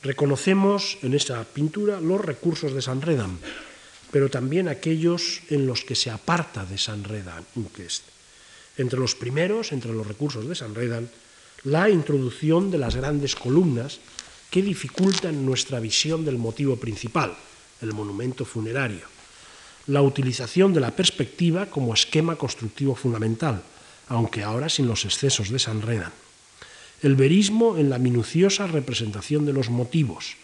Reconocemos 0.02 0.96
en 1.02 1.12
esta 1.12 1.44
pintura 1.44 2.00
los 2.00 2.24
recursos 2.24 2.72
de 2.72 2.80
San 2.80 3.02
Redan, 3.02 3.38
pero 4.10 4.30
también 4.30 4.68
aquellos 4.68 5.42
en 5.50 5.66
los 5.66 5.84
que 5.84 5.94
se 5.94 6.10
aparta 6.10 6.64
de 6.64 6.78
San 6.78 7.04
Redan 7.04 7.44
Ugest. 7.54 8.04
Entre 8.78 8.98
los 8.98 9.14
primeros, 9.14 9.72
entre 9.72 9.92
los 9.92 10.06
recursos 10.06 10.48
de 10.48 10.54
San 10.54 10.74
Redan, 10.74 11.10
la 11.64 11.90
introducción 11.90 12.70
de 12.70 12.78
las 12.78 12.96
grandes 12.96 13.36
columnas 13.36 14.00
que 14.50 14.62
dificultan 14.62 15.46
nuestra 15.46 15.78
visión 15.78 16.24
del 16.24 16.36
motivo 16.36 16.76
principal, 16.76 17.36
el 17.80 17.94
monumento 17.94 18.44
funerario. 18.44 19.06
La 19.86 20.02
utilización 20.02 20.74
de 20.74 20.80
la 20.80 20.90
perspectiva 20.90 21.66
como 21.66 21.94
esquema 21.94 22.36
constructivo 22.36 22.94
fundamental, 22.94 23.62
aunque 24.08 24.42
ahora 24.42 24.68
sin 24.68 24.88
los 24.88 25.04
excesos 25.04 25.50
de 25.50 25.58
San 25.58 25.82
Redan. 25.82 26.12
El 27.00 27.14
verismo 27.16 27.78
en 27.78 27.88
la 27.88 27.98
minuciosa 27.98 28.66
representación 28.66 29.46
de 29.46 29.54
los 29.54 29.70
motivos, 29.70 30.36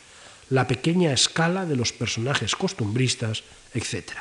la 0.49 0.69
pequeña 0.69 1.13
escala 1.13 1.67
de 1.67 1.77
los 1.77 1.93
personajes 1.93 2.55
costumbristas, 2.55 3.43
etc. 3.75 4.13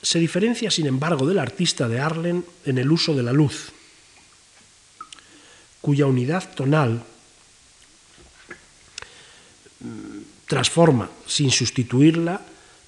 Se 0.00 0.18
diferencia, 0.18 0.70
sin 0.70 0.86
embargo, 0.86 1.26
del 1.26 1.38
artista 1.38 1.86
de 1.86 2.00
Arlen 2.00 2.44
en 2.64 2.78
el 2.78 2.90
uso 2.90 3.14
de 3.14 3.22
la 3.22 3.32
luz, 3.32 3.72
cuya 5.82 6.06
unidad 6.06 6.54
tonal 6.54 7.04
transforma, 10.46 11.10
sin 11.26 11.50
sustituirla, 11.50 12.40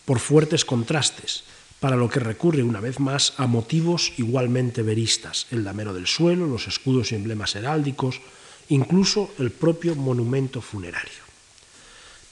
por 0.05 0.21
fuertes 0.21 0.65
contrastes, 0.65 1.45
para 1.81 1.97
lo 1.97 2.09
que 2.09 2.21
recurre 2.21 2.63
una 2.63 2.81
vez 2.81 3.01
más 3.01 3.35
a 3.37 3.47
motivos 3.47 4.13
igualmente 4.17 4.83
veristas, 4.83 5.47
el 5.51 5.65
damero 5.65 5.93
del 5.93 6.07
suelo, 6.07 6.47
los 6.47 6.69
escudos 6.69 7.13
y 7.13 7.17
emblemas 7.17 7.57
heráldicos, 7.57 8.21
incluso 8.69 9.35
el 9.39 9.51
propio 9.51 9.95
monumento 9.95 10.63
funerario. 10.63 11.25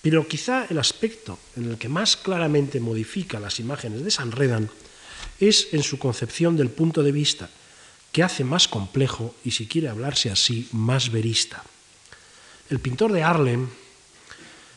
Pero 0.01 0.27
quizá 0.27 0.67
el 0.71 0.79
aspecto 0.79 1.39
en 1.57 1.71
el 1.71 1.79
que 1.79 1.89
más 1.89 2.17
claramente 2.17 2.81
modifica 2.81 3.41
las 3.41 3.61
imágenes 3.61 4.05
de 4.05 4.11
San 4.11 4.33
Redan 4.33 4.71
es 5.39 5.69
en 5.73 5.83
su 5.83 5.99
concepción 5.99 6.57
del 6.57 6.71
punto 6.71 7.03
de 7.03 7.13
vista, 7.13 7.51
que 8.13 8.23
hace 8.23 8.45
más 8.45 8.69
complejo 8.69 9.35
y, 9.45 9.51
si 9.51 9.67
quiere 9.67 9.89
hablarse 9.89 10.31
así, 10.31 10.69
más 10.73 11.11
verista. 11.11 11.65
El 12.69 12.79
pintor 12.79 13.13
de 13.13 13.23
Harlem, 13.23 13.69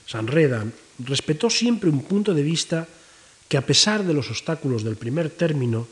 Sanreda, 0.07 0.65
respetó 0.99 1.49
siempre 1.49 1.89
un 1.89 2.03
punto 2.03 2.33
de 2.33 2.43
vista 2.43 2.87
que, 3.47 3.57
a 3.57 3.65
pesar 3.65 4.03
de 4.03 4.13
los 4.13 4.29
obstáculos 4.31 4.83
del 4.83 4.95
primer 4.95 5.29
término, 5.29 5.87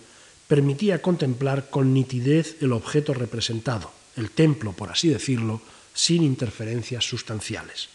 permitía 0.47 1.01
contemplar 1.01 1.69
con 1.69 1.93
nitidez 1.93 2.57
el 2.61 2.71
objeto 2.71 3.13
representado, 3.13 3.91
el 4.15 4.31
templo, 4.31 4.71
por 4.71 4.89
así 4.89 5.09
decirlo, 5.09 5.61
sin 5.93 6.23
interferencias 6.23 7.05
sustanciales. 7.05 7.89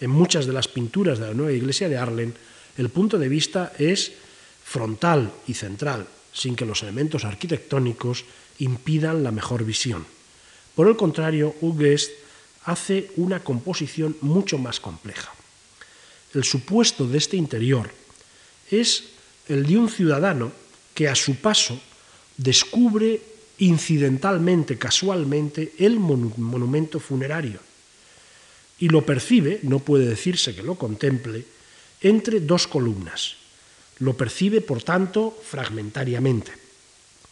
En 0.00 0.10
muchas 0.10 0.46
de 0.46 0.52
las 0.52 0.68
pinturas 0.68 1.18
de 1.18 1.26
la 1.26 1.34
nueva 1.34 1.52
iglesia 1.52 1.88
de 1.88 1.96
Arlen, 1.96 2.34
el 2.76 2.88
punto 2.90 3.18
de 3.18 3.28
vista 3.28 3.72
es 3.78 4.12
frontal 4.64 5.32
y 5.46 5.54
central, 5.54 6.06
sin 6.32 6.54
que 6.54 6.66
los 6.66 6.82
elementos 6.82 7.24
arquitectónicos 7.24 8.24
impidan 8.58 9.22
la 9.22 9.30
mejor 9.30 9.64
visión. 9.64 10.06
Por 10.74 10.88
el 10.88 10.96
contrario, 10.96 11.54
Ugest 11.60 12.10
hace 12.64 13.10
una 13.16 13.42
composición 13.42 14.16
mucho 14.20 14.58
más 14.58 14.80
compleja. 14.80 15.32
El 16.34 16.44
supuesto 16.44 17.06
de 17.06 17.18
este 17.18 17.36
interior 17.36 17.90
es 18.70 19.04
el 19.48 19.66
de 19.66 19.78
un 19.78 19.88
ciudadano 19.88 20.52
que 20.94 21.08
a 21.08 21.14
su 21.14 21.36
paso 21.36 21.80
descubre 22.36 23.20
incidentalmente, 23.58 24.78
casualmente, 24.78 25.72
el 25.78 25.98
monumento 25.98 27.00
funerario 27.00 27.60
y 28.78 28.88
lo 28.88 29.04
percibe, 29.04 29.60
no 29.62 29.80
puede 29.80 30.06
decirse 30.06 30.54
que 30.54 30.62
lo 30.62 30.76
contemple, 30.76 31.44
entre 32.00 32.40
dos 32.40 32.66
columnas. 32.66 33.34
Lo 33.98 34.16
percibe, 34.16 34.60
por 34.60 34.82
tanto, 34.82 35.36
fragmentariamente, 35.42 36.52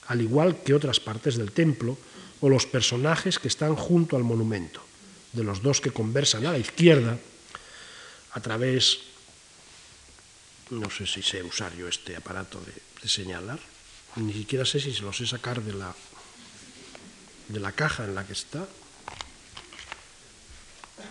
al 0.09 0.21
igual 0.21 0.63
que 0.63 0.75
otras 0.75 1.01
partes 1.01 1.37
del 1.37 1.53
templo 1.53 1.99
o 2.41 2.49
los 2.49 2.67
personajes 2.67 3.39
que 3.39 3.49
están 3.49 3.75
junto 3.77 4.17
al 4.17 4.25
monumento, 4.25 4.81
de 5.33 5.45
los 5.45 5.63
dos 5.63 5.81
que 5.81 5.91
conversan 5.91 6.47
a 6.47 6.53
la 6.53 6.59
izquierda, 6.59 7.19
a 8.33 8.41
través, 8.41 8.99
no 10.71 10.91
sé 10.91 11.07
si 11.07 11.23
sé 11.23 11.43
usar 11.43 11.75
yo 11.75 11.89
este 11.89 12.17
aparato 12.17 12.61
de, 12.61 13.09
señalar, 13.09 13.61
ni 14.17 14.33
siquiera 14.33 14.65
sé 14.65 14.81
si 14.81 14.93
se 14.93 15.03
lo 15.03 15.13
sé 15.13 15.27
sacar 15.27 15.63
de 15.63 15.73
la, 15.73 15.95
de 17.49 17.61
la 17.61 17.73
caja 17.73 18.05
en 18.05 18.15
la 18.15 18.27
que 18.27 18.33
está. 18.33 18.67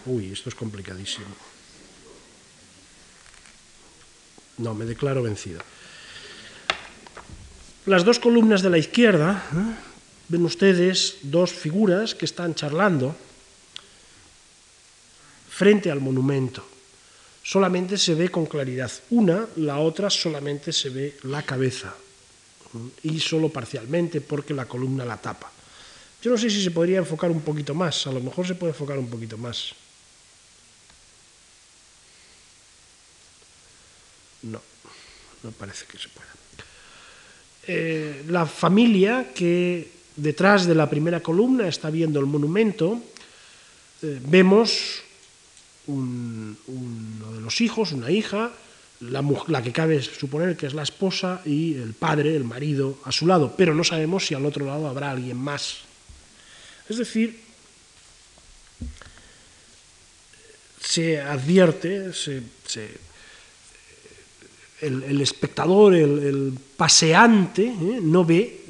Uy, 0.05 0.31
esto 0.31 0.49
es 0.49 0.55
complicadísimo. 0.55 1.33
No, 4.57 4.73
me 4.73 4.85
declaro 4.85 5.23
vencido. 5.23 5.61
Las 7.85 8.03
dos 8.03 8.17
columnas 8.17 8.63
de 8.63 8.71
la 8.71 8.79
izquierda, 8.79 9.45
¿eh? 9.53 9.75
ven 10.29 10.43
ustedes 10.43 11.17
dos 11.21 11.53
figuras 11.53 12.15
que 12.15 12.25
están 12.25 12.55
charlando 12.55 13.15
frente 15.49 15.91
al 15.91 16.01
monumento. 16.01 16.65
Solamente 17.43 17.99
se 17.99 18.15
ve 18.15 18.29
con 18.29 18.47
claridad 18.47 18.91
una, 19.11 19.45
la 19.57 19.77
otra 19.77 20.09
solamente 20.09 20.73
se 20.73 20.89
ve 20.89 21.17
la 21.29 21.43
cabeza 21.43 21.93
y 23.03 23.19
solo 23.19 23.49
parcialmente 23.49 24.19
porque 24.19 24.55
la 24.55 24.65
columna 24.65 25.05
la 25.05 25.21
tapa. 25.21 25.51
Yo 26.23 26.31
no 26.31 26.39
sé 26.39 26.49
si 26.49 26.63
se 26.63 26.71
podría 26.71 26.97
enfocar 26.97 27.29
un 27.29 27.41
poquito 27.41 27.75
más, 27.75 28.07
a 28.07 28.11
lo 28.11 28.19
mejor 28.19 28.47
se 28.47 28.55
puede 28.55 28.73
enfocar 28.73 28.97
un 28.97 29.11
poquito 29.11 29.37
más. 29.37 29.73
No, 34.41 34.59
no 35.43 35.51
parece 35.51 35.85
que 35.85 35.99
se 35.99 36.09
pueda. 36.09 36.35
Eh, 37.67 38.23
la 38.27 38.45
familia 38.45 39.33
que 39.33 39.89
detrás 40.15 40.65
de 40.65 40.75
la 40.75 40.89
primera 40.89 41.19
columna 41.19 41.67
está 41.67 41.89
viendo 41.89 42.19
el 42.19 42.25
monumento, 42.25 43.01
eh, 44.01 44.19
vemos 44.27 45.01
uno 45.87 46.55
de 47.33 47.41
los 47.41 47.61
hijos, 47.61 47.91
una 47.91 48.11
hija, 48.11 48.51
la, 49.01 49.61
que 49.61 49.71
cabe 49.71 50.01
suponer 50.01 50.55
que 50.55 50.67
es 50.67 50.73
la 50.73 50.83
esposa 50.83 51.41
y 51.45 51.75
el 51.75 51.93
padre, 51.93 52.35
el 52.35 52.43
marido, 52.43 52.97
a 53.03 53.11
su 53.11 53.27
lado, 53.27 53.53
pero 53.57 53.75
no 53.75 53.83
sabemos 53.83 54.25
si 54.25 54.33
al 54.33 54.45
otro 54.45 54.65
lado 54.65 54.87
habrá 54.87 55.11
alguien 55.11 55.37
más. 55.37 55.79
Es 56.89 56.97
decir, 56.97 57.39
se 60.79 61.19
advierte, 61.19 62.11
el, 64.85 65.21
espectador, 65.21 65.93
el, 65.93 66.53
paseante, 66.77 67.65
¿eh? 67.65 67.99
no 68.01 68.25
ve 68.25 68.63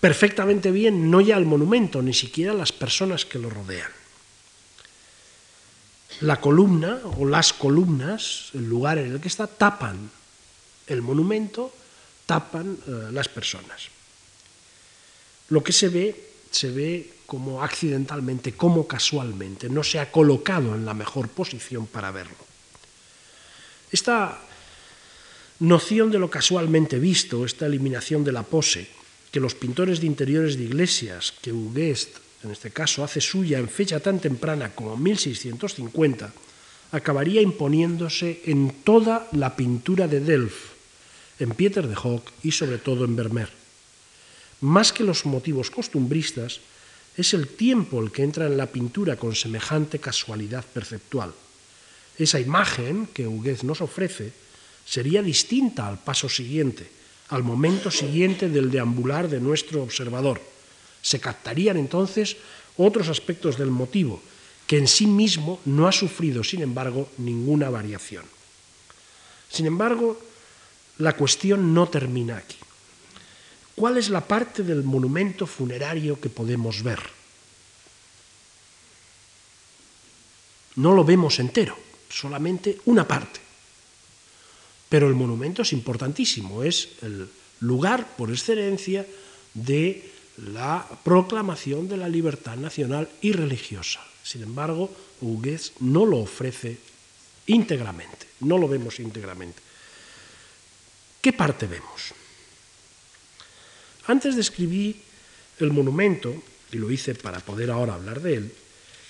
perfectamente 0.00 0.70
bien 0.70 1.10
no 1.10 1.20
ya 1.20 1.36
el 1.36 1.44
monumento, 1.44 2.02
ni 2.02 2.14
siquiera 2.14 2.54
las 2.54 2.72
personas 2.72 3.24
que 3.24 3.38
lo 3.38 3.50
rodean 3.50 3.90
la 6.20 6.40
columna 6.40 7.00
o 7.16 7.24
las 7.24 7.52
columnas, 7.52 8.50
el 8.54 8.68
lugar 8.68 8.98
en 8.98 9.12
el 9.12 9.20
que 9.20 9.28
está, 9.28 9.46
tapan 9.46 10.10
el 10.86 11.02
monumento, 11.02 11.72
tapan 12.26 12.76
eh, 12.86 13.08
las 13.12 13.28
personas. 13.28 13.88
Lo 15.48 15.62
que 15.64 15.72
se 15.72 15.88
ve, 15.88 16.32
se 16.50 16.70
ve 16.70 17.12
como 17.26 17.62
accidentalmente, 17.62 18.52
como 18.52 18.86
casualmente, 18.86 19.68
no 19.68 19.82
se 19.82 19.98
ha 19.98 20.12
colocado 20.12 20.74
en 20.74 20.84
la 20.84 20.94
mejor 20.94 21.28
posición 21.28 21.86
para 21.86 22.10
verlo. 22.10 22.36
Esta 23.90 24.38
noción 25.60 26.10
de 26.10 26.18
lo 26.18 26.30
casualmente 26.30 26.98
visto, 26.98 27.44
esta 27.44 27.66
eliminación 27.66 28.24
de 28.24 28.32
la 28.32 28.42
pose, 28.42 28.88
que 29.30 29.40
los 29.40 29.54
pintores 29.54 30.00
de 30.00 30.06
interiores 30.06 30.56
de 30.56 30.64
iglesias, 30.64 31.32
que 31.40 31.52
Huguest 31.52 32.16
en 32.42 32.50
este 32.50 32.70
caso 32.70 33.04
hace 33.04 33.20
suya 33.20 33.58
en 33.58 33.68
fecha 33.68 34.00
tan 34.00 34.18
temprana 34.18 34.74
como 34.74 34.96
1650, 34.96 36.32
acabaría 36.92 37.42
imponiéndose 37.42 38.42
en 38.46 38.82
toda 38.82 39.28
la 39.32 39.54
pintura 39.54 40.08
de 40.08 40.20
Delft, 40.20 40.72
en 41.38 41.50
Pieter 41.50 41.86
de 41.86 41.96
Hock 41.96 42.32
y 42.42 42.52
sobre 42.52 42.78
todo 42.78 43.04
en 43.04 43.16
Vermeer. 43.16 43.50
Más 44.60 44.92
que 44.92 45.04
los 45.04 45.26
motivos 45.26 45.70
costumbristas, 45.70 46.60
es 47.16 47.34
el 47.34 47.48
tiempo 47.48 48.00
el 48.00 48.10
que 48.10 48.22
entra 48.22 48.46
en 48.46 48.56
la 48.56 48.66
pintura 48.66 49.16
con 49.16 49.34
semejante 49.34 49.98
casualidad 49.98 50.64
perceptual. 50.64 51.32
Esa 52.16 52.40
imagen 52.40 53.08
que 53.12 53.26
Huguet 53.26 53.62
nos 53.62 53.80
ofrece 53.80 54.32
sería 54.90 55.22
distinta 55.22 55.86
al 55.86 56.02
paso 56.02 56.28
siguiente, 56.28 56.90
al 57.28 57.44
momento 57.44 57.92
siguiente 57.92 58.48
del 58.48 58.72
deambular 58.72 59.28
de 59.28 59.38
nuestro 59.38 59.84
observador 59.84 60.50
se 61.02 61.20
captarían 61.20 61.76
entonces 61.76 62.36
otros 62.76 63.08
aspectos 63.08 63.56
del 63.56 63.70
motivo, 63.70 64.22
que 64.66 64.78
en 64.78 64.88
sí 64.88 65.06
mismo 65.06 65.60
no 65.64 65.88
ha 65.88 65.92
sufrido, 65.92 66.44
sin 66.44 66.62
embargo, 66.62 67.08
ninguna 67.18 67.70
variación. 67.70 68.24
Sin 69.48 69.66
embargo, 69.66 70.20
la 70.98 71.14
cuestión 71.16 71.74
no 71.74 71.88
termina 71.88 72.36
aquí. 72.36 72.56
¿Cuál 73.74 73.96
es 73.96 74.10
la 74.10 74.26
parte 74.26 74.62
del 74.62 74.84
monumento 74.84 75.46
funerario 75.46 76.20
que 76.20 76.28
podemos 76.28 76.82
ver? 76.82 77.00
No 80.76 80.94
lo 80.94 81.04
vemos 81.04 81.38
entero, 81.38 81.76
solamente 82.08 82.78
una 82.84 83.08
parte. 83.08 83.49
Pero 84.90 85.08
el 85.08 85.14
monumento 85.14 85.62
es 85.62 85.72
importantísimo, 85.72 86.62
es 86.62 86.98
el 87.00 87.30
lugar 87.60 88.16
por 88.16 88.30
excelencia 88.30 89.06
de 89.54 90.10
la 90.52 90.86
proclamación 91.04 91.88
de 91.88 91.96
la 91.96 92.08
libertad 92.08 92.56
nacional 92.56 93.08
y 93.22 93.32
religiosa. 93.32 94.00
Sin 94.22 94.42
embargo, 94.42 94.90
Hugues 95.20 95.72
no 95.80 96.04
lo 96.04 96.18
ofrece 96.18 96.76
íntegramente, 97.46 98.26
no 98.40 98.58
lo 98.58 98.68
vemos 98.68 98.98
íntegramente. 99.00 99.62
¿Qué 101.20 101.32
parte 101.32 101.66
vemos? 101.66 102.12
Antes 104.06 104.34
describí 104.34 104.96
el 105.60 105.72
monumento, 105.72 106.34
y 106.72 106.78
lo 106.78 106.90
hice 106.90 107.14
para 107.14 107.40
poder 107.40 107.70
ahora 107.70 107.94
hablar 107.94 108.20
de 108.22 108.34
él, 108.34 108.52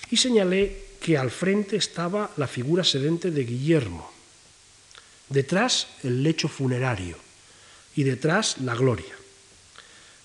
y 0.09 0.17
señalé 0.17 0.91
que 0.99 1.17
al 1.17 1.31
frente 1.31 1.75
estaba 1.77 2.31
la 2.37 2.47
figura 2.47 2.83
sedente 2.83 3.31
de 3.31 3.45
Guillermo, 3.45 4.11
detrás 5.31 5.87
el 6.03 6.23
lecho 6.23 6.47
funerario 6.47 7.17
y 7.95 8.03
detrás 8.03 8.57
la 8.59 8.75
gloria. 8.75 9.15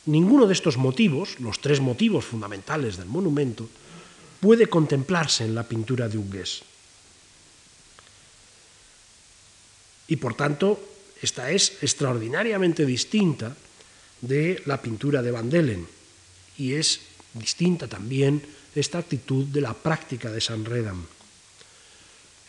Ninguno 0.07 0.47
de 0.47 0.53
estos 0.53 0.77
motivos, 0.77 1.41
los 1.41 1.61
tres 1.61 1.81
motivos 1.81 2.25
fundamentales 2.25 2.97
del 2.97 3.07
monumento, 3.07 3.69
puede 4.41 4.69
contemplarse 4.69 5.45
en 5.45 5.55
la 5.55 5.67
pintura 5.67 6.09
de 6.09 6.19
Hugues. 6.19 6.63
Y 10.09 10.17
por 10.17 10.35
tanto, 10.35 10.79
esta 11.21 11.51
es 11.51 11.83
extraordinariamente 11.83 12.87
distinta 12.87 13.57
de 14.21 14.63
la 14.67 14.81
pintura 14.81 15.23
de 15.23 15.31
Van 15.31 15.51
Delen 15.51 15.87
y 16.59 16.75
es 16.75 17.01
distinta 17.35 17.89
también 17.89 18.43
esta 18.75 18.99
actitud 18.99 19.47
de 19.47 19.61
la 19.61 19.75
práctica 19.75 20.31
de 20.31 20.41
San 20.41 20.65
Redam. 20.65 21.05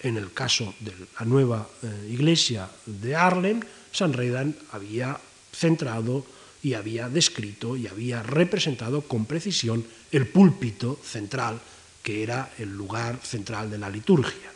En 0.01 0.17
el 0.17 0.31
caso 0.31 0.75
de 0.79 0.93
la 1.19 1.25
nueva 1.25 1.67
eh, 1.81 2.09
iglesia 2.11 2.69
de 2.85 3.15
Arlen, 3.15 3.65
San 3.91 4.13
Redam 4.13 4.53
había 4.71 5.19
centrado 5.51 6.25
y 6.61 6.73
había 6.73 7.09
descrito 7.09 7.75
y 7.75 7.87
había 7.87 8.21
representado 8.21 9.01
con 9.01 9.25
precisión 9.25 9.85
el 10.11 10.27
púlpito 10.27 10.99
central, 11.03 11.59
que 12.03 12.23
era 12.23 12.51
el 12.57 12.69
lugar 12.69 13.19
central 13.23 13.69
de 13.71 13.77
la 13.77 13.89
liturgia. 13.89 14.51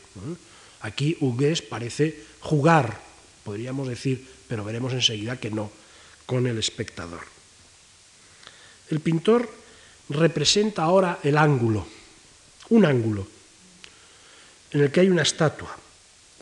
Aquí 0.82 1.18
Hugues 1.20 1.62
parece 1.62 2.24
jugar, 2.42 3.02
podríamos 3.44 3.88
decir, 3.88 4.28
pero 4.48 4.64
veremos 4.64 4.94
enseguida 4.94 5.40
que 5.40 5.52
no, 5.52 5.72
con 6.26 6.48
el 6.48 6.58
espectador. 6.58 7.22
El 8.90 9.00
pintor 9.00 9.50
representa 10.10 10.84
ahora 10.84 11.20
el 11.24 11.38
ángulo, 11.38 11.88
un 12.70 12.86
ángulo, 12.86 13.28
en 14.72 14.82
el 14.82 14.92
que 14.92 15.02
hay 15.02 15.10
una 15.10 15.24
estatua. 15.24 15.78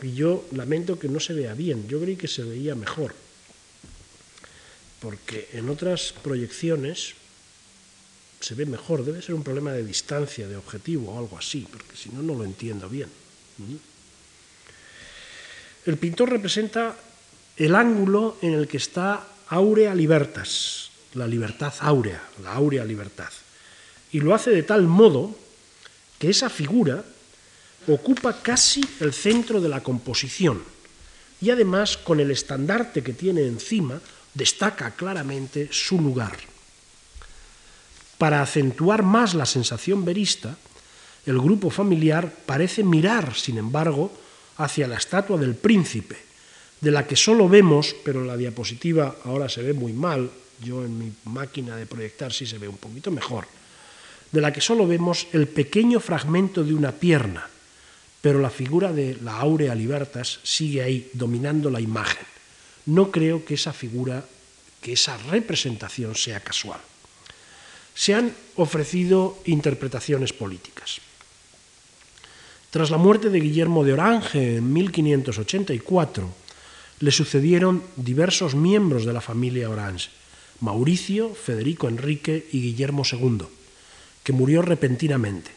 Y 0.01 0.13
yo 0.13 0.45
lamento 0.51 0.97
que 0.97 1.09
no 1.09 1.19
se 1.19 1.33
vea 1.33 1.53
bien, 1.53 1.87
yo 1.87 1.99
creí 1.99 2.15
que 2.15 2.27
se 2.27 2.43
veía 2.43 2.75
mejor 2.75 3.13
porque 4.99 5.49
en 5.53 5.69
otras 5.69 6.13
proyecciones 6.21 7.15
se 8.39 8.55
ve 8.55 8.65
mejor, 8.65 9.03
debe 9.03 9.21
ser 9.21 9.35
un 9.35 9.43
problema 9.43 9.71
de 9.71 9.83
distancia, 9.83 10.47
de 10.47 10.55
objetivo 10.55 11.11
o 11.11 11.19
algo 11.19 11.37
así, 11.37 11.67
porque 11.69 11.95
si 11.95 12.09
no, 12.09 12.21
no 12.21 12.35
lo 12.35 12.43
entiendo 12.43 12.87
bien. 12.87 13.09
El 15.85 15.97
pintor 15.97 16.29
representa 16.29 16.95
el 17.57 17.75
ángulo 17.75 18.37
en 18.41 18.53
el 18.53 18.67
que 18.67 18.77
está 18.77 19.25
Aurea 19.49 19.95
Libertas, 19.95 20.91
la 21.13 21.27
libertad 21.27 21.73
áurea, 21.79 22.21
la 22.43 22.53
áurea 22.53 22.85
libertad. 22.85 23.29
Y 24.11 24.19
lo 24.19 24.33
hace 24.33 24.51
de 24.51 24.63
tal 24.63 24.83
modo 24.87 25.35
que 26.17 26.29
esa 26.29 26.49
figura 26.49 27.03
ocupa 27.93 28.41
casi 28.41 28.83
el 28.99 29.13
centro 29.13 29.59
de 29.61 29.69
la 29.69 29.81
composición 29.81 30.61
y 31.41 31.49
además 31.49 31.97
con 31.97 32.19
el 32.19 32.31
estandarte 32.31 33.01
que 33.01 33.13
tiene 33.13 33.45
encima 33.45 33.99
destaca 34.33 34.91
claramente 34.91 35.69
su 35.71 35.99
lugar. 35.99 36.37
Para 38.17 38.41
acentuar 38.41 39.03
más 39.03 39.33
la 39.33 39.45
sensación 39.45 40.03
verista, 40.03 40.57
el 41.25 41.39
grupo 41.39 41.69
familiar 41.69 42.31
parece 42.45 42.83
mirar, 42.83 43.33
sin 43.35 43.57
embargo, 43.57 44.11
hacia 44.57 44.87
la 44.87 44.97
estatua 44.97 45.37
del 45.37 45.55
príncipe, 45.55 46.17
de 46.81 46.91
la 46.91 47.07
que 47.07 47.15
solo 47.15 47.47
vemos, 47.47 47.95
pero 48.03 48.23
la 48.23 48.35
diapositiva 48.35 49.15
ahora 49.23 49.47
se 49.47 49.63
ve 49.63 49.73
muy 49.73 49.93
mal, 49.93 50.29
yo 50.61 50.83
en 50.83 50.97
mi 50.97 51.11
máquina 51.25 51.75
de 51.75 51.85
proyectar 51.85 52.33
sí 52.33 52.45
se 52.45 52.57
ve 52.57 52.67
un 52.67 52.77
poquito 52.77 53.11
mejor, 53.11 53.45
de 54.31 54.41
la 54.41 54.51
que 54.51 54.61
solo 54.61 54.85
vemos 54.85 55.27
el 55.31 55.47
pequeño 55.47 55.99
fragmento 55.99 56.63
de 56.63 56.73
una 56.73 56.91
pierna, 56.91 57.47
pero 58.21 58.39
la 58.39 58.49
figura 58.49 58.91
de 58.91 59.17
la 59.21 59.37
Aurea 59.39 59.75
Libertas 59.75 60.39
sigue 60.43 60.81
ahí, 60.81 61.09
dominando 61.13 61.69
la 61.69 61.79
imagen. 61.79 62.25
No 62.85 63.11
creo 63.11 63.45
que 63.45 63.53
esa 63.53 63.71
figura, 63.71 64.25
que 64.81 64.93
esa 64.93 65.17
representación 65.29 66.15
sea 66.15 66.39
casual. 66.41 66.79
Se 67.95 68.13
han 68.13 68.33
ofrecido 68.55 69.39
interpretaciones 69.45 70.33
políticas. 70.33 70.99
Tras 72.71 72.91
la 72.91 72.97
muerte 72.97 73.29
de 73.29 73.39
Guillermo 73.39 73.83
de 73.83 73.93
Orange 73.93 74.57
en 74.57 74.71
1584, 74.71 76.29
le 76.99 77.11
sucedieron 77.11 77.81
diversos 77.95 78.53
miembros 78.53 79.05
de 79.05 79.13
la 79.13 79.21
familia 79.21 79.69
Orange, 79.69 80.09
Mauricio, 80.59 81.33
Federico 81.33 81.87
Enrique 81.87 82.47
y 82.51 82.61
Guillermo 82.61 83.03
II, 83.09 83.47
que 84.23 84.33
murió 84.33 84.61
repentinamente. 84.61 85.51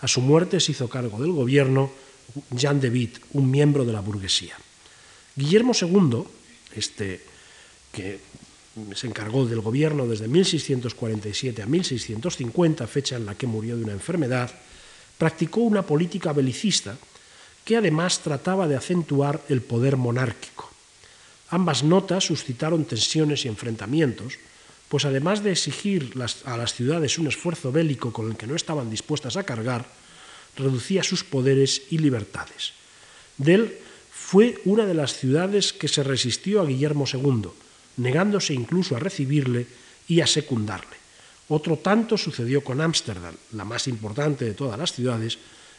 A 0.00 0.08
su 0.08 0.20
muerte 0.20 0.60
se 0.60 0.72
hizo 0.72 0.88
cargo 0.88 1.20
del 1.20 1.32
gobierno 1.32 1.90
Jean 2.50 2.80
de 2.80 2.90
Witt, 2.90 3.18
un 3.32 3.50
miembro 3.50 3.84
de 3.84 3.92
la 3.92 4.00
burguesía. 4.00 4.56
Guillermo 5.34 5.72
II, 5.74 6.24
este, 6.74 7.20
que 7.90 8.20
se 8.94 9.06
encargó 9.06 9.46
del 9.46 9.60
gobierno 9.60 10.06
desde 10.06 10.28
1647 10.28 11.62
a 11.62 11.66
1650, 11.66 12.86
fecha 12.86 13.16
en 13.16 13.26
la 13.26 13.34
que 13.34 13.46
murió 13.46 13.76
de 13.76 13.84
una 13.84 13.92
enfermedad, 13.92 14.50
practicó 15.18 15.60
una 15.60 15.82
política 15.82 16.32
belicista 16.32 16.96
que 17.64 17.76
además 17.76 18.20
trataba 18.20 18.66
de 18.66 18.76
acentuar 18.76 19.40
el 19.48 19.62
poder 19.62 19.96
monárquico. 19.96 20.70
Ambas 21.50 21.84
notas 21.84 22.24
suscitaron 22.24 22.84
tensiones 22.84 23.44
y 23.44 23.48
enfrentamientos, 23.48 24.38
pues 24.88 25.04
además 25.04 25.42
de 25.42 25.52
exigir 25.52 26.12
a 26.44 26.56
las 26.56 26.74
ciudades 26.74 27.18
un 27.18 27.28
esfuerzo 27.28 27.72
bélico 27.72 28.12
con 28.12 28.30
el 28.30 28.36
que 28.36 28.46
no 28.46 28.56
estaban 28.56 28.90
dispuestas 28.90 29.36
a 29.36 29.44
cargar, 29.44 29.86
reducía 30.56 31.02
sus 31.02 31.24
poderes 31.24 31.82
y 31.90 31.98
libertades. 31.98 32.72
Del 33.38 33.78
fue 34.10 34.60
una 34.64 34.86
de 34.86 34.94
las 34.94 35.16
ciudades 35.16 35.72
que 35.72 35.88
se 35.88 36.02
resistió 36.02 36.60
a 36.60 36.66
Guillermo 36.66 37.04
II, 37.12 37.50
negándose 37.98 38.54
incluso 38.54 38.96
a 38.96 39.00
recibirle 39.00 39.66
y 40.08 40.20
a 40.20 40.26
secundarle. 40.26 40.96
Otro 41.48 41.76
tanto 41.76 42.16
sucedió 42.16 42.62
con 42.64 42.80
Ámsterdam, 42.80 43.34
la 43.52 43.64
más 43.64 43.88
importante 43.88 44.44
de 44.44 44.54
todas 44.54 44.78
las 44.78 44.92
ciudades, 44.92 45.38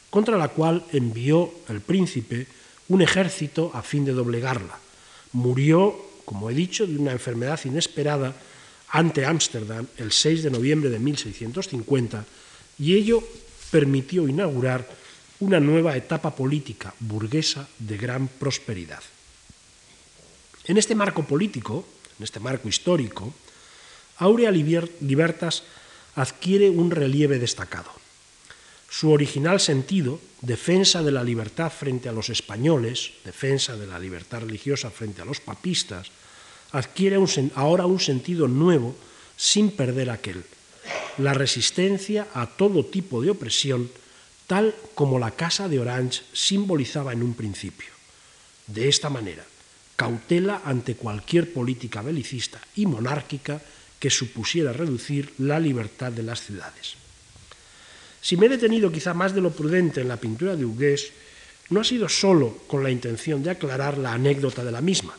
contra 0.10 0.38
la 0.38 0.50
cual 0.50 0.86
envió 0.92 1.52
el 1.70 1.82
príncipe 1.82 2.46
un 2.90 3.02
ejército 3.02 3.72
a 3.74 3.82
fin 3.82 4.06
de 4.06 4.14
doblegarla. 4.14 4.78
Murió, 5.32 5.96
como 6.26 6.50
he 6.50 6.54
dicho, 6.54 6.86
de 6.86 6.98
una 6.98 7.12
enfermedad 7.12 7.60
inesperada 7.66 8.36
ante 8.90 9.26
Ámsterdam 9.26 9.88
el 9.98 10.12
6 10.12 10.44
de 10.44 10.52
noviembre 10.52 10.92
de 10.92 11.00
1650 11.00 12.26
y 12.78 12.94
ello 12.94 13.24
permitió 13.74 14.30
inaugurar 14.30 14.86
una 15.40 15.60
nueva 15.60 15.98
etapa 15.98 16.36
política 16.36 16.94
burguesa 17.00 17.68
de 17.80 17.98
gran 17.98 18.28
prosperidad. 18.28 19.02
En 20.66 20.78
este 20.78 20.94
marco 20.94 21.26
político, 21.26 21.84
en 22.20 22.24
este 22.24 22.40
marco 22.40 22.70
histórico, 22.70 23.34
Aurea 24.20 24.52
Libertas 24.52 25.64
adquiere 26.14 26.70
un 26.70 26.92
relieve 26.92 27.40
destacado. 27.40 27.90
Su 28.92 29.10
original 29.10 29.60
sentido, 29.60 30.22
defensa 30.42 31.02
de 31.02 31.12
la 31.12 31.24
libertad 31.24 31.74
frente 31.74 32.10
a 32.10 32.14
los 32.14 32.30
españoles, 32.30 33.14
defensa 33.26 33.76
de 33.76 33.88
la 33.88 33.98
libertad 33.98 34.42
religiosa 34.42 34.92
frente 34.92 35.24
a 35.24 35.26
los 35.26 35.40
papistas, 35.40 36.12
adquiere 36.74 37.18
ahora 37.56 37.88
un 37.88 38.00
sentido 38.00 38.48
nuevo 38.48 38.96
sin 39.36 39.72
perder 39.72 40.12
aquel, 40.12 40.46
la 41.18 41.34
resistencia 41.34 42.28
a 42.34 42.48
todo 42.48 42.86
tipo 42.86 43.22
de 43.22 43.30
opresión, 43.30 43.90
tal 44.48 44.74
como 44.96 45.20
la 45.20 45.32
Casa 45.32 45.68
de 45.68 45.80
Orange 45.80 46.22
simbolizaba 46.34 47.14
en 47.14 47.24
un 47.24 47.34
principio. 47.34 47.90
De 48.68 48.90
esta 48.90 49.10
manera, 49.10 49.44
cautela 49.96 50.62
ante 50.66 50.96
cualquier 50.96 51.54
política 51.54 52.02
belicista 52.02 52.60
y 52.76 52.86
monárquica 52.86 53.62
que 54.00 54.10
supusiera 54.10 54.74
reducir 54.74 55.34
la 55.38 55.60
libertad 55.60 56.12
de 56.12 56.24
las 56.24 56.42
ciudades. 56.42 56.96
Si 58.22 58.38
me 58.38 58.48
he 58.48 58.50
detenido 58.50 58.92
quizá 58.92 59.14
más 59.14 59.36
de 59.36 59.42
lo 59.42 59.52
prudente 59.52 60.02
en 60.02 60.08
la 60.08 60.18
pintura 60.18 60.56
de 60.56 60.66
Hugues, 60.66 61.12
no 61.70 61.82
ha 61.82 61.84
sido 61.84 62.10
solo 62.10 62.58
con 62.68 62.84
la 62.84 62.92
intención 62.92 63.44
de 63.44 63.52
aclarar 63.52 63.98
la 63.98 64.14
anécdota 64.14 64.64
de 64.64 64.72
la 64.72 64.82
misma, 64.82 65.14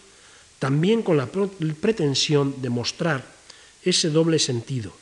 también 0.58 1.02
con 1.02 1.16
la 1.16 1.28
pretensión 1.28 2.60
de 2.62 2.70
mostrar 2.70 3.24
ese 3.82 4.08
doble 4.08 4.38
sentido, 4.38 4.96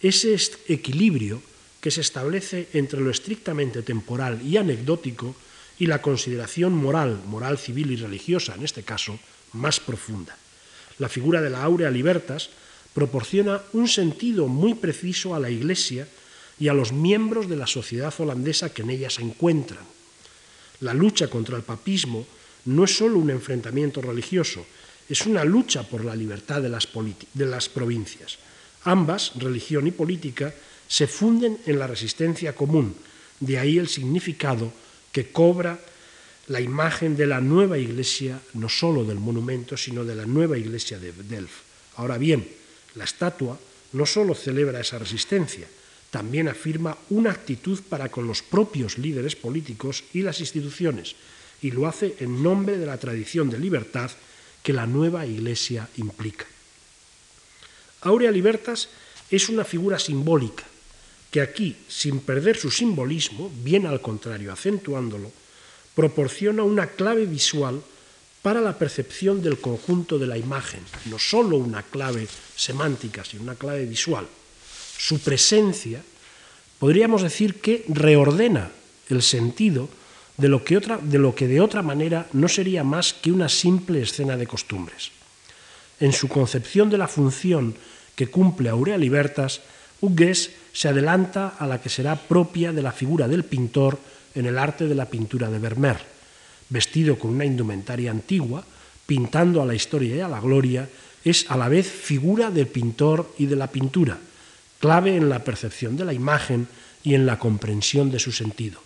ese 0.00 0.36
equilibrio 0.68 1.42
que 1.80 1.90
se 1.90 2.00
establece 2.00 2.68
entre 2.72 3.00
lo 3.00 3.10
estrictamente 3.10 3.82
temporal 3.82 4.40
y 4.42 4.56
anecdótico 4.56 5.34
y 5.78 5.86
la 5.86 6.02
consideración 6.02 6.74
moral, 6.74 7.22
moral 7.26 7.58
civil 7.58 7.92
y 7.92 7.96
religiosa 7.96 8.54
en 8.54 8.64
este 8.64 8.82
caso, 8.82 9.18
más 9.52 9.80
profunda. 9.80 10.36
La 10.98 11.08
figura 11.08 11.40
de 11.40 11.50
la 11.50 11.62
Aurea 11.62 11.90
Libertas 11.90 12.50
proporciona 12.92 13.62
un 13.72 13.86
sentido 13.86 14.48
muy 14.48 14.74
preciso 14.74 15.34
a 15.34 15.40
la 15.40 15.50
Iglesia 15.50 16.08
y 16.58 16.66
a 16.66 16.74
los 16.74 16.92
miembros 16.92 17.48
de 17.48 17.56
la 17.56 17.66
sociedad 17.66 18.12
holandesa 18.18 18.74
que 18.74 18.82
en 18.82 18.90
ella 18.90 19.10
se 19.10 19.22
encuentran. 19.22 19.84
La 20.80 20.94
lucha 20.94 21.28
contra 21.28 21.56
el 21.56 21.62
papismo 21.62 22.26
no 22.64 22.84
es 22.84 22.96
solo 22.96 23.18
un 23.18 23.30
enfrentamiento 23.30 24.02
religioso, 24.02 24.66
es 25.08 25.24
una 25.26 25.44
lucha 25.44 25.84
por 25.84 26.04
la 26.04 26.16
libertad 26.16 26.60
de 26.60 26.68
las, 26.68 26.88
de 27.34 27.46
las 27.46 27.68
provincias. 27.68 28.38
Ambas, 28.84 29.32
religión 29.36 29.86
y 29.86 29.90
política, 29.90 30.54
se 30.86 31.06
funden 31.06 31.58
en 31.66 31.78
la 31.78 31.86
resistencia 31.86 32.54
común, 32.54 32.94
de 33.40 33.58
ahí 33.58 33.78
el 33.78 33.88
significado 33.88 34.72
que 35.12 35.30
cobra 35.30 35.78
la 36.48 36.60
imagen 36.60 37.16
de 37.16 37.26
la 37.26 37.40
nueva 37.40 37.76
iglesia, 37.76 38.40
no 38.54 38.68
solo 38.68 39.04
del 39.04 39.18
monumento, 39.18 39.76
sino 39.76 40.04
de 40.04 40.14
la 40.14 40.24
nueva 40.24 40.56
iglesia 40.56 40.98
de 40.98 41.12
Delft. 41.12 41.60
Ahora 41.96 42.16
bien, 42.16 42.48
la 42.94 43.04
estatua 43.04 43.58
no 43.92 44.06
solo 44.06 44.34
celebra 44.34 44.80
esa 44.80 44.98
resistencia, 44.98 45.66
también 46.10 46.48
afirma 46.48 46.96
una 47.10 47.30
actitud 47.30 47.80
para 47.88 48.08
con 48.08 48.26
los 48.26 48.42
propios 48.42 48.96
líderes 48.96 49.36
políticos 49.36 50.04
y 50.14 50.22
las 50.22 50.40
instituciones, 50.40 51.16
y 51.60 51.70
lo 51.70 51.86
hace 51.86 52.16
en 52.20 52.42
nombre 52.42 52.78
de 52.78 52.86
la 52.86 52.98
tradición 52.98 53.50
de 53.50 53.58
libertad 53.58 54.10
que 54.62 54.72
la 54.72 54.86
nueva 54.86 55.26
Iglesia 55.26 55.88
implica. 55.96 56.46
Aurea 58.02 58.30
Libertas 58.30 58.88
es 59.30 59.48
una 59.48 59.64
figura 59.64 59.98
simbólica 59.98 60.64
que 61.30 61.40
aquí, 61.40 61.76
sin 61.88 62.20
perder 62.20 62.56
su 62.56 62.70
simbolismo, 62.70 63.50
bien 63.62 63.86
al 63.86 64.00
contrario, 64.00 64.52
acentuándolo, 64.52 65.30
proporciona 65.94 66.62
una 66.62 66.86
clave 66.86 67.26
visual 67.26 67.82
para 68.40 68.60
la 68.60 68.78
percepción 68.78 69.42
del 69.42 69.58
conjunto 69.58 70.18
de 70.18 70.26
la 70.26 70.38
imagen, 70.38 70.80
no 71.06 71.18
solo 71.18 71.56
una 71.56 71.82
clave 71.82 72.26
semántica, 72.56 73.24
sino 73.24 73.42
una 73.42 73.56
clave 73.56 73.84
visual. 73.84 74.26
Su 74.96 75.18
presencia, 75.20 76.02
podríamos 76.78 77.22
decir 77.22 77.60
que 77.60 77.84
reordena 77.88 78.70
el 79.10 79.22
sentido 79.22 79.88
de 80.36 80.48
lo 80.48 80.64
que, 80.64 80.78
de, 80.78 81.18
lo 81.18 81.34
que 81.34 81.48
de 81.48 81.60
otra 81.60 81.82
manera 81.82 82.28
no 82.32 82.48
sería 82.48 82.84
más 82.84 83.12
que 83.12 83.32
una 83.32 83.48
simple 83.48 84.02
escena 84.02 84.36
de 84.36 84.46
costumbres. 84.46 85.10
En 86.00 86.12
su 86.12 86.28
concepción 86.28 86.90
de 86.90 86.98
la 86.98 87.08
función 87.08 87.74
que 88.14 88.28
cumple 88.28 88.68
Aurea 88.68 88.98
Libertas, 88.98 89.60
Hugues 90.00 90.50
se 90.72 90.88
adelanta 90.88 91.54
a 91.58 91.66
la 91.66 91.80
que 91.80 91.88
será 91.88 92.16
propia 92.16 92.72
de 92.72 92.82
la 92.82 92.92
figura 92.92 93.26
del 93.26 93.44
pintor 93.44 93.98
en 94.34 94.46
el 94.46 94.58
arte 94.58 94.86
de 94.86 94.94
la 94.94 95.06
pintura 95.06 95.50
de 95.50 95.58
Vermeer 95.58 96.18
vestido 96.68 97.18
con 97.18 97.30
una 97.30 97.44
indumentaria 97.44 98.10
antigua, 98.10 98.64
pintando 99.06 99.62
a 99.62 99.66
la 99.66 99.74
historia 99.74 100.16
y 100.16 100.20
a 100.20 100.28
la 100.28 100.40
gloria, 100.40 100.88
es 101.24 101.50
a 101.50 101.56
la 101.56 101.68
vez 101.68 101.86
figura 101.86 102.50
del 102.50 102.66
pintor 102.66 103.34
y 103.38 103.46
de 103.46 103.56
la 103.56 103.68
pintura, 103.68 104.18
clave 104.78 105.16
en 105.16 105.28
la 105.28 105.44
percepción 105.44 105.96
de 105.96 106.04
la 106.04 106.12
imagen 106.12 106.68
y 107.02 107.14
en 107.14 107.26
la 107.26 107.38
comprensión 107.38 108.10
de 108.10 108.18
su 108.18 108.32
sentido. 108.32 108.80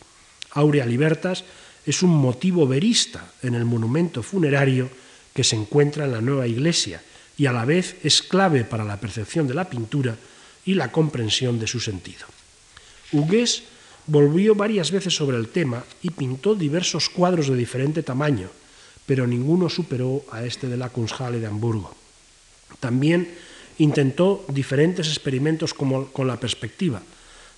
Aurea 0.53 0.87
Libertas 0.87 1.45
es 1.85 2.03
un 2.03 2.11
motivo 2.11 2.67
verista 2.67 3.33
en 3.43 3.55
el 3.55 3.65
monumento 3.65 4.23
funerario 4.23 4.89
que 5.35 5.45
se 5.45 5.57
encuentra 5.57 6.05
en 6.05 6.13
la 6.13 6.21
nueva 6.21 6.47
iglesia 6.47 7.03
y 7.37 7.47
a 7.47 7.53
la 7.53 7.65
vez 7.65 7.97
es 8.05 8.23
clave 8.23 8.65
para 8.65 8.85
la 8.85 9.01
percepción 9.01 9.49
de 9.49 9.55
la 9.55 9.69
pintura 9.69 10.17
y 10.65 10.75
la 10.75 10.93
comprensión 10.93 11.59
de 11.59 11.67
su 11.67 11.81
sentido. 11.81 12.27
Hugues 13.13 13.65
volvió 14.07 14.55
varias 14.55 14.91
veces 14.91 15.15
sobre 15.15 15.37
el 15.37 15.49
tema 15.49 15.85
y 16.03 16.11
pintó 16.11 16.55
diversos 16.55 17.09
cuadros 17.09 17.49
de 17.49 17.57
diferente 17.57 18.03
tamaño, 18.03 18.49
pero 19.07 19.27
ninguno 19.27 19.69
superó 19.69 20.25
a 20.31 20.45
este 20.45 20.69
de 20.69 20.77
la 20.77 20.91
Kunsthalle 20.91 21.41
de 21.41 21.47
Hamburgo. 21.47 21.95
También 22.81 23.35
intentó 23.79 24.45
diferentes 24.49 25.09
experimentos 25.09 25.75
con 25.75 26.27
la 26.27 26.39
perspectiva, 26.39 27.03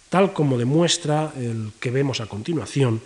tal 0.09 0.33
como 0.33 0.59
demuestra 0.59 1.33
el 1.37 1.73
que 1.81 1.91
vemos 1.91 2.21
a 2.21 2.27
continuación, 2.27 3.01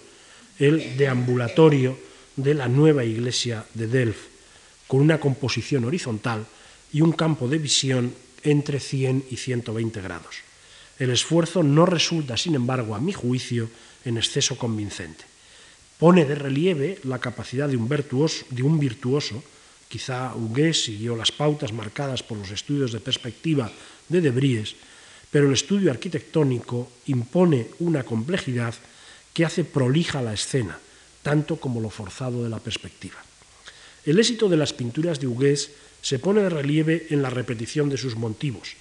el 0.58 0.96
deambulatorio 0.96 1.98
de 2.36 2.54
la 2.54 2.68
nueva 2.68 3.04
iglesia 3.04 3.64
de 3.74 3.86
Delft, 3.86 4.27
con 4.88 5.00
una 5.00 5.20
composición 5.20 5.84
horizontal 5.84 6.44
y 6.92 7.02
un 7.02 7.12
campo 7.12 7.46
de 7.46 7.58
visión 7.58 8.12
entre 8.42 8.80
100 8.80 9.26
y 9.30 9.36
120 9.36 10.00
grados. 10.00 10.36
El 10.98 11.10
esfuerzo 11.10 11.62
no 11.62 11.86
resulta, 11.86 12.36
sin 12.36 12.56
embargo, 12.56 12.96
a 12.96 13.00
mi 13.00 13.12
juicio, 13.12 13.70
en 14.04 14.16
exceso 14.16 14.56
convincente. 14.56 15.24
Pone 15.98 16.24
de 16.24 16.34
relieve 16.34 16.98
la 17.04 17.18
capacidad 17.18 17.68
de 17.68 17.76
un 17.76 18.78
virtuoso, 18.78 19.42
quizá 19.88 20.34
Hugues 20.34 20.84
siguió 20.84 21.14
las 21.14 21.32
pautas 21.32 21.72
marcadas 21.72 22.22
por 22.22 22.38
los 22.38 22.50
estudios 22.50 22.92
de 22.92 23.00
perspectiva 23.00 23.70
de 24.08 24.20
De 24.20 24.30
Bries, 24.30 24.76
pero 25.30 25.46
el 25.46 25.52
estudio 25.52 25.90
arquitectónico 25.90 26.90
impone 27.06 27.68
una 27.80 28.02
complejidad 28.02 28.74
que 29.34 29.44
hace 29.44 29.64
prolija 29.64 30.22
la 30.22 30.32
escena, 30.32 30.78
tanto 31.22 31.56
como 31.60 31.80
lo 31.80 31.90
forzado 31.90 32.42
de 32.42 32.48
la 32.48 32.58
perspectiva. 32.58 33.27
El 34.04 34.18
éxito 34.18 34.48
de 34.48 34.56
las 34.56 34.72
pinturas 34.72 35.20
de 35.20 35.26
Hugues 35.26 35.70
se 36.02 36.18
pone 36.18 36.42
de 36.42 36.50
relieve 36.50 37.06
en 37.10 37.22
la 37.22 37.30
repetición 37.30 37.88
de 37.88 37.98
sus 37.98 38.16
motivos, 38.16 38.74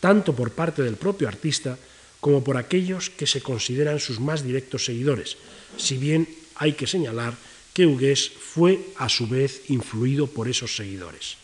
tanto 0.00 0.34
por 0.34 0.52
parte 0.52 0.82
del 0.82 0.96
propio 0.96 1.28
artista 1.28 1.78
como 2.20 2.42
por 2.42 2.56
aquellos 2.56 3.10
que 3.10 3.26
se 3.26 3.40
consideran 3.40 4.00
sus 4.00 4.20
más 4.20 4.42
directos 4.42 4.84
seguidores, 4.84 5.36
si 5.76 5.96
bien 5.96 6.28
hay 6.56 6.72
que 6.72 6.86
señalar 6.86 7.34
que 7.72 7.86
Hugues 7.86 8.30
fue 8.30 8.80
a 8.96 9.08
su 9.08 9.28
vez 9.28 9.68
influido 9.68 10.26
por 10.26 10.48
esos 10.48 10.74
seguidores. 10.74 11.36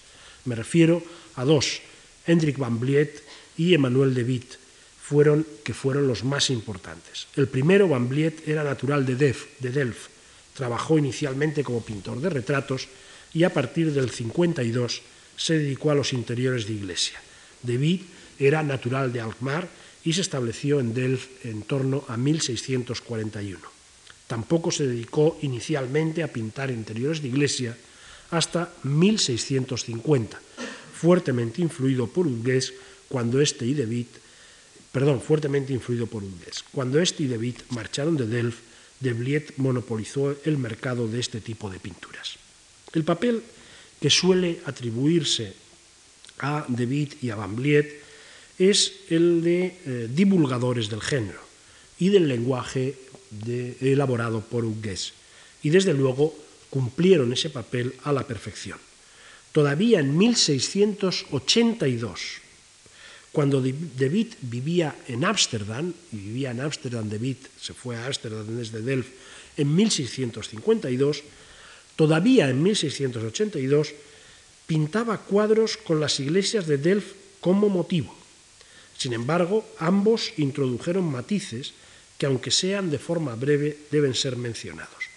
Me 0.45 0.57
refiero 0.57 1.03
a 1.37 1.45
dos, 1.45 1.83
Hendrik 2.27 2.59
van 2.59 2.81
Bliet 2.81 3.23
y 3.57 3.75
Emmanuel 3.75 4.15
de 4.15 4.25
Witt, 4.25 4.55
fueron, 5.03 5.47
que 5.63 5.75
fueron 5.75 6.09
los 6.09 6.25
más 6.25 6.49
importantes. 6.49 7.27
El 7.37 7.49
primero, 7.49 7.87
Van 7.87 8.09
Bliet, 8.09 8.49
era 8.49 8.65
natural 8.65 9.05
de 9.05 9.17
Delft, 9.17 10.09
trabajó 10.55 10.97
inicialmente 10.97 11.63
como 11.63 11.85
pintor 11.85 12.21
de 12.21 12.31
retratos 12.31 12.89
y 13.35 13.45
a 13.45 13.53
partir 13.53 13.93
del 13.93 14.11
52 14.11 15.03
se 15.37 15.59
dedicó 15.59 15.91
a 15.91 15.95
los 15.95 16.13
interiores 16.13 16.67
de 16.67 16.75
iglesia. 16.75 17.21
Witt 17.67 18.03
era 18.39 18.63
natural 18.63 19.13
de 19.13 19.21
Alkmaar 19.21 19.69
y 20.05 20.13
se 20.13 20.21
estableció 20.21 20.81
en 20.81 20.95
Delft 20.95 21.45
en 21.45 21.63
torno 21.63 22.05
a 22.09 22.17
1641. 22.17 23.61
Tampoco 24.27 24.71
se 24.71 24.87
dedicó 24.87 25.39
inicialmente 25.43 26.23
a 26.23 26.33
pintar 26.33 26.71
interiores 26.71 27.23
de 27.23 27.29
iglesia 27.29 27.77
hasta 28.31 28.73
1650, 28.83 30.41
fuertemente 30.95 31.61
influido 31.61 32.07
por 32.07 32.27
Hugues 32.27 32.73
cuando 33.09 33.41
este 33.41 33.67
y 33.67 33.75
De 33.75 34.07
perdón, 34.91 35.21
fuertemente 35.21 35.73
influido 35.73 36.07
por. 36.07 36.23
Cuando 36.73 37.01
este 37.01 37.25
y 37.25 37.29
Witt 37.29 37.71
marcharon 37.71 38.17
de 38.17 38.27
Delft, 38.27 38.61
De 39.01 39.13
Bliet 39.13 39.55
monopolizó 39.57 40.37
el 40.45 40.59
mercado 40.59 41.09
de 41.09 41.21
este 41.21 41.41
tipo 41.41 41.69
de 41.71 41.79
pinturas. 41.79 42.42
El 42.93 43.05
papel 43.05 43.43
que 44.01 44.11
suele 44.11 44.61
atribuirse 44.67 45.55
a 46.41 46.67
De 46.69 46.87
Witt 46.87 47.23
y 47.23 47.31
a 47.31 47.37
Van 47.37 47.57
Bliet 47.57 48.03
es 48.59 48.93
el 49.11 49.43
de 49.43 49.79
eh, 49.87 50.09
divulgadores 50.11 50.91
del 50.91 51.01
género 51.01 51.41
y 51.99 52.11
del 52.11 52.29
lenguaje 52.29 52.95
elaborado 53.81 54.43
por 54.43 54.65
Hugues. 54.65 55.15
Y 55.63 55.71
desde 55.71 55.95
luego 55.95 56.37
cumplieron 56.69 57.33
ese 57.33 57.49
papel 57.51 57.95
a 58.05 58.13
la 58.13 58.27
perfección. 58.27 58.79
Todavía 59.53 60.01
en 60.01 60.17
1682, 60.17 62.21
cuando 63.31 63.63
De 63.63 64.09
Witt 64.09 64.35
vivía 64.43 64.97
en 65.09 65.25
Ámsterdam, 65.25 65.95
y 66.13 66.17
vivía 66.17 66.51
en 66.51 66.61
Ámsterdam, 66.61 67.09
De 67.09 67.19
Witt 67.19 67.47
se 67.61 67.73
fue 67.73 67.97
a 67.97 68.07
Ámsterdam 68.07 68.57
desde 68.57 68.83
Delft 68.83 69.11
en 69.57 69.75
1652, 69.75 71.23
todavía 71.97 72.49
en 72.49 72.63
1682 72.63 73.95
pintaba 74.67 75.19
cuadros 75.19 75.77
con 75.77 76.01
las 76.01 76.21
iglesias 76.21 76.67
de 76.67 76.79
Delft 76.79 77.41
como 77.41 77.69
motivo. 77.69 78.15
Sin 78.97 79.13
embargo, 79.13 79.67
ambos 79.79 80.33
introdujeron 80.39 81.05
matices 81.05 81.75
que, 82.17 82.27
aunque 82.27 82.51
sean 82.51 82.91
de 82.91 83.03
forma 83.03 83.35
breve, 83.35 83.77
deben 83.91 84.15
ser 84.15 84.37
mencionados. 84.37 85.11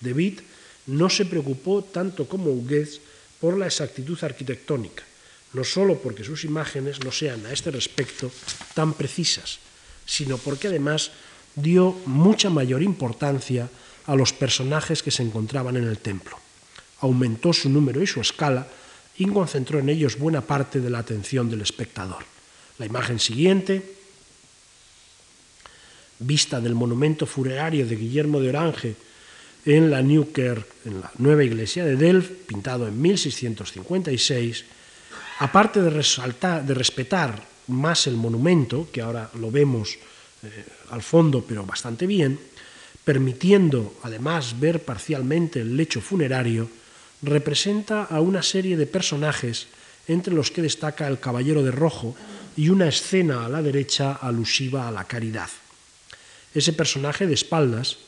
De 0.00 0.12
Witt 0.12 0.40
no 0.86 1.10
se 1.10 1.26
preocupó 1.26 1.84
tanto 1.84 2.26
como 2.26 2.50
Hugues 2.50 3.00
por 3.40 3.58
la 3.58 3.66
exactitud 3.66 4.16
arquitectónica, 4.22 5.04
no 5.52 5.64
solo 5.64 5.98
porque 6.00 6.24
sus 6.24 6.44
imágenes 6.44 7.04
no 7.04 7.12
sean 7.12 7.44
a 7.44 7.52
este 7.52 7.70
respecto 7.70 8.30
tan 8.74 8.94
precisas, 8.94 9.58
sino 10.06 10.38
porque 10.38 10.68
además 10.68 11.10
dio 11.54 11.92
mucha 12.06 12.48
mayor 12.48 12.82
importancia 12.82 13.68
a 14.06 14.14
los 14.14 14.32
personajes 14.32 15.02
que 15.02 15.10
se 15.10 15.22
encontraban 15.22 15.76
en 15.76 15.84
el 15.84 15.98
templo. 15.98 16.38
Aumentó 17.00 17.52
su 17.52 17.68
número 17.68 18.02
y 18.02 18.06
su 18.06 18.20
escala 18.20 18.66
y 19.18 19.26
concentró 19.26 19.78
en 19.78 19.88
ellos 19.88 20.18
buena 20.18 20.40
parte 20.40 20.80
de 20.80 20.90
la 20.90 20.98
atención 20.98 21.50
del 21.50 21.62
espectador. 21.62 22.24
La 22.78 22.86
imagen 22.86 23.18
siguiente, 23.18 23.96
vista 26.18 26.60
del 26.60 26.74
monumento 26.74 27.26
funerario 27.26 27.86
de 27.86 27.96
Guillermo 27.96 28.40
de 28.40 28.48
Orange 28.48 28.96
en 29.64 29.90
la 29.90 30.00
Newkirk, 30.00 30.66
en 30.84 31.00
la 31.00 31.10
nueva 31.18 31.42
iglesia 31.44 31.84
de 31.84 31.96
Delft, 31.96 32.46
pintado 32.46 32.86
en 32.86 33.00
1656, 33.00 34.64
aparte 35.40 35.82
de, 35.82 35.90
resaltar, 35.90 36.64
de 36.64 36.74
respetar 36.74 37.42
más 37.68 38.06
el 38.06 38.14
monumento, 38.14 38.88
que 38.92 39.02
ahora 39.02 39.28
lo 39.40 39.50
vemos 39.50 39.98
eh, 40.42 40.64
al 40.90 41.02
fondo, 41.02 41.44
pero 41.46 41.66
bastante 41.66 42.06
bien, 42.06 42.38
permitiendo 43.06 43.94
además 44.02 44.58
ver 44.58 44.82
parcialmente 44.82 45.60
el 45.60 45.76
lecho 45.76 46.00
funerario, 46.00 46.68
representa 47.22 48.02
a 48.02 48.20
una 48.20 48.42
serie 48.42 48.76
de 48.76 48.90
personajes 48.90 49.68
entre 50.08 50.34
los 50.34 50.50
que 50.50 50.60
destaca 50.60 51.06
el 51.06 51.20
Caballero 51.20 51.62
de 51.62 51.70
Rojo 51.70 52.16
y 52.56 52.68
una 52.68 52.88
escena 52.88 53.46
a 53.46 53.48
la 53.48 53.62
derecha 53.62 54.12
alusiva 54.14 54.88
a 54.88 54.90
la 54.90 55.04
caridad. 55.04 55.48
Ese 56.52 56.72
personaje 56.72 57.28
de 57.28 57.34
espaldas, 57.34 57.98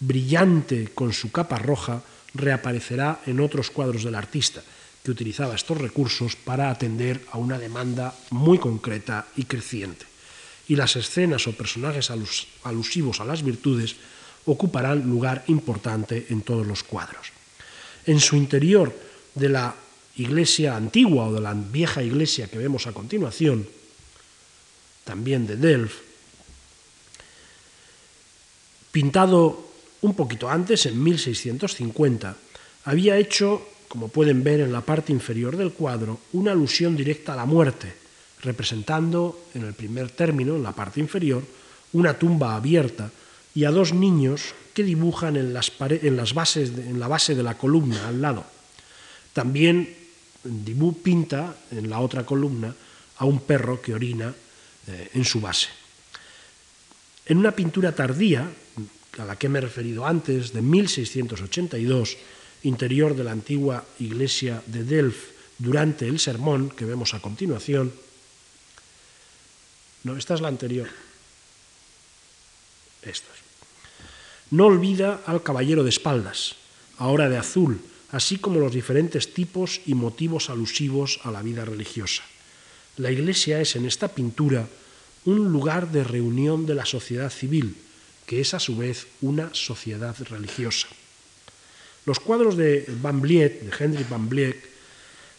brillante 0.00 0.90
con 0.96 1.12
su 1.12 1.30
capa 1.30 1.58
roja, 1.58 2.02
reaparecerá 2.34 3.20
en 3.26 3.38
otros 3.38 3.70
cuadros 3.70 4.02
del 4.02 4.16
artista, 4.16 4.64
que 5.04 5.12
utilizaba 5.12 5.54
estos 5.54 5.78
recursos 5.78 6.34
para 6.34 6.70
atender 6.70 7.22
a 7.30 7.38
una 7.38 7.56
demanda 7.56 8.18
muy 8.30 8.58
concreta 8.58 9.28
y 9.36 9.44
creciente. 9.44 10.06
Y 10.66 10.74
las 10.74 10.96
escenas 10.96 11.46
o 11.46 11.52
personajes 11.52 12.10
alusivos 12.64 13.20
a 13.20 13.24
las 13.24 13.44
virtudes 13.44 13.94
ocuparán 14.46 15.08
lugar 15.08 15.44
importante 15.48 16.26
en 16.30 16.42
todos 16.42 16.66
los 16.66 16.82
cuadros. 16.82 17.32
En 18.06 18.20
su 18.20 18.36
interior 18.36 18.94
de 19.34 19.48
la 19.48 19.74
iglesia 20.16 20.76
antigua 20.76 21.28
o 21.28 21.32
de 21.32 21.40
la 21.40 21.54
vieja 21.54 22.02
iglesia 22.02 22.48
que 22.48 22.58
vemos 22.58 22.86
a 22.86 22.92
continuación, 22.92 23.66
también 25.04 25.46
de 25.46 25.56
Delft, 25.56 25.96
pintado 28.92 29.70
un 30.02 30.14
poquito 30.14 30.48
antes, 30.48 30.86
en 30.86 31.02
1650, 31.02 32.36
había 32.84 33.16
hecho, 33.16 33.62
como 33.88 34.08
pueden 34.08 34.42
ver 34.42 34.60
en 34.60 34.72
la 34.72 34.80
parte 34.80 35.12
inferior 35.12 35.56
del 35.56 35.72
cuadro, 35.72 36.20
una 36.32 36.52
alusión 36.52 36.96
directa 36.96 37.34
a 37.34 37.36
la 37.36 37.44
muerte, 37.44 37.92
representando 38.42 39.46
en 39.54 39.64
el 39.64 39.74
primer 39.74 40.10
término, 40.10 40.56
en 40.56 40.62
la 40.62 40.72
parte 40.72 41.00
inferior, 41.00 41.44
una 41.92 42.18
tumba 42.18 42.56
abierta 42.56 43.10
y 43.54 43.64
a 43.64 43.70
dos 43.70 43.92
niños 43.92 44.54
que 44.74 44.84
dibujan 44.84 45.36
en, 45.36 45.52
las 45.52 46.34
bases 46.34 46.70
en 46.70 47.00
la 47.00 47.08
base 47.08 47.34
de 47.34 47.42
la 47.42 47.58
columna 47.58 48.08
al 48.08 48.22
lado. 48.22 48.44
También 49.32 50.00
Dibú 50.42 51.02
pinta 51.02 51.52
en 51.70 51.90
la 51.90 52.00
otra 52.00 52.24
columna 52.24 52.72
a 53.18 53.24
un 53.28 53.44
perro 53.44 53.80
que 53.82 53.92
orina 53.92 54.32
eh, 54.32 55.10
en 55.12 55.24
su 55.24 55.40
base. 55.40 55.68
En 57.26 57.36
una 57.36 57.52
pintura 57.52 57.92
tardía, 57.92 58.48
a 59.18 59.24
la 59.24 59.36
que 59.36 59.50
me 59.50 59.58
he 59.58 59.62
referido 59.62 60.06
antes, 60.06 60.54
de 60.54 60.62
1682, 60.62 62.16
interior 62.62 63.14
de 63.14 63.24
la 63.24 63.32
antigua 63.32 63.84
iglesia 63.98 64.62
de 64.64 64.84
Delft, 64.84 65.36
durante 65.58 66.08
el 66.08 66.18
sermón 66.18 66.70
que 66.70 66.86
vemos 66.86 67.12
a 67.12 67.20
continuación, 67.20 67.92
no, 70.04 70.16
esta 70.16 70.32
es 70.32 70.40
la 70.40 70.48
anterior. 70.48 70.88
No 74.50 74.66
olvida 74.66 75.20
al 75.26 75.42
caballero 75.42 75.84
de 75.84 75.90
espaldas, 75.90 76.56
ahora 76.98 77.28
de 77.28 77.38
azul, 77.38 77.80
así 78.10 78.38
como 78.38 78.58
los 78.60 78.74
diferentes 78.74 79.32
tipos 79.32 79.80
y 79.86 79.94
motivos 79.94 80.50
alusivos 80.50 81.20
a 81.22 81.30
la 81.30 81.42
vida 81.42 81.64
religiosa. 81.64 82.22
La 82.96 83.10
iglesia 83.10 83.60
es 83.60 83.76
en 83.76 83.86
esta 83.86 84.08
pintura 84.08 84.66
un 85.24 85.52
lugar 85.52 85.92
de 85.92 86.04
reunión 86.04 86.66
de 86.66 86.74
la 86.74 86.84
sociedad 86.84 87.30
civil, 87.30 87.76
que 88.26 88.40
es 88.40 88.54
a 88.54 88.60
su 88.60 88.76
vez 88.76 89.06
una 89.20 89.54
sociedad 89.54 90.16
religiosa. 90.28 90.88
Los 92.06 92.20
cuadros 92.20 92.56
de 92.56 92.86
Van 93.00 93.20
Bliet, 93.20 93.60
de 93.62 93.72
Hendrik 93.72 94.08
Van 94.08 94.28
Bliet, 94.28 94.56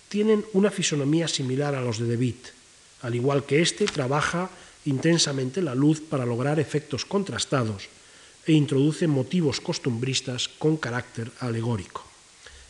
tienen 0.10 0.46
una 0.54 0.72
fisonomía 0.72 1.28
similar 1.28 1.76
a 1.76 1.82
los 1.82 2.00
de 2.00 2.06
De 2.06 2.18
Witt. 2.18 2.48
Al 3.02 3.16
igual 3.16 3.46
que 3.46 3.62
éste, 3.62 3.86
trabaja 3.86 4.50
intensamente 4.86 5.62
la 5.62 5.76
luz 5.76 6.02
para 6.02 6.26
lograr 6.26 6.60
efectos 6.60 7.06
contrastados 7.06 7.90
e 8.46 8.54
introduce 8.54 9.06
motivos 9.06 9.62
costumbristas 9.62 10.50
con 10.50 10.78
carácter 10.78 11.32
alegórico. 11.40 12.04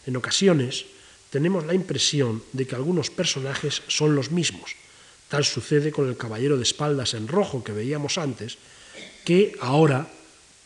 En 0.06 0.18
ocasiones 0.18 0.86
tenemos 1.30 1.66
la 1.66 1.74
impresión 1.74 2.44
de 2.52 2.68
que 2.68 2.76
algunos 2.76 3.10
personajes 3.10 3.82
son 3.88 4.16
los 4.16 4.32
mismos. 4.32 4.76
Tal 5.30 5.46
sucede 5.46 5.92
con 5.92 6.10
el 6.10 6.18
caballero 6.18 6.58
de 6.58 6.64
espaldas 6.64 7.14
en 7.14 7.28
rojo 7.28 7.64
que 7.64 7.72
veíamos 7.72 8.18
antes, 8.18 8.58
que 9.24 9.56
ahora 9.62 10.12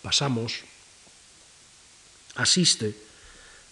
pasamos, 0.02 0.66
asiste 2.34 2.96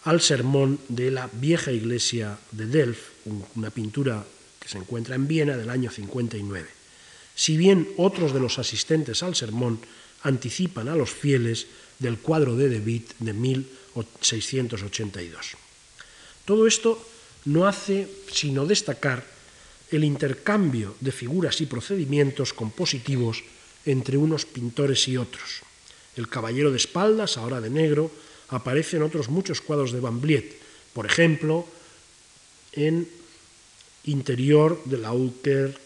al 0.03 0.21
sermón 0.21 0.79
de 0.89 1.09
la 1.09 1.29
vieja 1.33 1.71
iglesia 1.71 2.37
de 2.51 2.67
Delft, 2.67 3.25
una 3.55 3.71
pintura 3.71 4.23
que 4.59 4.69
se 4.69 4.77
encuentra 4.77 5.15
en 5.15 5.27
Viena 5.27 5.57
del 5.57 5.69
año 5.69 5.89
59. 5.89 6.69
Si 7.35 7.57
bien 7.57 7.89
otros 7.97 8.33
de 8.33 8.39
los 8.39 8.59
asistentes 8.59 9.23
al 9.23 9.35
sermón 9.35 9.79
anticipan 10.23 10.87
a 10.87 10.95
los 10.95 11.11
fieles 11.11 11.67
del 11.99 12.17
cuadro 12.17 12.55
de 12.55 12.79
Witt 12.79 13.11
de 13.19 13.33
1682. 13.33 15.57
Todo 16.45 16.67
esto 16.67 17.05
no 17.45 17.67
hace 17.67 18.07
sino 18.31 18.65
destacar 18.65 19.25
el 19.91 20.03
intercambio 20.03 20.95
de 20.99 21.11
figuras 21.11 21.61
y 21.61 21.65
procedimientos 21.65 22.53
compositivos 22.53 23.43
entre 23.85 24.17
unos 24.17 24.45
pintores 24.45 25.07
y 25.07 25.17
otros. 25.17 25.61
El 26.15 26.29
caballero 26.29 26.71
de 26.71 26.77
espaldas, 26.77 27.37
ahora 27.37 27.61
de 27.61 27.69
negro, 27.69 28.11
aparece 28.49 28.97
en 28.97 29.03
otros 29.03 29.29
muchos 29.29 29.61
cuadros 29.61 29.91
de 29.91 29.99
Van 29.99 30.21
Bliet, 30.21 30.55
por 30.93 31.05
ejemplo, 31.05 31.67
en 32.73 33.07
interior 34.05 34.81
de 34.85 34.97
la 34.97 35.11
Ulker 35.11 35.77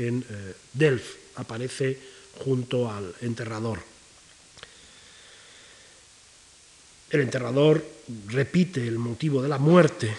en 0.00 0.24
eh, 0.28 0.54
Delft, 0.72 1.36
aparece 1.36 1.98
junto 2.38 2.90
al 2.90 3.14
enterrador. 3.20 3.80
El 7.10 7.20
enterrador 7.20 7.84
repite 8.28 8.86
el 8.86 8.98
motivo 8.98 9.42
de 9.42 9.48
la 9.48 9.58
muerte 9.58 10.10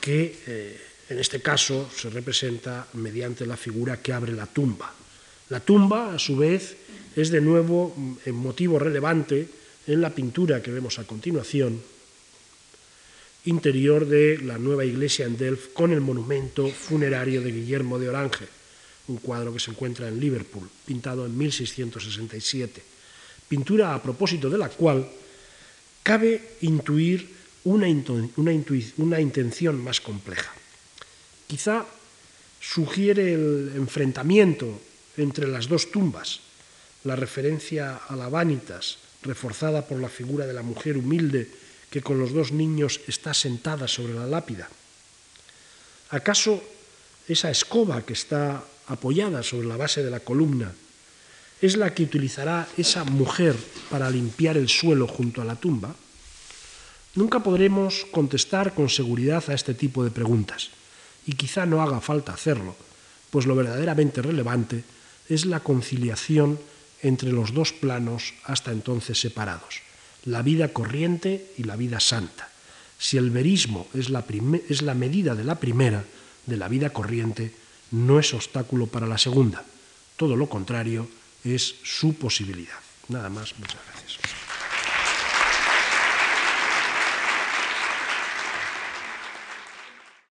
que 0.00 0.40
eh, 0.46 0.80
en 1.08 1.18
este 1.18 1.40
caso 1.42 1.88
se 1.94 2.08
representa 2.10 2.86
mediante 2.94 3.44
la 3.46 3.56
figura 3.56 4.00
que 4.00 4.12
abre 4.12 4.32
la 4.32 4.46
tumba. 4.46 4.94
La 5.50 5.60
tumba, 5.60 6.14
a 6.14 6.18
su 6.18 6.36
vez, 6.36 6.76
es 7.16 7.30
de 7.30 7.40
nuevo 7.40 7.94
un 7.94 8.36
motivo 8.36 8.78
relevante 8.78 9.48
en 9.86 10.00
la 10.00 10.10
pintura 10.10 10.62
que 10.62 10.70
vemos 10.70 10.98
a 10.98 11.04
continuación, 11.04 11.82
interior 13.44 14.06
de 14.06 14.38
la 14.38 14.58
nueva 14.58 14.84
iglesia 14.84 15.26
en 15.26 15.36
Delft 15.36 15.72
con 15.72 15.92
el 15.92 16.00
monumento 16.00 16.68
funerario 16.68 17.42
de 17.42 17.52
Guillermo 17.52 17.98
de 17.98 18.08
Orange, 18.08 18.59
un 19.10 19.18
cuadro 19.18 19.52
que 19.52 19.60
se 19.60 19.70
encuentra 19.70 20.08
en 20.08 20.20
Liverpool, 20.20 20.70
pintado 20.86 21.26
en 21.26 21.36
1667, 21.36 22.82
pintura 23.48 23.94
a 23.94 24.02
propósito 24.02 24.48
de 24.48 24.58
la 24.58 24.70
cual 24.70 25.02
cabe 26.02 26.56
intuir 26.62 27.40
una, 27.64 27.88
intención 29.20 29.82
más 29.82 30.00
compleja. 30.00 30.52
Quizá 31.46 31.84
sugiere 32.60 33.34
el 33.34 33.72
enfrentamiento 33.76 34.80
entre 35.16 35.48
las 35.48 35.68
dos 35.68 35.90
tumbas, 35.90 36.40
la 37.04 37.16
referencia 37.16 37.96
a 38.08 38.16
la 38.16 38.28
vanitas, 38.28 38.98
reforzada 39.22 39.86
por 39.86 40.00
la 40.00 40.08
figura 40.08 40.46
de 40.46 40.54
la 40.54 40.62
mujer 40.62 40.96
humilde 40.96 41.50
que 41.90 42.00
con 42.00 42.18
los 42.18 42.32
dos 42.32 42.52
niños 42.52 43.00
está 43.08 43.34
sentada 43.34 43.88
sobre 43.88 44.14
la 44.14 44.26
lápida. 44.26 44.70
¿Acaso 46.10 46.62
esa 47.28 47.50
escoba 47.50 48.02
que 48.02 48.14
está 48.14 48.64
apoyada 48.90 49.42
sobre 49.42 49.68
la 49.70 49.78
base 49.78 50.02
de 50.02 50.10
la 50.10 50.20
columna 50.20 50.74
es 51.62 51.76
la 51.76 51.94
que 51.94 52.02
utilizará 52.02 52.66
esa 52.76 53.04
mujer 53.04 53.54
para 53.90 54.10
limpiar 54.10 54.56
el 54.56 54.68
suelo 54.68 55.06
junto 55.06 55.42
a 55.42 55.44
la 55.44 55.56
tumba? 55.56 55.94
Nunca 57.14 57.40
podremos 57.40 58.06
contestar 58.10 58.74
con 58.74 58.88
seguridad 58.88 59.44
a 59.48 59.54
este 59.54 59.74
tipo 59.74 60.02
de 60.04 60.10
preguntas, 60.10 60.70
y 61.26 61.34
quizá 61.34 61.66
no 61.66 61.82
haga 61.82 62.00
falta 62.00 62.32
hacerlo, 62.32 62.74
pues 63.30 63.46
lo 63.46 63.54
verdaderamente 63.54 64.22
relevante 64.22 64.84
es 65.28 65.44
la 65.44 65.60
conciliación 65.60 66.58
entre 67.02 67.32
los 67.32 67.52
dos 67.52 67.72
planos 67.72 68.34
hasta 68.44 68.72
entonces 68.72 69.20
separados, 69.20 69.82
la 70.24 70.42
vida 70.42 70.72
corriente 70.72 71.52
y 71.56 71.64
la 71.64 71.76
vida 71.76 72.00
santa. 72.00 72.48
Si 72.98 73.16
el 73.16 73.30
verismo 73.30 73.88
es 73.94 74.10
la, 74.10 74.24
es 74.68 74.82
la 74.82 74.94
medida 74.94 75.34
de 75.34 75.44
la 75.44 75.56
primera, 75.56 76.04
de 76.46 76.56
la 76.56 76.68
vida 76.68 76.90
corriente, 76.90 77.52
no 77.90 78.18
es 78.18 78.34
obstáculo 78.34 78.86
para 78.86 79.06
la 79.06 79.18
segunda. 79.18 79.64
Todo 80.16 80.36
lo 80.36 80.48
contrario 80.48 81.08
es 81.44 81.76
su 81.82 82.14
posibilidad. 82.14 82.78
Nada 83.08 83.28
más, 83.28 83.58
muchas 83.58 83.74
gracias. 83.74 83.89